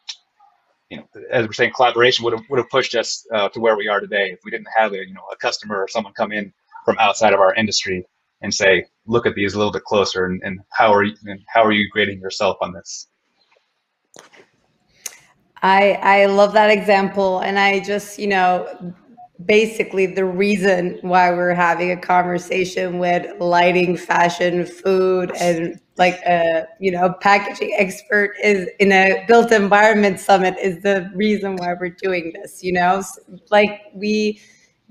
you 0.89 0.97
know, 0.97 1.07
as 1.31 1.45
we're 1.45 1.53
saying, 1.53 1.73
collaboration 1.75 2.23
would 2.23 2.33
have 2.33 2.43
would 2.49 2.59
have 2.59 2.69
pushed 2.69 2.95
us 2.95 3.25
uh, 3.33 3.49
to 3.49 3.59
where 3.59 3.75
we 3.75 3.87
are 3.87 3.99
today 3.99 4.31
if 4.31 4.39
we 4.45 4.51
didn't 4.51 4.69
have 4.75 4.93
a 4.93 4.97
you 4.97 5.13
know 5.13 5.25
a 5.31 5.35
customer 5.35 5.81
or 5.81 5.87
someone 5.87 6.13
come 6.13 6.31
in 6.31 6.53
from 6.85 6.97
outside 6.99 7.33
of 7.33 7.39
our 7.39 7.53
industry 7.55 8.05
and 8.41 8.53
say, 8.53 8.85
look 9.05 9.25
at 9.25 9.35
these 9.35 9.53
a 9.53 9.57
little 9.57 9.73
bit 9.73 9.83
closer 9.83 10.25
and, 10.25 10.41
and 10.43 10.59
how 10.71 10.93
are 10.93 11.03
you 11.03 11.15
how 11.47 11.63
are 11.63 11.71
you 11.71 11.89
grading 11.89 12.19
yourself 12.19 12.57
on 12.61 12.73
this? 12.73 13.07
I 15.61 15.93
I 16.01 16.25
love 16.27 16.53
that 16.53 16.69
example, 16.69 17.39
and 17.39 17.57
I 17.57 17.79
just 17.79 18.19
you 18.19 18.27
know 18.27 18.93
basically 19.45 20.07
the 20.07 20.25
reason 20.25 20.97
why 21.01 21.31
we're 21.31 21.53
having 21.53 21.91
a 21.91 21.97
conversation 21.97 22.97
with 22.97 23.25
lighting, 23.39 23.95
fashion, 23.95 24.65
food, 24.65 25.31
and 25.39 25.79
like 25.97 26.15
a 26.25 26.67
you 26.79 26.91
know 26.91 27.13
packaging 27.21 27.75
expert 27.77 28.35
is 28.43 28.69
in 28.79 28.91
a 28.91 29.25
built 29.27 29.51
environment 29.51 30.19
summit 30.19 30.55
is 30.61 30.81
the 30.83 31.11
reason 31.15 31.55
why 31.55 31.73
we're 31.79 31.89
doing 31.89 32.33
this. 32.33 32.63
You 32.63 32.73
know, 32.73 33.03
like 33.49 33.81
we 33.93 34.39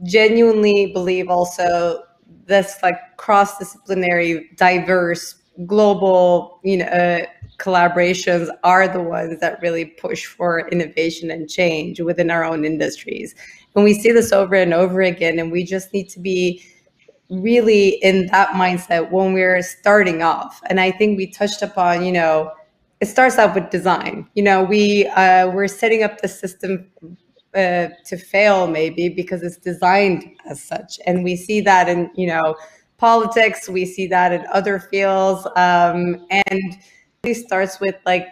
genuinely 0.02 0.92
believe 0.92 1.28
also 1.28 2.02
this 2.46 2.76
like 2.82 3.16
cross 3.16 3.58
disciplinary, 3.58 4.50
diverse, 4.56 5.34
global, 5.66 6.60
you 6.64 6.78
know, 6.78 6.86
uh, 6.86 7.26
collaborations 7.58 8.48
are 8.62 8.86
the 8.86 9.02
ones 9.02 9.40
that 9.40 9.60
really 9.62 9.86
push 9.86 10.26
for 10.26 10.68
innovation 10.68 11.30
and 11.30 11.48
change 11.48 12.00
within 12.00 12.30
our 12.30 12.44
own 12.44 12.64
industries. 12.64 13.34
And 13.74 13.84
we 13.84 13.94
see 13.94 14.12
this 14.12 14.32
over 14.32 14.54
and 14.54 14.74
over 14.74 15.02
again, 15.02 15.38
and 15.38 15.50
we 15.50 15.64
just 15.64 15.92
need 15.92 16.08
to 16.10 16.20
be 16.20 16.62
really 17.30 17.90
in 18.02 18.26
that 18.26 18.50
mindset 18.50 19.10
when 19.10 19.32
we're 19.32 19.62
starting 19.62 20.22
off. 20.22 20.60
And 20.66 20.80
I 20.80 20.90
think 20.92 21.16
we 21.16 21.26
touched 21.26 21.62
upon, 21.62 22.04
you 22.04 22.12
know, 22.12 22.52
it 23.00 23.06
starts 23.06 23.38
out 23.38 23.54
with 23.54 23.70
design. 23.70 24.28
You 24.34 24.42
know, 24.42 24.62
we 24.62 25.06
uh, 25.08 25.50
we're 25.50 25.68
setting 25.68 26.02
up 26.02 26.20
the 26.20 26.28
system 26.28 26.90
uh, 27.56 27.88
to 28.04 28.16
fail 28.16 28.66
maybe 28.66 29.08
because 29.08 29.42
it's 29.42 29.56
designed 29.56 30.24
as 30.48 30.62
such, 30.62 31.00
and 31.06 31.24
we 31.24 31.36
see 31.36 31.60
that 31.62 31.88
in 31.88 32.10
you 32.14 32.26
know 32.26 32.54
politics. 32.98 33.68
We 33.68 33.84
see 33.86 34.06
that 34.08 34.32
in 34.32 34.44
other 34.52 34.78
fields, 34.78 35.46
um, 35.56 36.26
and 36.30 36.78
it 37.24 37.34
starts 37.34 37.80
with 37.80 37.96
like 38.04 38.28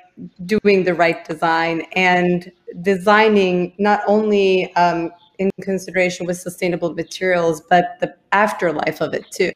doing 0.46 0.84
the 0.84 0.94
right 0.94 1.24
design 1.24 1.82
and 1.92 2.50
designing 2.82 3.74
not 3.78 4.00
only 4.06 4.74
um, 4.76 5.10
in 5.38 5.50
consideration 5.62 6.26
with 6.26 6.38
sustainable 6.38 6.94
materials, 6.94 7.62
but 7.68 7.96
the 8.00 8.14
afterlife 8.32 9.00
of 9.00 9.14
it 9.14 9.30
too. 9.30 9.52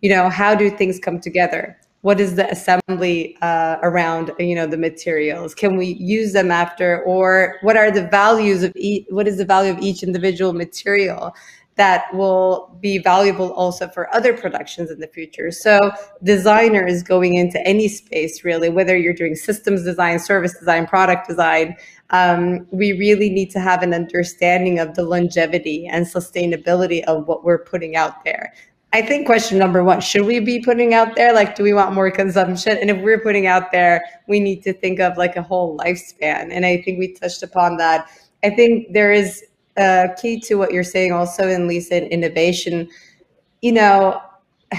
You 0.00 0.10
know, 0.10 0.28
how 0.28 0.54
do 0.54 0.70
things 0.70 0.98
come 0.98 1.20
together? 1.20 1.78
What 2.06 2.20
is 2.20 2.36
the 2.36 2.48
assembly 2.48 3.36
uh, 3.42 3.78
around, 3.82 4.30
you 4.38 4.54
know, 4.54 4.68
the 4.68 4.76
materials? 4.76 5.56
Can 5.56 5.76
we 5.76 5.86
use 5.86 6.32
them 6.32 6.52
after, 6.52 7.02
or 7.02 7.56
what 7.62 7.76
are 7.76 7.90
the 7.90 8.06
values 8.06 8.62
of 8.62 8.72
each? 8.76 9.06
What 9.10 9.26
is 9.26 9.38
the 9.38 9.44
value 9.44 9.72
of 9.72 9.80
each 9.80 10.04
individual 10.04 10.52
material? 10.52 11.34
that 11.74 12.04
will 12.14 12.74
be 12.80 12.96
valuable 12.96 13.52
also 13.52 13.86
for 13.88 14.14
other 14.14 14.32
productions 14.32 14.90
in 14.90 14.98
the 14.98 15.06
future. 15.08 15.50
So 15.50 15.90
designers 16.22 17.02
going 17.02 17.34
into 17.34 17.60
any 17.66 17.86
space 17.88 18.44
really, 18.44 18.70
whether 18.70 18.96
you're 18.96 19.12
doing 19.12 19.34
systems 19.34 19.84
design, 19.84 20.18
service 20.18 20.58
design, 20.58 20.86
product 20.86 21.28
design, 21.28 21.76
um, 22.10 22.66
we 22.70 22.92
really 22.92 23.28
need 23.28 23.50
to 23.50 23.60
have 23.60 23.82
an 23.82 23.92
understanding 23.92 24.78
of 24.78 24.94
the 24.94 25.04
longevity 25.04 25.86
and 25.86 26.06
sustainability 26.06 27.04
of 27.04 27.28
what 27.28 27.44
we're 27.44 27.64
putting 27.72 27.94
out 27.94 28.24
there. 28.24 28.54
I 28.92 29.02
think 29.02 29.26
question 29.26 29.58
number 29.58 29.82
one, 29.84 30.00
should 30.00 30.24
we 30.24 30.40
be 30.40 30.62
putting 30.62 30.94
out 30.94 31.16
there? 31.16 31.34
Like, 31.34 31.54
do 31.54 31.62
we 31.62 31.74
want 31.74 31.92
more 31.92 32.10
consumption? 32.10 32.78
And 32.78 32.88
if 32.88 33.02
we're 33.02 33.20
putting 33.20 33.46
out 33.46 33.72
there, 33.72 34.02
we 34.28 34.40
need 34.40 34.62
to 34.62 34.72
think 34.72 35.00
of 35.00 35.16
like 35.16 35.36
a 35.36 35.42
whole 35.42 35.76
lifespan. 35.76 36.50
And 36.50 36.64
I 36.64 36.80
think 36.82 36.98
we 36.98 37.12
touched 37.12 37.42
upon 37.42 37.76
that. 37.78 38.08
I 38.42 38.50
think 38.50 38.92
there 38.92 39.12
is 39.12 39.44
a 39.76 40.08
key 40.20 40.40
to 40.40 40.54
what 40.54 40.72
you're 40.72 40.84
saying 40.84 41.12
also 41.12 41.48
in 41.48 41.66
Lisa 41.66 42.02
in 42.02 42.10
innovation, 42.10 42.88
you 43.60 43.72
know, 43.72 44.22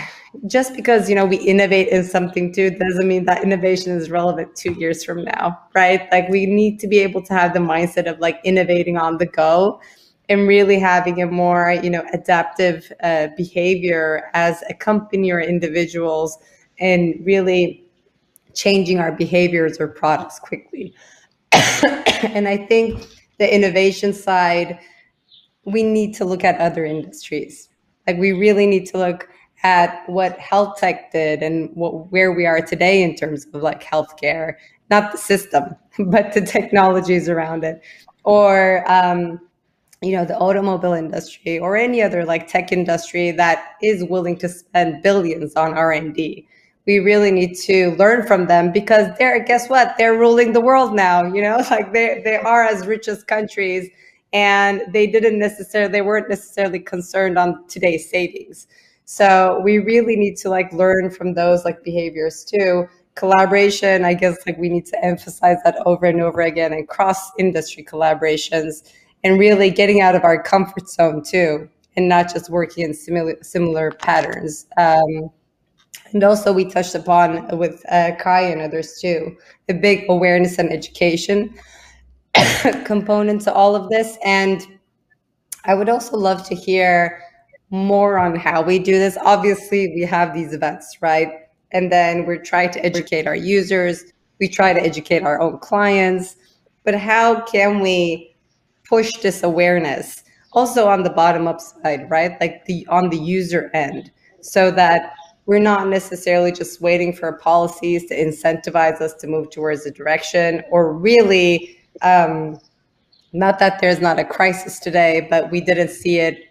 just 0.48 0.76
because 0.76 1.10
you 1.10 1.16
know 1.16 1.26
we 1.26 1.38
innovate 1.38 1.88
in 1.88 2.04
something 2.04 2.54
too 2.54 2.70
doesn't 2.70 3.08
mean 3.08 3.26
that 3.26 3.44
innovation 3.44 3.92
is 3.92 4.10
relevant 4.10 4.56
two 4.56 4.74
years 4.74 5.04
from 5.04 5.24
now, 5.24 5.60
right? 5.76 6.08
Like 6.12 6.30
we 6.30 6.46
need 6.46 6.80
to 6.80 6.88
be 6.88 7.00
able 7.00 7.22
to 7.24 7.34
have 7.34 7.54
the 7.54 7.60
mindset 7.60 8.10
of 8.10 8.20
like 8.20 8.40
innovating 8.44 8.98
on 8.98 9.18
the 9.18 9.26
go 9.26 9.80
and 10.30 10.48
really 10.48 10.80
having 10.80 11.22
a 11.22 11.28
more 11.28 11.72
you 11.84 11.90
know 11.90 12.06
adaptive 12.14 12.92
uh, 13.04 13.28
behavior 13.38 14.30
as 14.34 14.64
a 14.70 14.74
company 14.74 15.32
or 15.32 15.40
individuals 15.40 16.38
and 16.80 17.16
really 17.26 17.88
changing 18.54 19.00
our 19.00 19.12
behaviors 19.12 19.80
or 19.80 19.88
products 19.88 20.40
quickly. 20.40 20.94
and 21.52 22.48
I 22.48 22.58
think 22.58 23.06
the 23.38 23.54
innovation 23.54 24.14
side, 24.14 24.80
we 25.64 25.84
need 25.84 26.16
to 26.16 26.26
look 26.26 26.44
at 26.44 26.60
other 26.60 26.84
industries. 26.84 27.70
Like 28.08 28.18
we 28.18 28.32
really 28.32 28.66
need 28.66 28.86
to 28.88 28.98
look 28.98 29.30
at 29.64 30.08
what 30.08 30.38
health 30.40 30.78
tech 30.78 31.12
did 31.12 31.44
and 31.44 31.70
what, 31.76 32.12
where 32.12 32.32
we 32.32 32.46
are 32.46 32.62
today 32.62 33.04
in 33.04 33.16
terms 33.16 33.46
of 33.54 33.62
like 33.62 33.84
healthcare, 33.84 34.54
not 34.90 35.12
the 35.12 35.18
system, 35.18 35.76
but 36.00 36.34
the 36.34 36.42
technologies 36.42 37.30
around 37.30 37.64
it. 37.64 37.82
Or 38.24 38.84
um, 38.92 39.40
you 40.02 40.12
know 40.12 40.26
the 40.26 40.38
automobile 40.38 40.94
industry 40.94 41.58
or 41.60 41.76
any 41.76 42.02
other 42.02 42.24
like 42.26 42.48
tech 42.48 42.72
industry 42.72 43.32
that 43.32 43.76
is 43.82 44.04
willing 44.04 44.38
to 44.38 44.48
spend 44.48 45.02
billions 45.02 45.56
on 45.56 45.74
r&d 45.74 46.48
we 46.88 47.00
really 47.00 47.32
need 47.32 47.54
to 47.56 47.92
learn 47.98 48.26
from 48.26 48.48
them 48.48 48.72
because 48.72 49.08
they're 49.20 49.44
guess 49.44 49.70
what? 49.70 49.96
They're 49.98 50.18
ruling 50.18 50.54
the 50.54 50.62
world 50.62 50.96
now 50.96 51.26
you 51.26 51.42
know? 51.42 51.58
Like 51.70 51.94
they 51.94 52.22
they 52.24 52.38
are 52.38 52.64
as 52.64 52.88
rich 52.88 53.08
as 53.08 53.24
countries 53.24 53.90
and 54.34 54.82
they 54.94 55.06
didn't 55.06 55.38
necessarily 55.38 55.92
they 55.92 56.02
weren't 56.02 56.30
necessarily 56.30 56.80
concerned 56.80 57.38
on 57.38 57.68
today's 57.68 58.10
savings. 58.10 58.68
So 59.06 59.62
we 59.64 59.80
really 59.80 60.16
need 60.16 60.38
to 60.38 60.50
like 60.50 60.72
learn 60.74 61.12
from 61.12 61.34
those 61.34 61.66
like 61.66 61.84
behaviors 61.84 62.44
too. 62.46 62.88
Collaboration 63.16 64.06
i 64.06 64.14
guess 64.14 64.38
like 64.46 64.60
we 64.60 64.70
need 64.70 64.86
to 64.86 65.04
emphasize 65.04 65.58
that 65.64 65.76
over 65.88 66.06
and 66.06 66.22
over 66.22 66.42
again 66.42 66.72
and 66.72 66.88
cross 66.88 67.32
industry 67.40 67.84
collaborations 67.84 68.84
and 69.28 69.38
really 69.38 69.70
getting 69.70 70.00
out 70.00 70.16
of 70.16 70.24
our 70.24 70.42
comfort 70.42 70.90
zone 70.90 71.22
too 71.22 71.70
and 71.98 72.08
not 72.08 72.32
just 72.32 72.50
working 72.50 72.86
in 72.86 72.94
similar 72.94 73.36
similar 73.42 73.92
patterns. 73.92 74.68
Um, 74.78 75.30
and 76.14 76.24
also 76.24 76.54
we 76.54 76.64
touched 76.64 76.96
upon 76.96 77.58
with 77.58 77.84
uh, 77.92 78.12
kai 78.18 78.42
and 78.44 78.62
others 78.62 79.00
too 79.02 79.36
the 79.68 79.74
big 79.74 80.06
awareness 80.08 80.58
and 80.58 80.72
education 80.72 81.54
component 82.86 83.42
to 83.42 83.54
all 83.54 83.76
of 83.76 83.90
this. 83.90 84.18
And 84.24 84.66
i 85.66 85.74
would 85.74 85.90
also 85.90 86.16
love 86.16 86.48
to 86.48 86.56
hear 86.56 87.22
more 87.70 88.18
on 88.18 88.34
how 88.38 88.62
we 88.62 88.80
do 88.80 88.98
this. 88.98 89.18
Obviously 89.26 89.90
we 89.94 90.04
have 90.04 90.34
these 90.34 90.54
events 90.54 91.00
right? 91.02 91.30
And 91.72 91.92
then 91.92 92.26
we're 92.26 92.42
trying 92.42 92.72
to 92.72 92.86
educate 92.86 93.28
our 93.28 93.36
users. 93.36 94.06
We 94.40 94.48
try 94.48 94.72
to 94.72 94.82
educate 94.82 95.24
our 95.24 95.42
own 95.42 95.60
clients. 95.60 96.38
But 96.86 96.96
how 96.96 97.42
can 97.42 97.82
we 97.82 98.27
push 98.88 99.12
this 99.18 99.44
awareness 99.44 100.24
also 100.54 100.88
on 100.88 101.04
the 101.04 101.10
bottom 101.10 101.48
up 101.48 101.60
side 101.62 102.10
right? 102.10 102.40
Like 102.42 102.66
the 102.66 102.86
on 102.88 103.10
the 103.10 103.18
user 103.18 103.70
end 103.74 104.12
so 104.42 104.72
that 104.72 105.14
we're 105.46 105.60
not 105.60 105.88
necessarily 105.88 106.52
just 106.52 106.82
waiting 106.82 107.14
for 107.14 107.34
policies 107.34 108.06
to 108.08 108.16
incentivize 108.16 109.02
us 109.02 109.14
to 109.16 109.28
move 109.28 109.50
towards 109.50 109.86
a 109.86 109.92
direction 109.92 110.64
or 110.72 110.94
really 110.94 111.78
um, 112.02 112.60
not 113.34 113.60
that 113.60 113.80
there's 113.80 114.02
not 114.02 114.20
a 114.20 114.26
crisis 114.26 114.80
today 114.80 115.28
but 115.30 115.52
we 115.52 115.62
didn't 115.62 115.90
see 115.90 116.20
it 116.20 116.46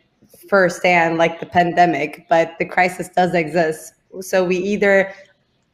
firsthand 0.48 1.18
like 1.18 1.40
the 1.40 1.46
pandemic 1.46 2.26
but 2.28 2.52
the 2.58 2.64
crisis 2.64 3.08
does 3.08 3.34
exist. 3.34 3.94
So 4.20 4.44
we 4.44 4.56
either 4.56 5.12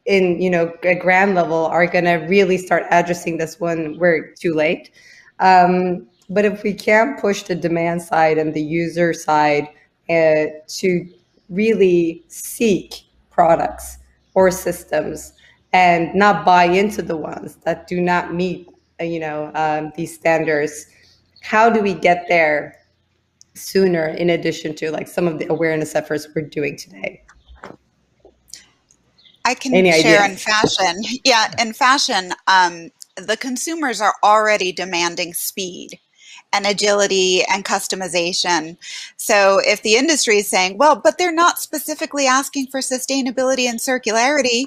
in 0.05 0.41
you 0.41 0.49
know 0.49 0.73
a 0.83 0.95
grand 0.95 1.33
level 1.35 1.65
are 1.67 1.87
going 1.87 2.05
to 2.05 2.15
really 2.15 2.57
start 2.57 2.83
addressing 2.91 3.37
this 3.37 3.59
when 3.59 3.97
we're 3.97 4.33
too 4.33 4.53
late. 4.53 4.91
Um, 5.39 6.07
but 6.33 6.45
if 6.45 6.63
we 6.63 6.73
can 6.73 7.15
push 7.19 7.43
the 7.43 7.55
demand 7.55 8.01
side 8.01 8.37
and 8.37 8.53
the 8.53 8.61
user 8.61 9.13
side 9.13 9.67
uh, 10.09 10.45
to 10.67 11.07
really 11.49 12.23
seek 12.27 13.03
products 13.29 13.97
or 14.33 14.49
systems 14.49 15.33
and 15.73 16.13
not 16.15 16.43
buy 16.45 16.63
into 16.63 17.01
the 17.01 17.15
ones 17.15 17.57
that 17.57 17.87
do 17.87 18.01
not 18.01 18.33
meet 18.33 18.67
uh, 18.99 19.03
you 19.03 19.19
know 19.19 19.51
um, 19.53 19.91
these 19.95 20.13
standards 20.13 20.87
how 21.41 21.69
do 21.69 21.81
we 21.81 21.93
get 21.93 22.25
there 22.27 22.79
sooner 23.53 24.07
in 24.07 24.31
addition 24.31 24.73
to 24.73 24.89
like 24.91 25.07
some 25.07 25.27
of 25.27 25.37
the 25.37 25.45
awareness 25.51 25.93
efforts 25.93 26.27
we're 26.35 26.41
doing 26.41 26.75
today 26.75 27.23
I 29.45 29.55
can 29.55 29.75
Any 29.75 29.91
share 30.01 30.23
ideas? 30.23 30.31
in 30.31 30.37
fashion. 30.37 31.03
Yeah, 31.25 31.51
in 31.59 31.73
fashion, 31.73 32.31
um, 32.47 32.91
the 33.17 33.35
consumers 33.35 33.99
are 33.99 34.15
already 34.23 34.71
demanding 34.71 35.33
speed 35.33 35.99
and 36.53 36.67
agility 36.67 37.43
and 37.45 37.65
customization. 37.65 38.77
So 39.17 39.59
if 39.63 39.81
the 39.81 39.95
industry 39.95 40.37
is 40.37 40.47
saying, 40.47 40.77
well, 40.77 40.95
but 40.95 41.17
they're 41.17 41.33
not 41.33 41.59
specifically 41.59 42.27
asking 42.27 42.67
for 42.67 42.79
sustainability 42.79 43.67
and 43.67 43.79
circularity, 43.79 44.65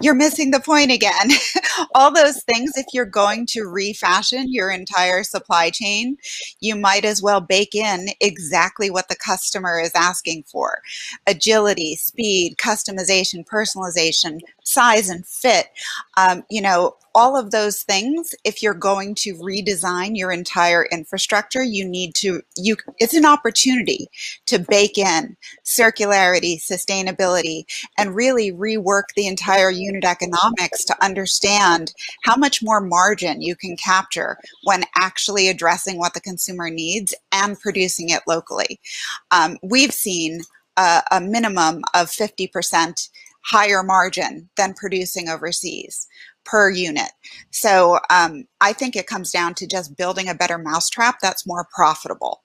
you're 0.00 0.14
missing 0.14 0.52
the 0.52 0.60
point 0.60 0.92
again. 0.92 1.30
All 1.94 2.12
those 2.12 2.42
things, 2.44 2.72
if 2.76 2.86
you're 2.92 3.04
going 3.04 3.46
to 3.46 3.64
refashion 3.64 4.52
your 4.52 4.70
entire 4.70 5.24
supply 5.24 5.70
chain, 5.70 6.16
you 6.60 6.76
might 6.76 7.04
as 7.04 7.20
well 7.22 7.40
bake 7.40 7.74
in 7.74 8.08
exactly 8.20 8.90
what 8.90 9.08
the 9.08 9.16
customer 9.16 9.80
is 9.80 9.92
asking 9.94 10.44
for 10.44 10.80
agility, 11.26 11.96
speed, 11.96 12.56
customization, 12.56 13.44
personalization, 13.44 14.40
size 14.64 15.08
and 15.08 15.26
fit. 15.26 15.68
Um, 16.16 16.44
you 16.50 16.60
know, 16.60 16.96
all 17.16 17.34
of 17.34 17.50
those 17.50 17.82
things, 17.82 18.34
if 18.44 18.62
you're 18.62 18.74
going 18.74 19.14
to 19.14 19.34
redesign 19.36 20.10
your 20.14 20.30
entire 20.30 20.84
infrastructure, 20.92 21.62
you 21.62 21.82
need 21.82 22.14
to, 22.14 22.42
you, 22.58 22.76
it's 22.98 23.14
an 23.14 23.24
opportunity 23.24 24.06
to 24.44 24.58
bake 24.58 24.98
in 24.98 25.34
circularity, 25.64 26.60
sustainability, 26.60 27.64
and 27.96 28.14
really 28.14 28.52
rework 28.52 29.04
the 29.16 29.26
entire 29.26 29.70
unit 29.70 30.04
economics 30.04 30.84
to 30.84 31.02
understand 31.02 31.94
how 32.22 32.36
much 32.36 32.62
more 32.62 32.82
margin 32.82 33.40
you 33.40 33.56
can 33.56 33.78
capture 33.78 34.36
when 34.64 34.84
actually 34.98 35.48
addressing 35.48 35.96
what 35.98 36.12
the 36.12 36.20
consumer 36.20 36.68
needs 36.68 37.14
and 37.32 37.58
producing 37.58 38.10
it 38.10 38.20
locally. 38.28 38.78
Um, 39.30 39.56
we've 39.62 39.94
seen 39.94 40.42
a, 40.76 41.00
a 41.10 41.20
minimum 41.22 41.82
of 41.94 42.08
50% 42.08 43.08
higher 43.40 43.82
margin 43.82 44.50
than 44.58 44.74
producing 44.74 45.30
overseas 45.30 46.06
per 46.46 46.70
unit. 46.70 47.10
So 47.50 47.98
um, 48.10 48.44
I 48.60 48.72
think 48.72 48.96
it 48.96 49.06
comes 49.06 49.30
down 49.30 49.54
to 49.54 49.66
just 49.66 49.96
building 49.96 50.28
a 50.28 50.34
better 50.34 50.58
mousetrap 50.58 51.16
that's 51.20 51.46
more 51.46 51.66
profitable 51.74 52.42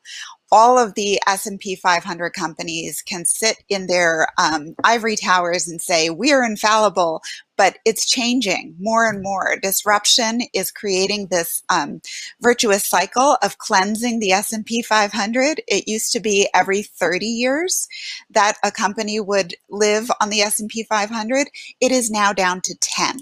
all 0.51 0.77
of 0.77 0.95
the 0.95 1.19
S&P 1.27 1.75
500 1.75 2.31
companies 2.31 3.01
can 3.01 3.25
sit 3.25 3.63
in 3.69 3.87
their 3.87 4.27
um, 4.37 4.75
ivory 4.83 5.15
towers 5.15 5.67
and 5.67 5.81
say, 5.81 6.09
we 6.09 6.33
are 6.33 6.43
infallible, 6.43 7.21
but 7.55 7.77
it's 7.85 8.09
changing 8.09 8.75
more 8.77 9.07
and 9.07 9.23
more. 9.23 9.55
Disruption 9.61 10.41
is 10.53 10.71
creating 10.71 11.27
this 11.27 11.63
um, 11.69 12.01
virtuous 12.41 12.87
cycle 12.87 13.37
of 13.41 13.59
cleansing 13.59 14.19
the 14.19 14.33
S&P 14.33 14.81
500. 14.81 15.61
It 15.67 15.87
used 15.87 16.11
to 16.13 16.19
be 16.19 16.49
every 16.53 16.83
30 16.83 17.25
years 17.25 17.87
that 18.29 18.57
a 18.63 18.71
company 18.71 19.21
would 19.21 19.53
live 19.69 20.11
on 20.19 20.29
the 20.29 20.41
S&P 20.41 20.83
500. 20.83 21.47
It 21.79 21.91
is 21.93 22.11
now 22.11 22.33
down 22.33 22.59
to 22.61 22.75
10. 22.77 23.21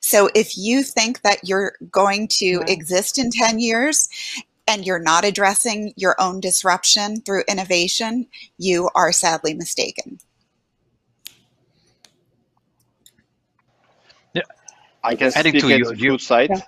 So 0.00 0.28
if 0.34 0.56
you 0.56 0.82
think 0.82 1.22
that 1.22 1.48
you're 1.48 1.74
going 1.90 2.28
to 2.38 2.62
exist 2.66 3.18
in 3.18 3.30
10 3.30 3.58
years 3.58 4.08
and 4.66 4.86
you're 4.86 4.98
not 4.98 5.24
addressing 5.24 5.92
your 5.96 6.14
own 6.20 6.40
disruption 6.40 7.20
through 7.20 7.42
innovation, 7.48 8.26
you 8.58 8.90
are 8.94 9.12
sadly 9.12 9.54
mistaken. 9.54 10.18
Yeah, 14.34 14.42
I 15.02 15.14
can 15.14 15.32
Adding 15.34 15.52
speak 15.52 15.62
to 15.62 15.72
at 15.72 15.98
you, 15.98 16.10
food 16.10 16.20
side. 16.20 16.50
Yeah. 16.50 16.60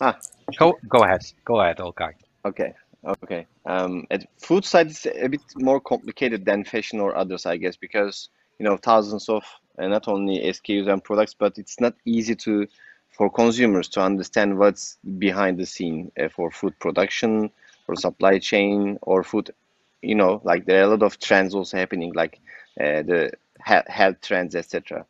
Ah. 0.00 0.18
Go, 0.56 0.78
go 0.88 1.04
ahead. 1.04 1.22
Go 1.44 1.60
ahead, 1.60 1.80
Okay. 1.80 2.10
Okay. 2.44 2.74
Okay. 3.04 3.46
Um, 3.66 4.06
at 4.10 4.26
food 4.38 4.64
side 4.64 4.88
is 4.88 5.06
a 5.06 5.28
bit 5.28 5.40
more 5.56 5.80
complicated 5.80 6.44
than 6.44 6.64
fashion 6.64 7.00
or 7.00 7.16
others, 7.16 7.46
I 7.46 7.56
guess, 7.56 7.76
because 7.76 8.28
you 8.58 8.64
know 8.64 8.76
thousands 8.76 9.28
of 9.28 9.42
uh, 9.80 9.88
not 9.88 10.08
only 10.08 10.40
SKUs 10.40 10.92
and 10.92 11.02
products, 11.02 11.34
but 11.34 11.58
it's 11.58 11.80
not 11.80 11.94
easy 12.04 12.34
to 12.36 12.66
for 13.10 13.30
consumers 13.30 13.88
to 13.88 14.00
understand 14.00 14.58
what's 14.58 14.98
behind 15.18 15.58
the 15.58 15.66
scene 15.66 16.10
uh, 16.18 16.28
for 16.28 16.50
food 16.50 16.78
production, 16.78 17.50
for 17.86 17.96
supply 17.96 18.38
chain, 18.38 18.98
or 19.02 19.22
food. 19.22 19.50
You 20.02 20.14
know, 20.14 20.40
like 20.44 20.64
there 20.64 20.80
are 20.80 20.84
a 20.84 20.88
lot 20.88 21.02
of 21.02 21.18
trends 21.18 21.54
also 21.54 21.76
happening, 21.76 22.12
like 22.14 22.40
uh, 22.80 23.02
the 23.02 23.32
health 23.60 24.20
trends, 24.22 24.54
etc. 24.56 25.04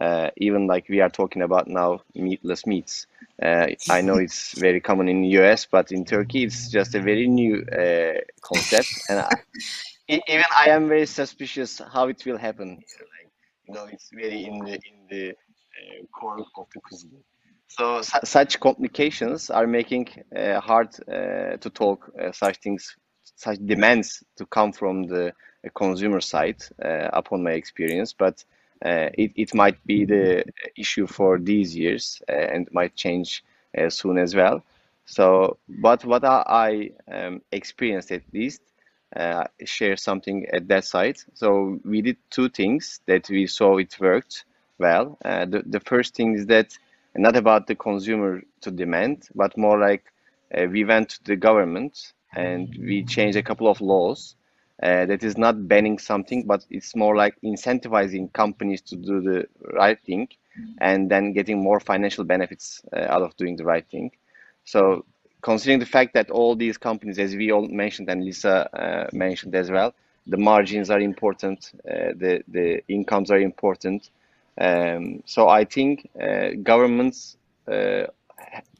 Uh, 0.00 0.30
even 0.36 0.66
like 0.66 0.88
we 0.88 1.00
are 1.00 1.08
talking 1.08 1.42
about 1.42 1.66
now, 1.68 2.00
meatless 2.14 2.66
meats. 2.66 3.06
Uh, 3.42 3.66
I 3.90 4.02
know 4.02 4.16
it's 4.16 4.52
very 4.58 4.80
common 4.80 5.08
in 5.08 5.22
the 5.22 5.28
US, 5.40 5.66
but 5.66 5.90
in 5.90 6.04
Turkey, 6.04 6.44
it's 6.44 6.70
just 6.70 6.94
a 6.94 7.00
very 7.00 7.26
new 7.26 7.62
uh, 7.62 8.20
concept, 8.42 8.88
and 9.08 9.20
I, 9.20 9.30
even 10.08 10.44
I 10.54 10.70
am 10.70 10.88
very 10.88 11.06
suspicious 11.06 11.80
how 11.92 12.08
it 12.08 12.24
will 12.26 12.38
happen. 12.38 12.84
You 13.66 13.74
know, 13.74 13.86
it's 13.90 14.10
very 14.12 14.44
in 14.44 14.58
the 14.60 14.74
in 14.74 14.96
the 15.10 15.30
uh, 15.30 16.06
core 16.12 16.38
of 16.56 16.66
the 16.74 16.80
cuisine. 16.80 17.22
So 17.68 18.02
su 18.02 18.18
such 18.24 18.60
complications 18.60 19.50
are 19.50 19.66
making 19.66 20.08
uh, 20.34 20.60
hard 20.60 20.88
uh, 21.08 21.56
to 21.58 21.70
talk 21.70 22.10
uh, 22.20 22.32
such 22.32 22.58
things, 22.58 22.96
such 23.36 23.58
demands 23.58 24.22
to 24.36 24.46
come 24.46 24.72
from 24.72 25.04
the 25.04 25.32
consumer 25.74 26.20
side 26.20 26.62
uh, 26.84 27.08
upon 27.12 27.42
my 27.42 27.52
experience, 27.52 28.12
but 28.12 28.44
uh, 28.84 29.08
it, 29.14 29.32
it 29.36 29.54
might 29.54 29.84
be 29.86 30.04
the 30.04 30.44
issue 30.76 31.06
for 31.06 31.38
these 31.38 31.74
years 31.76 32.22
uh, 32.28 32.32
and 32.32 32.68
might 32.72 32.94
change 32.94 33.44
soon 33.88 34.16
as 34.18 34.34
well. 34.34 34.62
So, 35.04 35.58
but 35.68 36.04
what 36.04 36.24
I 36.24 36.90
um, 37.12 37.42
experienced 37.52 38.10
at 38.12 38.22
least, 38.32 38.62
share 39.64 39.96
something 39.96 40.46
at 40.52 40.68
that 40.68 40.84
side. 40.84 41.18
So 41.34 41.78
we 41.84 42.02
did 42.02 42.16
two 42.30 42.48
things 42.48 43.00
that 43.06 43.28
we 43.28 43.46
saw 43.46 43.78
it 43.78 43.98
worked 44.00 44.44
well. 44.78 45.18
the, 45.22 45.62
the 45.66 45.80
first 45.80 46.14
thing 46.14 46.34
is 46.34 46.46
that 46.46 46.76
not 47.16 47.36
about 47.36 47.66
the 47.66 47.74
consumer 47.74 48.42
to 48.60 48.70
demand, 48.70 49.28
but 49.34 49.56
more 49.56 49.78
like 49.78 50.04
uh, 50.56 50.66
we 50.70 50.84
went 50.84 51.10
to 51.10 51.24
the 51.24 51.36
government 51.36 52.12
and 52.34 52.76
we 52.80 53.04
changed 53.04 53.36
a 53.36 53.42
couple 53.42 53.68
of 53.68 53.80
laws 53.80 54.34
uh, 54.82 55.06
that 55.06 55.22
is 55.22 55.38
not 55.38 55.66
banning 55.68 55.98
something, 55.98 56.44
but 56.46 56.64
it's 56.70 56.94
more 56.94 57.16
like 57.16 57.34
incentivizing 57.42 58.32
companies 58.32 58.82
to 58.82 58.96
do 58.96 59.20
the 59.20 59.46
right 59.72 59.98
thing 60.04 60.28
and 60.78 61.10
then 61.10 61.32
getting 61.32 61.62
more 61.62 61.80
financial 61.80 62.24
benefits 62.24 62.82
uh, 62.94 63.06
out 63.08 63.22
of 63.22 63.36
doing 63.36 63.56
the 63.56 63.64
right 63.64 63.88
thing. 63.90 64.10
So, 64.64 65.04
considering 65.42 65.78
the 65.78 65.86
fact 65.86 66.14
that 66.14 66.30
all 66.30 66.56
these 66.56 66.78
companies, 66.78 67.18
as 67.18 67.34
we 67.36 67.52
all 67.52 67.68
mentioned 67.68 68.08
and 68.08 68.24
Lisa 68.24 68.68
uh, 68.78 69.08
mentioned 69.12 69.54
as 69.54 69.70
well, 69.70 69.94
the 70.26 70.36
margins 70.36 70.90
are 70.90 71.00
important, 71.00 71.72
uh, 71.88 72.12
the 72.16 72.42
the 72.48 72.82
incomes 72.88 73.30
are 73.30 73.38
important. 73.38 74.10
Um, 74.58 75.22
so 75.26 75.48
I 75.48 75.64
think 75.64 76.08
uh, 76.20 76.50
governments 76.62 77.36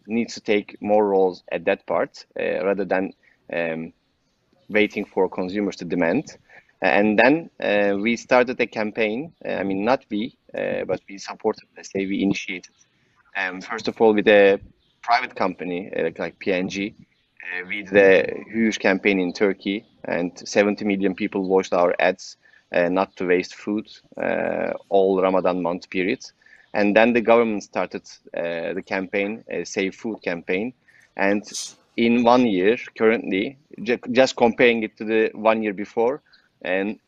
needs 0.07 0.35
to 0.35 0.41
take 0.41 0.77
more 0.81 1.07
roles 1.09 1.43
at 1.51 1.65
that 1.65 1.85
part 1.87 2.25
rather 2.37 2.85
than 2.85 3.13
um, 3.53 3.93
waiting 4.69 5.05
for 5.05 5.29
consumers 5.29 5.77
to 5.77 5.85
demand. 5.85 6.37
And 6.83 7.19
then 7.19 7.51
uh, 7.61 7.97
we 7.97 8.17
started 8.17 8.61
a 8.61 8.67
campaign. 8.67 9.33
Uh, 9.45 9.53
I 9.53 9.63
mean, 9.63 9.85
not 9.85 10.05
we, 10.11 10.37
uh, 10.55 10.85
but 10.85 11.01
we 11.09 11.19
supported, 11.19 11.65
let's 11.77 11.91
say 11.91 12.07
we 12.07 12.23
initiated. 12.23 12.75
Um, 13.37 13.61
first 13.61 13.89
of 13.89 14.01
all, 14.01 14.15
with 14.15 14.29
a 14.29 14.61
private 15.07 15.37
company 15.37 15.91
like, 15.97 16.19
like 16.19 16.39
P&G, 16.39 16.95
we 17.69 17.83
did 17.83 17.97
a 17.97 18.45
huge 18.51 18.79
campaign 18.81 19.21
in 19.21 19.33
Turkey, 19.33 19.85
and 20.05 20.33
70 20.37 20.85
million 20.85 21.15
people 21.15 21.43
watched 21.45 21.73
our 21.73 21.95
ads 21.99 22.37
uh, 22.73 22.89
not 22.89 23.15
to 23.17 23.27
waste 23.27 23.55
food 23.55 23.87
uh, 24.21 24.73
all 24.89 25.23
Ramadan 25.23 25.63
month 25.63 25.89
period. 25.89 26.21
And 26.75 26.95
then 26.97 27.13
the 27.13 27.21
government 27.21 27.63
started 27.63 28.03
uh, 28.37 28.75
the 28.75 28.83
campaign, 28.85 29.45
Save 29.65 29.95
Food 29.95 30.23
campaign. 30.23 30.75
And 31.17 31.43
in 31.97 32.25
one 32.25 32.47
year, 32.47 32.77
currently, 32.99 33.59
just 34.13 34.37
comparing 34.37 34.83
it 34.83 34.97
to 34.99 35.05
the 35.05 35.31
one 35.35 35.63
year 35.63 35.73
before, 35.73 36.21
and 36.63 36.99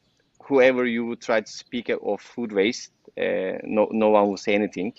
whoever 0.44 0.86
you 0.86 1.05
would 1.07 1.20
try 1.20 1.40
to 1.40 1.53
speak 1.53 1.90
of 1.90 2.20
food 2.20 2.53
waste, 2.53 2.92
uh, 3.18 3.59
no, 3.64 3.88
no 3.90 4.11
one 4.11 4.28
will 4.28 4.36
say 4.36 4.55
anything. 4.55 4.94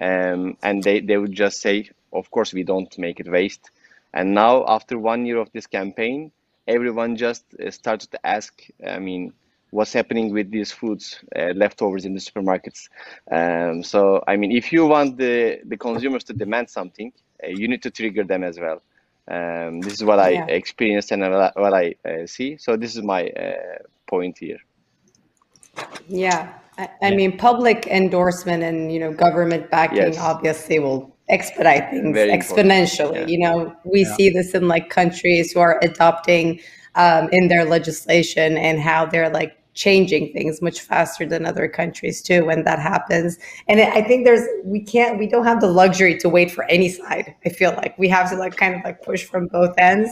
Um, 0.00 0.56
and 0.62 0.82
they, 0.82 1.00
they 1.00 1.16
would 1.16 1.32
just 1.32 1.60
say, 1.60 1.90
of 2.12 2.30
course, 2.30 2.52
we 2.52 2.62
don't 2.62 2.96
make 2.98 3.20
it 3.20 3.30
waste. 3.30 3.70
And 4.12 4.34
now, 4.34 4.64
after 4.66 4.98
one 4.98 5.26
year 5.26 5.38
of 5.38 5.50
this 5.52 5.66
campaign, 5.66 6.32
everyone 6.66 7.16
just 7.16 7.44
uh, 7.54 7.70
started 7.70 8.10
to 8.12 8.26
ask, 8.26 8.62
I 8.86 8.98
mean, 8.98 9.32
what's 9.70 9.92
happening 9.92 10.32
with 10.32 10.50
these 10.50 10.72
foods 10.72 11.20
uh, 11.36 11.52
leftovers 11.54 12.04
in 12.04 12.14
the 12.14 12.20
supermarkets. 12.20 12.88
Um, 13.30 13.82
so, 13.82 14.24
I 14.26 14.36
mean, 14.36 14.52
if 14.52 14.72
you 14.72 14.86
want 14.86 15.18
the, 15.18 15.60
the 15.64 15.76
consumers 15.76 16.24
to 16.24 16.32
demand 16.32 16.70
something, 16.70 17.12
uh, 17.44 17.48
you 17.48 17.68
need 17.68 17.82
to 17.82 17.90
trigger 17.90 18.24
them 18.24 18.44
as 18.44 18.58
well. 18.58 18.82
Um, 19.30 19.80
this 19.80 19.92
is 19.94 20.04
what 20.04 20.18
I 20.18 20.30
yeah. 20.30 20.46
experienced 20.46 21.12
and 21.12 21.20
what 21.22 21.74
I 21.74 21.94
uh, 22.04 22.26
see. 22.26 22.56
So 22.56 22.76
this 22.76 22.96
is 22.96 23.02
my 23.02 23.28
uh, 23.28 23.78
point 24.06 24.38
here. 24.38 24.58
Yeah, 26.08 26.54
I, 26.78 26.88
I, 27.02 27.10
mean, 27.14 27.36
public 27.36 27.86
endorsement 27.86 28.62
and 28.62 28.90
you 28.90 28.98
know 28.98 29.12
government 29.12 29.70
backing 29.70 30.14
yes. 30.14 30.18
obviously 30.18 30.78
will 30.78 31.14
expedite 31.28 31.90
things 31.90 32.14
Very 32.14 32.30
exponentially. 32.30 33.20
Yeah. 33.20 33.26
You 33.26 33.38
know, 33.38 33.76
we 33.84 34.02
yeah. 34.02 34.16
see 34.16 34.30
this 34.30 34.54
in 34.54 34.68
like 34.68 34.90
countries 34.90 35.52
who 35.52 35.60
are 35.60 35.78
adopting 35.82 36.60
um, 36.94 37.28
in 37.32 37.48
their 37.48 37.64
legislation 37.64 38.56
and 38.56 38.80
how 38.80 39.06
they're 39.06 39.30
like 39.30 39.58
changing 39.74 40.32
things 40.32 40.60
much 40.60 40.80
faster 40.80 41.24
than 41.24 41.46
other 41.46 41.68
countries 41.68 42.20
too 42.20 42.44
when 42.44 42.64
that 42.64 42.80
happens 42.80 43.38
and 43.68 43.80
i 43.80 44.02
think 44.02 44.24
there's 44.24 44.44
we 44.64 44.80
can't 44.80 45.20
we 45.20 45.28
don't 45.28 45.44
have 45.44 45.60
the 45.60 45.68
luxury 45.68 46.18
to 46.18 46.28
wait 46.28 46.50
for 46.50 46.64
any 46.64 46.88
side 46.88 47.32
i 47.46 47.48
feel 47.48 47.70
like 47.74 47.96
we 47.96 48.08
have 48.08 48.28
to 48.28 48.34
like 48.34 48.56
kind 48.56 48.74
of 48.74 48.80
like 48.84 49.00
push 49.02 49.22
from 49.22 49.46
both 49.46 49.72
ends 49.78 50.10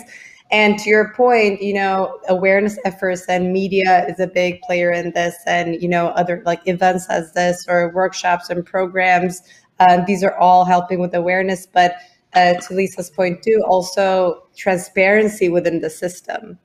and 0.53 0.79
to 0.79 0.89
your 0.89 1.13
point 1.15 1.61
you 1.61 1.75
know 1.75 2.17
awareness 2.29 2.79
efforts 2.85 3.25
and 3.29 3.53
media 3.53 4.07
is 4.09 4.21
a 4.21 4.29
big 4.29 4.61
player 4.61 4.93
in 4.93 5.11
this 5.13 5.35
and 5.49 5.83
you 5.83 5.89
know 5.89 6.09
other 6.09 6.45
like 6.47 6.61
events 6.67 7.09
as 7.11 7.33
this 7.33 7.67
or 7.69 7.93
workshops 7.93 8.49
and 8.49 8.65
programs 8.65 9.43
um, 9.81 10.05
these 10.07 10.23
are 10.23 10.37
all 10.37 10.65
helping 10.65 10.99
with 10.99 11.15
awareness 11.15 11.67
but 11.67 11.97
uh, 12.35 12.55
to 12.55 12.75
lisa's 12.75 13.11
point 13.11 13.43
too 13.43 13.63
also 13.67 14.47
transparency 14.57 15.49
within 15.49 15.81
the 15.81 15.91
system 15.91 16.59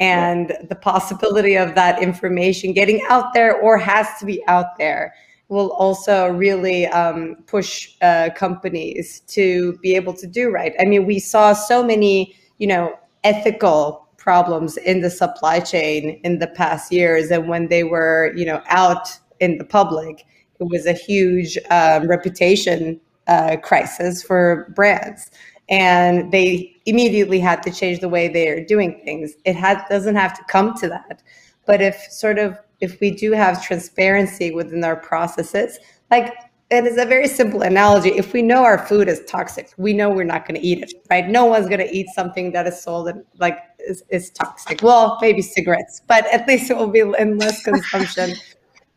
and 0.00 0.50
yeah. 0.50 0.66
the 0.68 0.74
possibility 0.74 1.56
of 1.56 1.74
that 1.74 2.02
information 2.02 2.72
getting 2.72 3.00
out 3.08 3.32
there 3.32 3.60
or 3.60 3.78
has 3.78 4.08
to 4.18 4.26
be 4.26 4.42
out 4.48 4.76
there 4.78 5.14
will 5.48 5.72
also 5.72 6.28
really 6.28 6.86
um, 6.88 7.36
push 7.46 7.94
uh, 8.02 8.30
companies 8.34 9.20
to 9.20 9.78
be 9.78 9.94
able 9.94 10.14
to 10.14 10.26
do 10.26 10.50
right. 10.50 10.74
I 10.80 10.84
mean, 10.84 11.06
we 11.06 11.18
saw 11.18 11.52
so 11.52 11.82
many, 11.84 12.34
you 12.58 12.66
know, 12.66 12.94
ethical 13.24 14.08
problems 14.16 14.76
in 14.78 15.00
the 15.02 15.10
supply 15.10 15.60
chain 15.60 16.20
in 16.24 16.38
the 16.38 16.46
past 16.46 16.90
years, 16.90 17.30
and 17.30 17.48
when 17.48 17.68
they 17.68 17.84
were, 17.84 18.32
you 18.34 18.46
know, 18.46 18.62
out 18.68 19.08
in 19.40 19.58
the 19.58 19.64
public, 19.64 20.24
it 20.64 20.70
was 20.70 20.86
a 20.86 20.92
huge 20.92 21.58
um, 21.70 22.06
reputation 22.06 23.00
uh, 23.26 23.56
crisis 23.62 24.22
for 24.22 24.72
brands 24.74 25.30
and 25.68 26.30
they 26.30 26.76
immediately 26.86 27.40
had 27.40 27.62
to 27.62 27.70
change 27.70 28.00
the 28.00 28.08
way 28.08 28.28
they 28.28 28.48
are 28.48 28.62
doing 28.64 29.00
things. 29.04 29.34
It 29.44 29.56
has, 29.56 29.78
doesn't 29.88 30.16
have 30.16 30.36
to 30.36 30.44
come 30.44 30.74
to 30.78 30.88
that. 30.88 31.22
But 31.66 31.80
if 31.80 31.96
sort 32.10 32.38
of 32.38 32.58
if 32.80 33.00
we 33.00 33.10
do 33.10 33.32
have 33.32 33.64
transparency 33.64 34.50
within 34.50 34.84
our 34.84 34.96
processes, 34.96 35.78
like 36.10 36.34
it 36.70 36.86
is 36.86 36.98
a 36.98 37.06
very 37.06 37.28
simple 37.28 37.62
analogy. 37.62 38.10
If 38.10 38.32
we 38.32 38.42
know 38.42 38.64
our 38.64 38.78
food 38.78 39.08
is 39.08 39.22
toxic, 39.26 39.70
we 39.78 39.92
know 39.94 40.10
we're 40.10 40.24
not 40.24 40.46
going 40.46 40.60
to 40.60 40.66
eat 40.66 40.82
it, 40.82 40.92
right? 41.08 41.26
No 41.28 41.46
one's 41.46 41.66
going 41.66 41.80
to 41.80 41.90
eat 41.90 42.08
something 42.14 42.52
that 42.52 42.66
is 42.66 42.82
sold 42.82 43.08
and 43.08 43.24
like 43.38 43.58
is, 43.78 44.02
is 44.10 44.30
toxic. 44.30 44.82
Well, 44.82 45.18
maybe 45.20 45.40
cigarettes, 45.40 46.02
but 46.06 46.26
at 46.32 46.46
least 46.46 46.70
it 46.70 46.76
will 46.76 46.88
be 46.88 47.00
in 47.00 47.38
less 47.38 47.62
consumption 47.62 48.34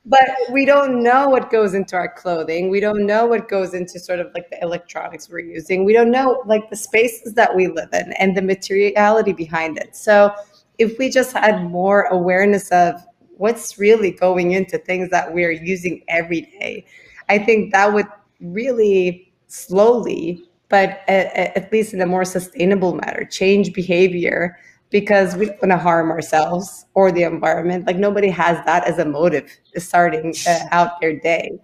but 0.07 0.27
we 0.51 0.65
don't 0.65 1.03
know 1.03 1.29
what 1.29 1.51
goes 1.51 1.73
into 1.73 1.95
our 1.95 2.07
clothing. 2.07 2.69
We 2.69 2.79
don't 2.79 3.05
know 3.05 3.25
what 3.25 3.49
goes 3.49 3.73
into 3.73 3.99
sort 3.99 4.19
of 4.19 4.31
like 4.33 4.49
the 4.49 4.59
electronics 4.61 5.29
we're 5.29 5.39
using. 5.39 5.85
We 5.85 5.93
don't 5.93 6.11
know 6.11 6.43
like 6.45 6.69
the 6.69 6.75
spaces 6.75 7.33
that 7.33 7.55
we 7.55 7.67
live 7.67 7.89
in 7.93 8.13
and 8.13 8.35
the 8.35 8.41
materiality 8.41 9.33
behind 9.33 9.77
it. 9.77 9.95
So 9.95 10.33
if 10.77 10.97
we 10.97 11.09
just 11.09 11.33
had 11.33 11.63
more 11.63 12.03
awareness 12.03 12.69
of 12.71 13.03
what's 13.37 13.77
really 13.77 14.11
going 14.11 14.51
into 14.51 14.77
things 14.77 15.09
that 15.09 15.33
we're 15.33 15.51
using 15.51 16.03
every 16.07 16.41
day 16.41 16.85
i 17.29 17.37
think 17.37 17.71
that 17.71 17.93
would 17.93 18.07
really 18.41 19.31
slowly 19.47 20.43
but 20.69 21.01
at, 21.07 21.33
at 21.55 21.71
least 21.71 21.93
in 21.93 22.01
a 22.01 22.05
more 22.05 22.25
sustainable 22.25 22.95
manner 22.95 23.23
change 23.25 23.73
behavior 23.73 24.57
because 24.89 25.35
we 25.35 25.47
don't 25.47 25.61
want 25.61 25.71
to 25.71 25.77
harm 25.77 26.11
ourselves 26.11 26.85
or 26.93 27.11
the 27.11 27.23
environment. 27.23 27.85
Like 27.87 27.97
nobody 27.97 28.29
has 28.29 28.63
that 28.65 28.85
as 28.85 28.99
a 28.99 29.05
motive 29.05 29.51
starting 29.77 30.33
uh, 30.47 30.59
out 30.71 31.01
their 31.01 31.19
day. 31.19 31.59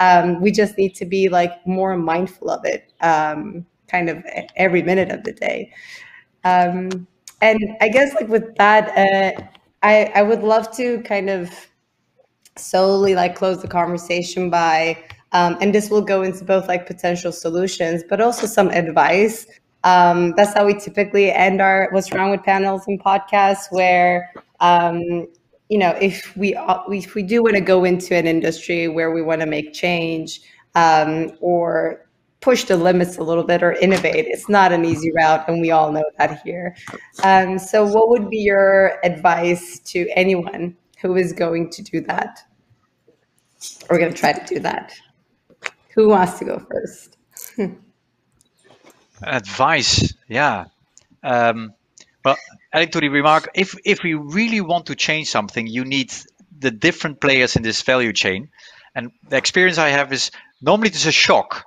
Um, 0.00 0.40
we 0.40 0.52
just 0.52 0.78
need 0.78 0.94
to 0.96 1.04
be 1.04 1.28
like 1.28 1.66
more 1.66 1.96
mindful 1.96 2.50
of 2.50 2.64
it, 2.64 2.92
um, 3.00 3.66
kind 3.88 4.08
of 4.08 4.22
every 4.56 4.82
minute 4.82 5.10
of 5.10 5.24
the 5.24 5.32
day. 5.32 5.72
Um, 6.44 7.06
and 7.40 7.60
I 7.80 7.88
guess 7.88 8.14
like 8.14 8.28
with 8.28 8.54
that, 8.56 8.88
uh, 8.96 9.42
I 9.82 10.12
I 10.14 10.22
would 10.22 10.42
love 10.42 10.70
to 10.76 11.00
kind 11.02 11.30
of 11.30 11.50
solely 12.56 13.14
like 13.14 13.34
close 13.36 13.62
the 13.62 13.68
conversation 13.68 14.50
by. 14.50 14.98
Um, 15.32 15.58
and 15.60 15.74
this 15.74 15.90
will 15.90 16.02
go 16.02 16.22
into 16.22 16.44
both 16.44 16.68
like 16.68 16.86
potential 16.86 17.32
solutions, 17.32 18.02
but 18.08 18.20
also 18.20 18.46
some 18.46 18.68
advice 18.70 19.46
um, 19.84 20.34
that's 20.36 20.54
how 20.54 20.66
we 20.66 20.74
typically 20.74 21.30
end 21.30 21.60
our 21.60 21.88
what's 21.92 22.12
wrong 22.12 22.30
with 22.30 22.42
panels 22.42 22.82
and 22.88 23.02
podcasts 23.02 23.70
where 23.70 24.32
um, 24.60 25.26
you 25.68 25.78
know 25.78 25.90
if 26.00 26.36
we 26.36 26.56
if 26.88 27.14
we 27.14 27.22
do 27.22 27.42
want 27.42 27.54
to 27.54 27.60
go 27.60 27.84
into 27.84 28.14
an 28.14 28.26
industry 28.26 28.88
where 28.88 29.10
we 29.12 29.22
want 29.22 29.40
to 29.40 29.46
make 29.46 29.72
change 29.72 30.40
um, 30.74 31.30
or 31.40 32.06
push 32.40 32.64
the 32.64 32.76
limits 32.76 33.18
a 33.18 33.22
little 33.22 33.42
bit 33.42 33.62
or 33.62 33.72
innovate 33.72 34.26
it's 34.28 34.48
not 34.48 34.72
an 34.72 34.84
easy 34.84 35.12
route 35.12 35.44
and 35.48 35.60
we 35.60 35.70
all 35.70 35.92
know 35.92 36.04
that 36.18 36.40
here. 36.42 36.74
Um, 37.22 37.58
so 37.58 37.84
what 37.84 38.08
would 38.10 38.30
be 38.30 38.38
your 38.38 38.98
advice 39.04 39.80
to 39.80 40.08
anyone 40.14 40.76
who 41.00 41.16
is 41.16 41.32
going 41.32 41.70
to 41.70 41.82
do 41.82 42.00
that? 42.02 42.40
We're 43.90 43.98
going 43.98 44.12
to 44.12 44.18
try 44.18 44.32
to 44.32 44.54
do 44.54 44.60
that. 44.60 44.92
Who 45.94 46.08
wants 46.08 46.38
to 46.38 46.44
go 46.44 46.64
first 46.70 47.16
Advice, 49.22 50.14
yeah. 50.28 50.66
Um, 51.22 51.74
well, 52.24 52.36
adding 52.72 52.90
to 52.90 53.00
the 53.00 53.08
remark, 53.08 53.50
if 53.54 53.74
if 53.84 54.02
we 54.02 54.14
really 54.14 54.60
want 54.60 54.86
to 54.86 54.94
change 54.94 55.28
something, 55.28 55.66
you 55.66 55.84
need 55.84 56.12
the 56.58 56.70
different 56.70 57.20
players 57.20 57.56
in 57.56 57.62
this 57.62 57.82
value 57.82 58.12
chain. 58.12 58.48
And 58.94 59.12
the 59.28 59.36
experience 59.36 59.78
I 59.78 59.88
have 59.90 60.12
is 60.12 60.30
normally 60.60 60.88
there's 60.88 61.06
a 61.06 61.12
shock. 61.12 61.64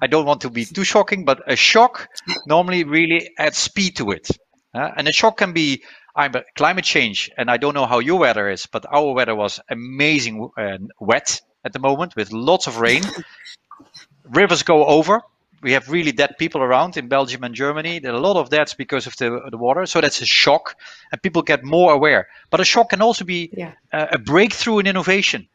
I 0.00 0.06
don't 0.06 0.26
want 0.26 0.40
to 0.42 0.50
be 0.50 0.64
too 0.64 0.84
shocking, 0.84 1.24
but 1.24 1.40
a 1.46 1.56
shock 1.56 2.08
normally 2.46 2.84
really 2.84 3.30
adds 3.38 3.58
speed 3.58 3.96
to 3.96 4.10
it. 4.12 4.28
Uh, 4.74 4.90
and 4.96 5.08
a 5.08 5.12
shock 5.12 5.38
can 5.38 5.52
be 5.52 5.82
I'm 6.18 6.32
climate 6.56 6.84
change, 6.84 7.30
and 7.38 7.48
I 7.48 7.56
don't 7.58 7.74
know 7.74 7.86
how 7.86 8.00
your 8.00 8.18
weather 8.18 8.50
is, 8.50 8.66
but 8.66 8.84
our 8.90 9.12
weather 9.12 9.36
was 9.36 9.60
amazing 9.70 10.50
uh, 10.58 10.78
wet 11.00 11.40
at 11.64 11.72
the 11.72 11.78
moment 11.78 12.16
with 12.16 12.32
lots 12.32 12.66
of 12.66 12.80
rain. 12.80 13.02
Rivers 14.24 14.64
go 14.64 14.84
over, 14.84 15.22
we 15.62 15.72
have 15.72 15.88
really 15.90 16.12
dead 16.12 16.36
people 16.38 16.62
around 16.62 16.96
in 16.96 17.08
Belgium 17.08 17.44
and 17.44 17.54
Germany. 17.54 17.98
There 17.98 18.12
are 18.12 18.16
a 18.16 18.20
lot 18.20 18.36
of 18.36 18.50
deaths 18.50 18.74
because 18.74 19.06
of 19.06 19.16
the, 19.16 19.40
the 19.50 19.58
water. 19.58 19.86
So 19.86 20.00
that's 20.00 20.20
a 20.20 20.26
shock, 20.26 20.76
and 21.10 21.22
people 21.22 21.42
get 21.42 21.64
more 21.64 21.92
aware. 21.92 22.28
But 22.50 22.60
a 22.60 22.64
shock 22.64 22.90
can 22.90 23.02
also 23.02 23.24
be 23.24 23.50
yeah. 23.52 23.72
uh, 23.92 24.06
a 24.12 24.18
breakthrough 24.18 24.78
in 24.78 24.86
innovation, 24.86 25.48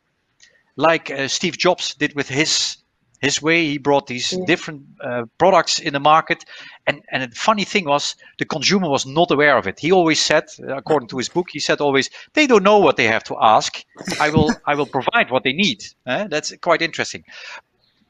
like 0.76 1.10
uh, 1.10 1.28
Steve 1.28 1.58
Jobs 1.58 1.95
did 1.95 2.16
with 2.16 2.30
his 2.30 2.78
his 3.22 3.41
way. 3.41 3.66
He 3.66 3.78
brought 3.78 4.08
these 4.08 4.34
yeah. 4.34 4.45
different 4.45 4.84
uh, 5.01 5.24
products 5.38 5.80
in 5.80 5.93
the 5.93 5.99
market, 5.99 6.43
and 6.86 7.01
and 7.10 7.32
the 7.32 7.36
funny 7.36 7.64
thing 7.64 7.86
was 7.86 8.16
the 8.39 8.45
consumer 8.45 8.89
was 8.89 9.06
not 9.06 9.32
aware 9.32 9.58
of 9.58 9.68
it. 9.68 9.80
He 9.80 9.91
always 9.91 10.20
said, 10.20 10.45
according 10.68 11.08
to 11.10 11.18
his 11.18 11.30
book, 11.30 11.47
he 11.51 11.60
said 11.60 11.80
always 11.80 12.10
they 12.34 12.47
don't 12.47 12.64
know 12.64 12.80
what 12.80 12.97
they 12.97 13.08
have 13.08 13.24
to 13.26 13.38
ask. 13.39 13.84
I 14.20 14.30
will 14.30 14.51
I 14.66 14.76
will 14.76 14.88
provide 14.88 15.32
what 15.32 15.43
they 15.43 15.54
need. 15.54 15.84
Eh? 16.06 16.28
That's 16.28 16.54
quite 16.58 16.82
interesting. 16.82 17.24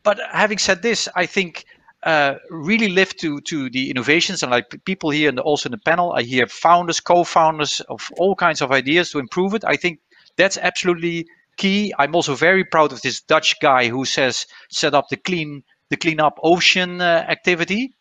But 0.02 0.20
having 0.32 0.58
said 0.58 0.82
this, 0.82 1.08
I 1.16 1.26
think 1.26 1.66
uh, 2.06 2.36
really 2.50 2.90
live 2.90 3.16
to 3.18 3.40
to 3.42 3.70
the 3.70 3.90
innovations. 3.90 4.44
And 4.44 4.52
like 4.52 4.84
people 4.86 5.10
here 5.10 5.30
and 5.30 5.40
also 5.40 5.68
in 5.68 5.72
the 5.72 5.78
panel 5.78 6.14
i 6.14 6.22
hear 6.24 6.48
founders 6.48 7.00
co-founders 7.00 7.80
of 7.90 8.10
all 8.18 8.36
kinds 8.36 8.62
of 8.62 8.72
ideas 8.72 9.12
to 9.12 9.20
improve 9.20 9.54
it. 9.54 9.64
I 9.66 9.78
think 9.78 10.00
that's 10.38 10.58
absolutely 10.58 11.28
key. 11.58 11.94
I'm 12.00 12.16
also 12.16 12.36
very 12.36 12.64
proud 12.64 12.92
of 12.92 13.02
this 13.02 13.22
dutch 13.22 13.60
guy 13.62 13.88
who 13.88 14.06
says 14.06 14.46
set 14.70 14.94
up 14.94 15.10
the 15.10 15.18
clean 15.18 15.64
the 15.90 15.98
clean 15.98 16.20
up 16.20 16.40
ocean 16.44 17.02
uh, 17.02 17.26
activity. 17.30 17.94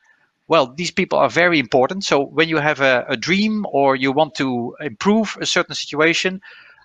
Well 0.48 0.74
these 0.74 0.90
people 0.90 1.18
are 1.18 1.30
very 1.30 1.58
important. 1.58 2.04
So 2.04 2.20
when 2.24 2.48
you 2.48 2.58
have 2.58 2.80
a, 2.80 3.04
a 3.08 3.16
dream 3.16 3.66
or 3.70 3.96
you 3.96 4.12
want 4.12 4.34
to 4.36 4.76
improve 4.80 5.36
a 5.40 5.46
certain 5.46 5.74
situation 5.74 6.40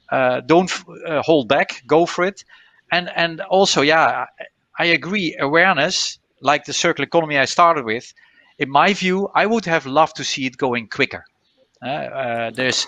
uh, 0.10 0.42
don't 0.42 0.72
uh, 1.06 1.22
hold 1.22 1.48
back. 1.50 1.84
Go 1.88 2.06
for 2.06 2.26
it. 2.26 2.44
And 2.92 3.10
and 3.16 3.42
also 3.42 3.82
yeah 3.82 4.26
i 4.80 4.86
agree. 4.86 5.36
Awareness 5.40 6.20
like 6.42 6.66
the 6.66 6.74
circular 6.74 7.06
economy 7.06 7.38
I 7.38 7.46
started 7.46 7.86
with, 7.86 8.14
in 8.60 8.70
my 8.70 8.94
view, 8.94 9.30
I 9.36 9.46
would 9.46 9.66
have 9.66 9.86
loved 9.86 10.16
to 10.18 10.24
see 10.24 10.46
it 10.46 10.58
going 10.58 10.88
quicker. 10.88 11.26
Uh, 11.82 11.88
uh, 11.88 12.52
there's 12.52 12.88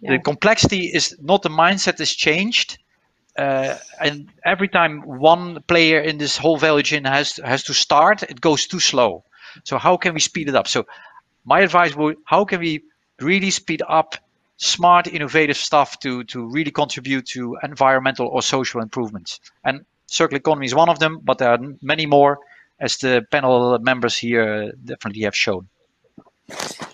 yeah. 0.00 0.12
the 0.12 0.18
complexity 0.18 0.86
is 0.86 1.16
not 1.20 1.42
the 1.42 1.50
mindset 1.50 2.00
is 2.00 2.14
changed, 2.14 2.78
uh, 3.38 3.76
and 4.00 4.28
every 4.44 4.68
time 4.68 5.02
one 5.02 5.62
player 5.62 6.00
in 6.00 6.18
this 6.18 6.36
whole 6.36 6.56
value 6.56 6.82
chain 6.82 7.04
has 7.04 7.38
has 7.44 7.62
to 7.64 7.74
start, 7.74 8.22
it 8.24 8.40
goes 8.40 8.66
too 8.66 8.80
slow. 8.80 9.24
So 9.62 9.78
how 9.78 9.96
can 9.96 10.14
we 10.14 10.20
speed 10.20 10.48
it 10.48 10.56
up? 10.56 10.66
So 10.66 10.86
my 11.44 11.60
advice 11.60 11.94
would: 11.94 12.16
how 12.24 12.44
can 12.44 12.60
we 12.60 12.82
really 13.20 13.50
speed 13.50 13.82
up 13.88 14.16
smart, 14.56 15.06
innovative 15.06 15.56
stuff 15.56 15.98
to 16.00 16.24
to 16.24 16.46
really 16.50 16.72
contribute 16.72 17.26
to 17.26 17.56
environmental 17.62 18.26
or 18.26 18.42
social 18.42 18.82
improvements? 18.82 19.40
And 19.62 19.84
circular 20.06 20.38
economy 20.38 20.66
is 20.66 20.74
one 20.74 20.88
of 20.88 20.98
them, 20.98 21.20
but 21.22 21.38
there 21.38 21.50
are 21.50 21.58
many 21.82 22.06
more 22.06 22.38
as 22.80 22.96
the 22.98 23.26
panel 23.30 23.78
members 23.78 24.16
here 24.16 24.72
definitely 24.84 25.22
have 25.22 25.36
shown. 25.36 25.68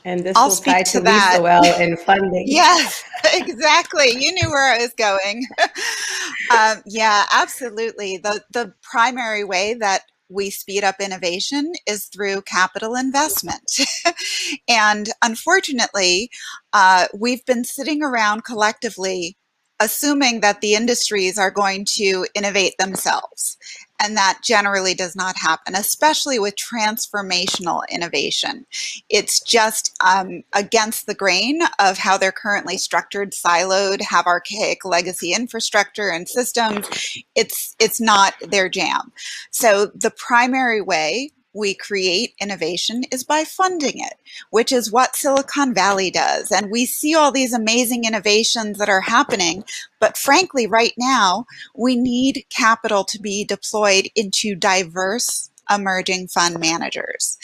And 0.04 0.24
this 0.24 0.36
I'll 0.36 0.48
will 0.48 0.54
speak 0.54 0.74
tie 0.74 0.82
to, 0.84 0.98
to 0.98 1.00
that. 1.00 1.30
Lisa 1.32 1.42
well 1.42 1.80
in 1.80 1.96
funding. 1.96 2.44
yes, 2.48 3.02
exactly. 3.34 4.10
You 4.10 4.32
knew 4.32 4.48
where 4.48 4.72
I 4.72 4.78
was 4.78 4.94
going. 4.94 5.44
um, 6.56 6.82
yeah, 6.86 7.24
absolutely. 7.32 8.18
The 8.18 8.44
the 8.52 8.72
primary 8.82 9.44
way 9.44 9.74
that 9.74 10.02
we 10.28 10.48
speed 10.48 10.84
up 10.84 10.96
innovation 11.00 11.72
is 11.88 12.06
through 12.06 12.42
capital 12.42 12.94
investment. 12.94 13.80
and 14.68 15.08
unfortunately, 15.22 16.30
uh, 16.72 17.06
we've 17.12 17.44
been 17.44 17.64
sitting 17.64 18.02
around 18.02 18.44
collectively 18.44 19.36
assuming 19.80 20.40
that 20.40 20.60
the 20.60 20.74
industries 20.74 21.38
are 21.38 21.50
going 21.50 21.86
to 21.86 22.26
innovate 22.34 22.74
themselves. 22.78 23.56
And 24.00 24.16
that 24.16 24.40
generally 24.42 24.94
does 24.94 25.14
not 25.14 25.36
happen, 25.36 25.74
especially 25.74 26.38
with 26.38 26.54
transformational 26.56 27.82
innovation. 27.90 28.66
It's 29.08 29.40
just 29.40 29.94
um, 30.04 30.42
against 30.54 31.06
the 31.06 31.14
grain 31.14 31.60
of 31.78 31.98
how 31.98 32.16
they're 32.16 32.32
currently 32.32 32.78
structured, 32.78 33.32
siloed, 33.32 34.00
have 34.00 34.26
archaic 34.26 34.84
legacy 34.84 35.34
infrastructure 35.34 36.08
and 36.08 36.28
systems. 36.28 36.88
It's 37.34 37.76
it's 37.78 38.00
not 38.00 38.34
their 38.40 38.68
jam. 38.68 39.12
So 39.50 39.86
the 39.94 40.10
primary 40.10 40.80
way 40.80 41.30
we 41.52 41.74
create 41.74 42.34
innovation 42.40 43.04
is 43.10 43.24
by 43.24 43.44
funding 43.44 43.98
it, 43.98 44.14
which 44.50 44.72
is 44.72 44.92
what 44.92 45.16
Silicon 45.16 45.74
Valley 45.74 46.10
does. 46.10 46.52
And 46.52 46.70
we 46.70 46.86
see 46.86 47.14
all 47.14 47.32
these 47.32 47.52
amazing 47.52 48.04
innovations 48.04 48.78
that 48.78 48.88
are 48.88 49.00
happening. 49.00 49.64
But 49.98 50.16
frankly, 50.16 50.66
right 50.66 50.94
now, 50.96 51.46
we 51.74 51.96
need 51.96 52.44
capital 52.50 53.04
to 53.04 53.20
be 53.20 53.44
deployed 53.44 54.08
into 54.14 54.54
diverse 54.54 55.50
emerging 55.70 56.28
fund 56.28 56.58
managers. 56.58 57.38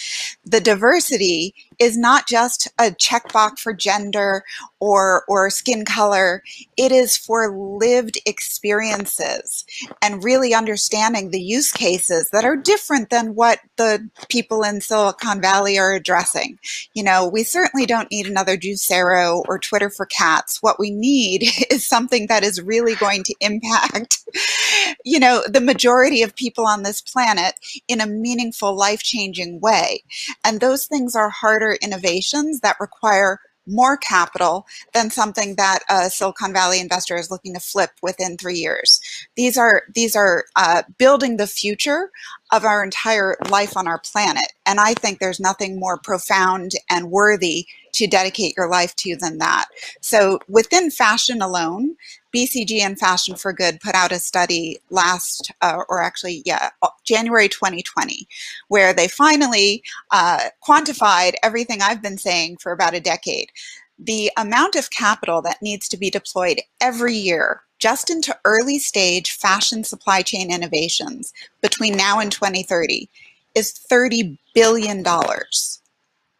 The 0.44 0.60
diversity 0.60 1.54
is 1.78 1.96
not 1.96 2.26
just 2.26 2.68
a 2.78 2.90
checkbox 2.90 3.58
for 3.58 3.72
gender 3.72 4.44
or, 4.80 5.24
or 5.28 5.50
skin 5.50 5.84
color. 5.84 6.42
It 6.76 6.92
is 6.92 7.16
for 7.16 7.56
lived 7.56 8.18
experiences 8.26 9.64
and 10.02 10.24
really 10.24 10.54
understanding 10.54 11.30
the 11.30 11.40
use 11.40 11.72
cases 11.72 12.30
that 12.32 12.44
are 12.44 12.56
different 12.56 13.10
than 13.10 13.34
what 13.34 13.60
the 13.76 14.08
people 14.28 14.62
in 14.62 14.80
Silicon 14.80 15.40
Valley 15.40 15.78
are 15.78 15.92
addressing. 15.92 16.58
You 16.94 17.04
know, 17.04 17.28
we 17.28 17.42
certainly 17.42 17.86
don't 17.86 18.10
need 18.10 18.26
another 18.26 18.56
Juicero 18.56 19.42
or 19.48 19.58
Twitter 19.58 19.90
for 19.90 20.06
cats. 20.06 20.62
What 20.62 20.78
we 20.78 20.90
need 20.90 21.44
is 21.70 21.86
something 21.86 22.26
that 22.28 22.44
is 22.44 22.60
really 22.60 22.94
going 22.94 23.22
to 23.24 23.34
impact, 23.40 24.18
you 25.04 25.18
know, 25.18 25.42
the 25.46 25.60
majority 25.60 26.22
of 26.22 26.36
people 26.36 26.66
on 26.66 26.82
this 26.82 27.00
planet 27.00 27.54
in 27.88 28.00
a 28.00 28.06
meaningful, 28.06 28.76
life-changing 28.76 29.60
way. 29.60 30.02
And 30.44 30.60
those 30.60 30.86
things 30.86 31.14
are 31.14 31.30
harder 31.30 31.65
innovations 31.74 32.60
that 32.60 32.76
require 32.80 33.40
more 33.66 33.96
capital 33.96 34.66
than 34.94 35.10
something 35.10 35.56
that 35.56 35.80
a 35.90 36.08
Silicon 36.08 36.52
Valley 36.52 36.80
investor 36.80 37.16
is 37.16 37.30
looking 37.30 37.54
to 37.54 37.60
flip 37.60 37.90
within 38.02 38.36
three 38.36 38.56
years. 38.58 39.00
These 39.36 39.58
are 39.58 39.82
these 39.94 40.14
are 40.14 40.44
uh, 40.54 40.82
building 40.98 41.36
the 41.36 41.46
future 41.46 42.10
of 42.52 42.64
our 42.64 42.84
entire 42.84 43.36
life 43.50 43.76
on 43.76 43.88
our 43.88 43.98
planet, 43.98 44.52
and 44.64 44.78
I 44.78 44.94
think 44.94 45.18
there's 45.18 45.40
nothing 45.40 45.80
more 45.80 45.98
profound 45.98 46.72
and 46.88 47.10
worthy 47.10 47.66
to 47.94 48.06
dedicate 48.06 48.54
your 48.56 48.68
life 48.68 48.94
to 48.96 49.16
than 49.16 49.38
that. 49.38 49.66
So 50.00 50.38
within 50.48 50.90
fashion 50.90 51.40
alone, 51.42 51.96
BCG 52.36 52.80
and 52.80 52.98
Fashion 52.98 53.34
for 53.34 53.54
Good 53.54 53.80
put 53.80 53.94
out 53.94 54.12
a 54.12 54.18
study 54.18 54.76
last, 54.90 55.50
uh, 55.62 55.82
or 55.88 56.02
actually, 56.02 56.42
yeah, 56.44 56.68
January 57.02 57.48
2020, 57.48 58.28
where 58.68 58.92
they 58.92 59.08
finally 59.08 59.82
uh, 60.10 60.50
quantified 60.66 61.32
everything 61.42 61.80
I've 61.80 62.02
been 62.02 62.18
saying 62.18 62.58
for 62.58 62.72
about 62.72 62.92
a 62.92 63.00
decade. 63.00 63.52
The 63.98 64.30
amount 64.36 64.74
of 64.76 64.90
capital 64.90 65.40
that 65.42 65.62
needs 65.62 65.88
to 65.88 65.96
be 65.96 66.10
deployed 66.10 66.60
every 66.78 67.14
year 67.14 67.62
just 67.78 68.10
into 68.10 68.36
early 68.44 68.78
stage 68.78 69.30
fashion 69.30 69.82
supply 69.82 70.20
chain 70.20 70.52
innovations 70.52 71.32
between 71.62 71.96
now 71.96 72.20
and 72.20 72.30
2030 72.30 73.08
is 73.54 73.72
$30 73.90 74.36
billion 74.54 75.02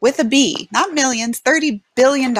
with 0.07 0.21
a 0.21 0.25
B, 0.25 0.69
not 0.71 0.93
millions, 0.93 1.41
$30 1.41 1.81
billion. 1.97 2.33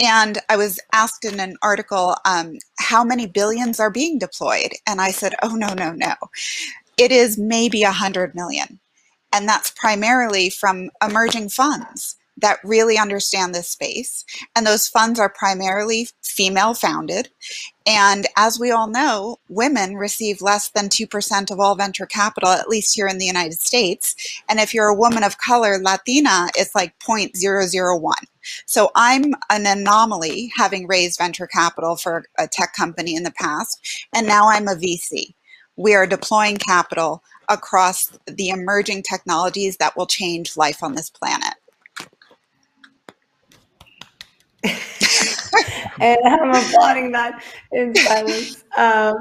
And 0.00 0.38
I 0.48 0.56
was 0.56 0.80
asked 0.92 1.24
in 1.24 1.38
an 1.38 1.56
article 1.62 2.16
um, 2.24 2.58
how 2.80 3.04
many 3.04 3.28
billions 3.28 3.78
are 3.78 3.88
being 3.88 4.18
deployed. 4.18 4.72
And 4.84 5.00
I 5.00 5.12
said, 5.12 5.34
oh, 5.44 5.54
no, 5.54 5.74
no, 5.74 5.92
no. 5.92 6.14
It 6.98 7.12
is 7.12 7.38
maybe 7.38 7.84
100 7.84 8.34
million. 8.34 8.80
And 9.32 9.48
that's 9.48 9.70
primarily 9.70 10.50
from 10.50 10.90
emerging 11.00 11.50
funds 11.50 12.16
that 12.38 12.58
really 12.64 12.98
understand 12.98 13.54
this 13.54 13.68
space. 13.68 14.24
And 14.54 14.66
those 14.66 14.88
funds 14.88 15.18
are 15.18 15.28
primarily 15.28 16.08
female 16.22 16.74
founded. 16.74 17.30
And 17.86 18.26
as 18.36 18.58
we 18.58 18.70
all 18.70 18.88
know, 18.88 19.38
women 19.48 19.96
receive 19.96 20.42
less 20.42 20.68
than 20.68 20.88
2% 20.88 21.50
of 21.50 21.60
all 21.60 21.74
venture 21.76 22.06
capital, 22.06 22.50
at 22.50 22.68
least 22.68 22.94
here 22.94 23.06
in 23.06 23.18
the 23.18 23.26
United 23.26 23.60
States. 23.60 24.14
And 24.48 24.58
if 24.58 24.74
you're 24.74 24.88
a 24.88 24.94
woman 24.94 25.22
of 25.22 25.38
color, 25.38 25.78
Latina, 25.80 26.48
it's 26.56 26.74
like 26.74 26.98
0.001. 26.98 28.12
So 28.66 28.90
I'm 28.94 29.34
an 29.50 29.66
anomaly 29.66 30.52
having 30.56 30.86
raised 30.86 31.18
venture 31.18 31.46
capital 31.46 31.96
for 31.96 32.24
a 32.38 32.48
tech 32.48 32.74
company 32.74 33.14
in 33.14 33.22
the 33.22 33.32
past. 33.32 34.06
And 34.12 34.26
now 34.26 34.48
I'm 34.48 34.68
a 34.68 34.74
VC. 34.74 35.34
We 35.76 35.94
are 35.94 36.06
deploying 36.06 36.56
capital 36.56 37.22
across 37.48 38.18
the 38.26 38.48
emerging 38.48 39.02
technologies 39.02 39.76
that 39.76 39.96
will 39.96 40.06
change 40.06 40.56
life 40.56 40.82
on 40.82 40.94
this 40.94 41.10
planet. 41.10 41.54
and 46.00 46.18
I'm 46.26 46.50
applauding 46.50 47.12
that 47.12 47.42
in 47.72 47.94
silence. 47.94 48.64
Um, 48.76 49.16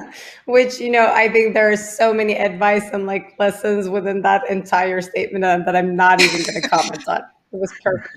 which 0.46 0.80
you 0.80 0.90
know, 0.90 1.12
I 1.12 1.28
think 1.28 1.54
there 1.54 1.70
are 1.70 1.76
so 1.76 2.12
many 2.12 2.36
advice 2.36 2.88
and 2.92 3.06
like 3.06 3.34
lessons 3.38 3.88
within 3.88 4.22
that 4.22 4.48
entire 4.50 5.00
statement 5.00 5.42
that 5.64 5.76
I'm 5.76 5.96
not 5.96 6.20
even 6.20 6.42
going 6.42 6.62
to 6.62 6.68
comment 6.68 7.08
on. 7.08 7.22
It 7.52 7.58
was 7.58 7.72
perfect. 7.82 8.16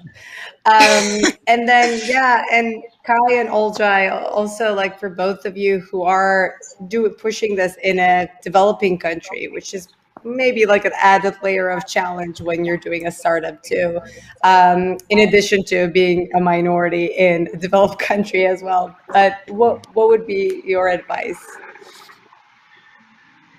Um, 0.65 1.33
and 1.47 1.67
then 1.67 1.99
yeah, 2.05 2.45
and 2.51 2.83
Kai 3.03 3.33
and 3.33 3.49
Olcay, 3.49 4.11
also 4.11 4.75
like 4.75 4.99
for 4.99 5.09
both 5.09 5.45
of 5.45 5.57
you 5.57 5.79
who 5.79 6.03
are 6.03 6.55
do 6.87 7.09
pushing 7.09 7.55
this 7.55 7.75
in 7.83 7.97
a 7.99 8.29
developing 8.43 8.99
country, 8.99 9.47
which 9.47 9.73
is 9.73 9.87
maybe 10.23 10.65
like 10.65 10.85
an 10.85 10.91
added 11.01 11.35
layer 11.43 11.69
of 11.69 11.85
challenge 11.87 12.41
when 12.41 12.65
you're 12.65 12.77
doing 12.77 13.07
a 13.07 13.11
startup 13.11 13.61
too, 13.63 13.99
um, 14.43 14.97
in 15.09 15.19
addition 15.19 15.63
to 15.65 15.89
being 15.89 16.29
a 16.35 16.39
minority 16.39 17.05
in 17.05 17.49
a 17.53 17.57
developed 17.57 17.99
country 18.11 18.45
as 18.45 18.61
well. 18.61 18.95
But 19.09 19.37
what 19.47 19.85
what 19.95 20.07
would 20.09 20.25
be 20.25 20.61
your 20.65 20.89
advice? 20.89 21.43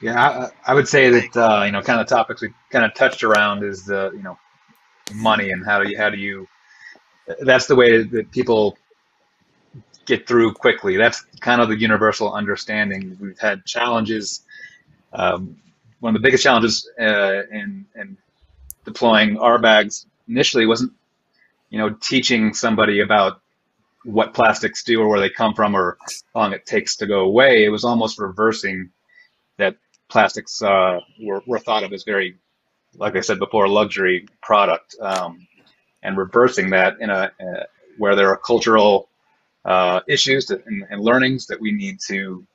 Yeah, 0.01 0.51
I, 0.67 0.73
I 0.73 0.75
would 0.75 0.89
say 0.89 1.09
that 1.09 1.37
uh, 1.37 1.63
you 1.65 1.73
know, 1.73 1.81
kind 1.81 2.01
of 2.01 2.07
topics 2.07 2.43
we 2.43 2.51
kind 2.71 2.85
of 2.85 2.95
touched 2.95 3.23
around 3.23 3.65
is 3.65 3.87
the 3.87 4.11
you 4.15 4.23
know, 4.23 4.39
money 5.15 5.51
and 5.51 5.65
how 5.65 5.83
do 5.83 5.91
you 5.91 5.99
how 5.99 6.11
do 6.11 6.19
you. 6.19 6.47
That's 7.41 7.67
the 7.67 7.75
way 7.75 8.03
that 8.03 8.31
people 8.31 8.77
get 10.05 10.27
through 10.27 10.53
quickly. 10.53 10.97
That's 10.97 11.25
kind 11.41 11.61
of 11.61 11.69
the 11.69 11.79
universal 11.79 12.33
understanding. 12.33 13.17
We've 13.21 13.39
had 13.39 13.65
challenges. 13.65 14.43
Um, 15.13 15.57
one 16.05 16.15
of 16.15 16.21
the 16.21 16.27
biggest 16.27 16.45
challenges 16.45 16.87
uh, 17.01 17.45
in, 17.51 17.87
in 17.97 18.15
deploying 18.85 19.39
our 19.39 19.59
bags 19.59 20.05
initially 20.29 20.67
wasn't, 20.67 20.93
you 21.71 21.79
know, 21.79 21.89
teaching 21.89 22.53
somebody 22.53 23.01
about 23.01 23.41
what 24.05 24.35
plastics 24.35 24.85
do 24.85 25.01
or 25.01 25.09
where 25.09 25.19
they 25.19 25.31
come 25.31 25.55
from 25.55 25.75
or 25.75 25.97
how 26.35 26.41
long 26.41 26.53
it 26.53 26.67
takes 26.67 26.97
to 26.97 27.07
go 27.07 27.21
away. 27.21 27.65
It 27.65 27.71
was 27.71 27.87
almost 27.87 28.19
reversing 28.19 28.91
that 29.57 29.77
plastics 30.11 30.61
uh, 30.61 31.01
were, 31.23 31.43
were 31.47 31.59
thought 31.59 31.85
of 31.85 31.93
as 31.95 32.05
very, 32.05 32.37
like 32.99 33.17
I 33.17 33.21
said 33.21 33.39
before, 33.39 33.65
a 33.65 33.71
luxury 33.71 34.29
product, 34.43 34.97
um, 35.01 35.47
and 36.03 36.19
reversing 36.19 36.69
that 36.69 37.01
in 37.01 37.09
a, 37.09 37.33
uh, 37.41 37.63
where 37.97 38.15
there 38.15 38.29
are 38.29 38.37
cultural 38.37 39.09
uh, 39.65 40.01
issues 40.07 40.51
and, 40.51 40.85
and, 40.91 41.01
learnings 41.01 41.47
that 41.47 41.59
we 41.59 41.73
need 41.73 41.99
to 42.09 42.47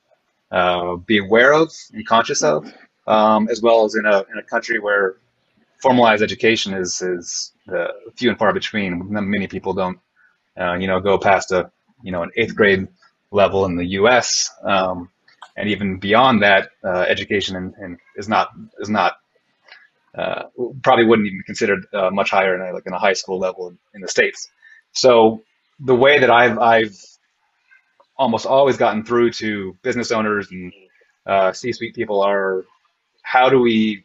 uh, 0.51 0.97
be 0.97 1.17
aware 1.17 1.51
of 1.51 1.73
and 1.93 2.05
conscious 2.05 2.43
of, 2.43 2.71
um, 3.09 3.49
as 3.49 3.61
well 3.61 3.85
as 3.85 3.95
in 3.95 4.05
a, 4.05 4.19
in 4.31 4.37
a 4.37 4.43
country 4.43 4.79
where 4.79 5.17
formalized 5.81 6.21
education 6.23 6.73
is, 6.73 7.01
is 7.01 7.51
uh, 7.73 7.87
few 8.15 8.29
and 8.29 8.37
far 8.37 8.53
between. 8.53 9.07
Many 9.11 9.47
people 9.47 9.73
don't, 9.73 9.99
uh, 10.59 10.75
you 10.75 10.87
know, 10.87 10.99
go 10.99 11.17
past 11.17 11.51
a, 11.51 11.71
you 12.03 12.11
know, 12.11 12.21
an 12.23 12.31
eighth 12.37 12.55
grade 12.55 12.87
level 13.31 13.65
in 13.65 13.75
the 13.75 13.85
U.S. 13.99 14.51
Um, 14.63 15.09
and 15.57 15.69
even 15.69 15.99
beyond 15.99 16.43
that, 16.43 16.69
uh, 16.83 17.01
education 17.01 17.55
in, 17.55 17.73
in, 17.83 17.97
is 18.15 18.29
not 18.29 18.51
is 18.79 18.89
not 18.89 19.17
uh, 20.17 20.43
probably 20.83 21.05
wouldn't 21.05 21.27
even 21.27 21.39
be 21.39 21.43
considered 21.43 21.85
much 22.11 22.29
higher 22.29 22.55
in 22.55 22.61
a, 22.61 22.73
like 22.73 22.85
in 22.85 22.93
a 22.93 22.99
high 22.99 23.13
school 23.13 23.39
level 23.39 23.69
in, 23.69 23.77
in 23.95 24.01
the 24.01 24.07
states. 24.07 24.49
So 24.91 25.41
the 25.79 25.95
way 25.95 26.19
that 26.19 26.29
I've 26.29 26.59
I've 26.59 26.95
almost 28.17 28.45
always 28.45 28.77
gotten 28.77 29.03
through 29.03 29.31
to 29.31 29.75
business 29.81 30.11
owners 30.11 30.51
and 30.51 30.73
uh, 31.25 31.51
C-suite 31.53 31.95
people 31.95 32.21
are 32.21 32.65
how 33.29 33.47
do 33.47 33.59
we 33.59 34.03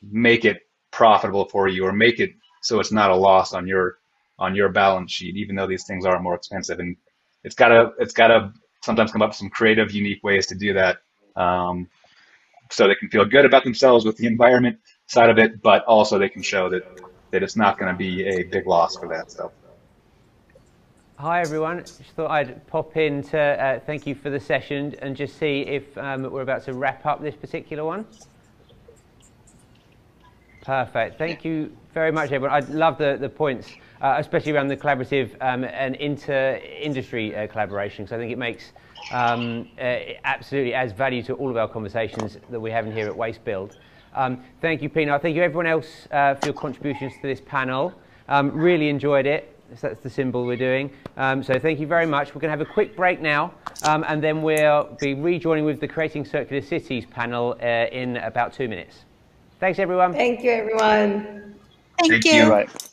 make 0.00 0.44
it 0.44 0.60
profitable 0.92 1.44
for 1.44 1.66
you 1.66 1.84
or 1.84 1.92
make 1.92 2.20
it 2.20 2.30
so 2.62 2.78
it's 2.78 2.92
not 2.92 3.10
a 3.10 3.16
loss 3.16 3.52
on 3.52 3.66
your 3.66 3.96
on 4.38 4.54
your 4.54 4.68
balance 4.68 5.10
sheet, 5.10 5.36
even 5.36 5.56
though 5.56 5.66
these 5.66 5.84
things 5.86 6.04
are 6.06 6.20
more 6.20 6.36
expensive. 6.36 6.78
And 6.78 6.96
it's 7.42 7.56
gotta 7.56 7.90
it's 7.98 8.12
gotta 8.12 8.52
sometimes 8.84 9.10
come 9.10 9.22
up 9.22 9.30
with 9.30 9.36
some 9.36 9.50
creative, 9.50 9.90
unique 9.90 10.22
ways 10.22 10.46
to 10.46 10.54
do 10.54 10.72
that, 10.72 10.98
um, 11.34 11.88
so 12.70 12.86
they 12.86 12.94
can 12.94 13.08
feel 13.08 13.24
good 13.24 13.44
about 13.44 13.64
themselves 13.64 14.04
with 14.04 14.16
the 14.18 14.28
environment 14.28 14.78
side 15.06 15.28
of 15.28 15.38
it, 15.38 15.60
but 15.60 15.84
also 15.86 16.16
they 16.16 16.28
can 16.28 16.42
show 16.42 16.70
that 16.70 16.84
that 17.32 17.42
it's 17.42 17.56
not 17.56 17.76
going 17.76 17.92
to 17.92 17.98
be 17.98 18.24
a 18.24 18.44
big 18.44 18.68
loss 18.68 18.96
for 18.96 19.08
that. 19.08 19.32
So. 19.32 19.50
Hi 21.22 21.40
everyone, 21.40 21.78
just 21.84 22.02
thought 22.16 22.32
I'd 22.32 22.66
pop 22.66 22.96
in 22.96 23.22
to 23.28 23.38
uh, 23.38 23.78
thank 23.86 24.08
you 24.08 24.14
for 24.16 24.28
the 24.28 24.40
session 24.40 24.96
and 25.02 25.14
just 25.14 25.38
see 25.38 25.60
if 25.60 25.96
um, 25.96 26.28
we're 26.28 26.42
about 26.42 26.64
to 26.64 26.72
wrap 26.72 27.06
up 27.06 27.22
this 27.22 27.36
particular 27.36 27.84
one. 27.84 28.04
Perfect, 30.62 31.18
thank 31.18 31.44
you 31.44 31.76
very 31.94 32.10
much 32.10 32.32
everyone. 32.32 32.50
I 32.50 32.66
love 32.70 32.98
the, 32.98 33.16
the 33.20 33.28
points, 33.28 33.70
uh, 34.00 34.16
especially 34.18 34.50
around 34.50 34.66
the 34.66 34.76
collaborative 34.76 35.30
um, 35.40 35.62
and 35.62 35.94
inter-industry 35.94 37.36
uh, 37.36 37.46
collaboration, 37.46 38.04
because 38.04 38.16
I 38.16 38.18
think 38.18 38.32
it 38.32 38.38
makes 38.38 38.72
um, 39.12 39.68
uh, 39.78 39.98
absolutely 40.24 40.74
adds 40.74 40.92
value 40.92 41.22
to 41.22 41.34
all 41.34 41.50
of 41.50 41.56
our 41.56 41.68
conversations 41.68 42.36
that 42.50 42.58
we're 42.58 42.74
having 42.74 42.90
here 42.90 43.06
at 43.06 43.14
WasteBuild. 43.14 43.76
Um, 44.16 44.42
thank 44.60 44.82
you 44.82 44.88
Pina, 44.88 45.20
thank 45.20 45.36
you 45.36 45.42
everyone 45.44 45.66
else 45.68 46.08
uh, 46.10 46.34
for 46.34 46.46
your 46.46 46.54
contributions 46.54 47.12
to 47.20 47.28
this 47.28 47.40
panel. 47.40 47.94
Um, 48.28 48.50
really 48.50 48.88
enjoyed 48.88 49.26
it. 49.26 49.50
So 49.76 49.88
that's 49.88 50.00
the 50.00 50.10
symbol 50.10 50.44
we're 50.44 50.56
doing. 50.56 50.90
Um, 51.16 51.42
so 51.42 51.58
thank 51.58 51.80
you 51.80 51.86
very 51.86 52.06
much. 52.06 52.34
We're 52.34 52.40
going 52.40 52.52
to 52.52 52.58
have 52.58 52.60
a 52.60 52.72
quick 52.72 52.96
break 52.96 53.20
now, 53.20 53.54
um, 53.82 54.04
and 54.08 54.22
then 54.22 54.42
we'll 54.42 54.96
be 55.00 55.14
rejoining 55.14 55.64
with 55.64 55.80
the 55.80 55.88
Creating 55.88 56.24
Circular 56.24 56.62
Cities 56.62 57.06
panel 57.06 57.56
uh, 57.62 57.86
in 57.92 58.18
about 58.18 58.52
two 58.52 58.68
minutes. 58.68 59.04
Thanks, 59.60 59.78
everyone. 59.78 60.12
Thank 60.12 60.42
you, 60.42 60.50
everyone. 60.50 61.54
Thank, 61.98 62.24
Thank 62.24 62.24
you. 62.24 62.56
you. 62.56 62.91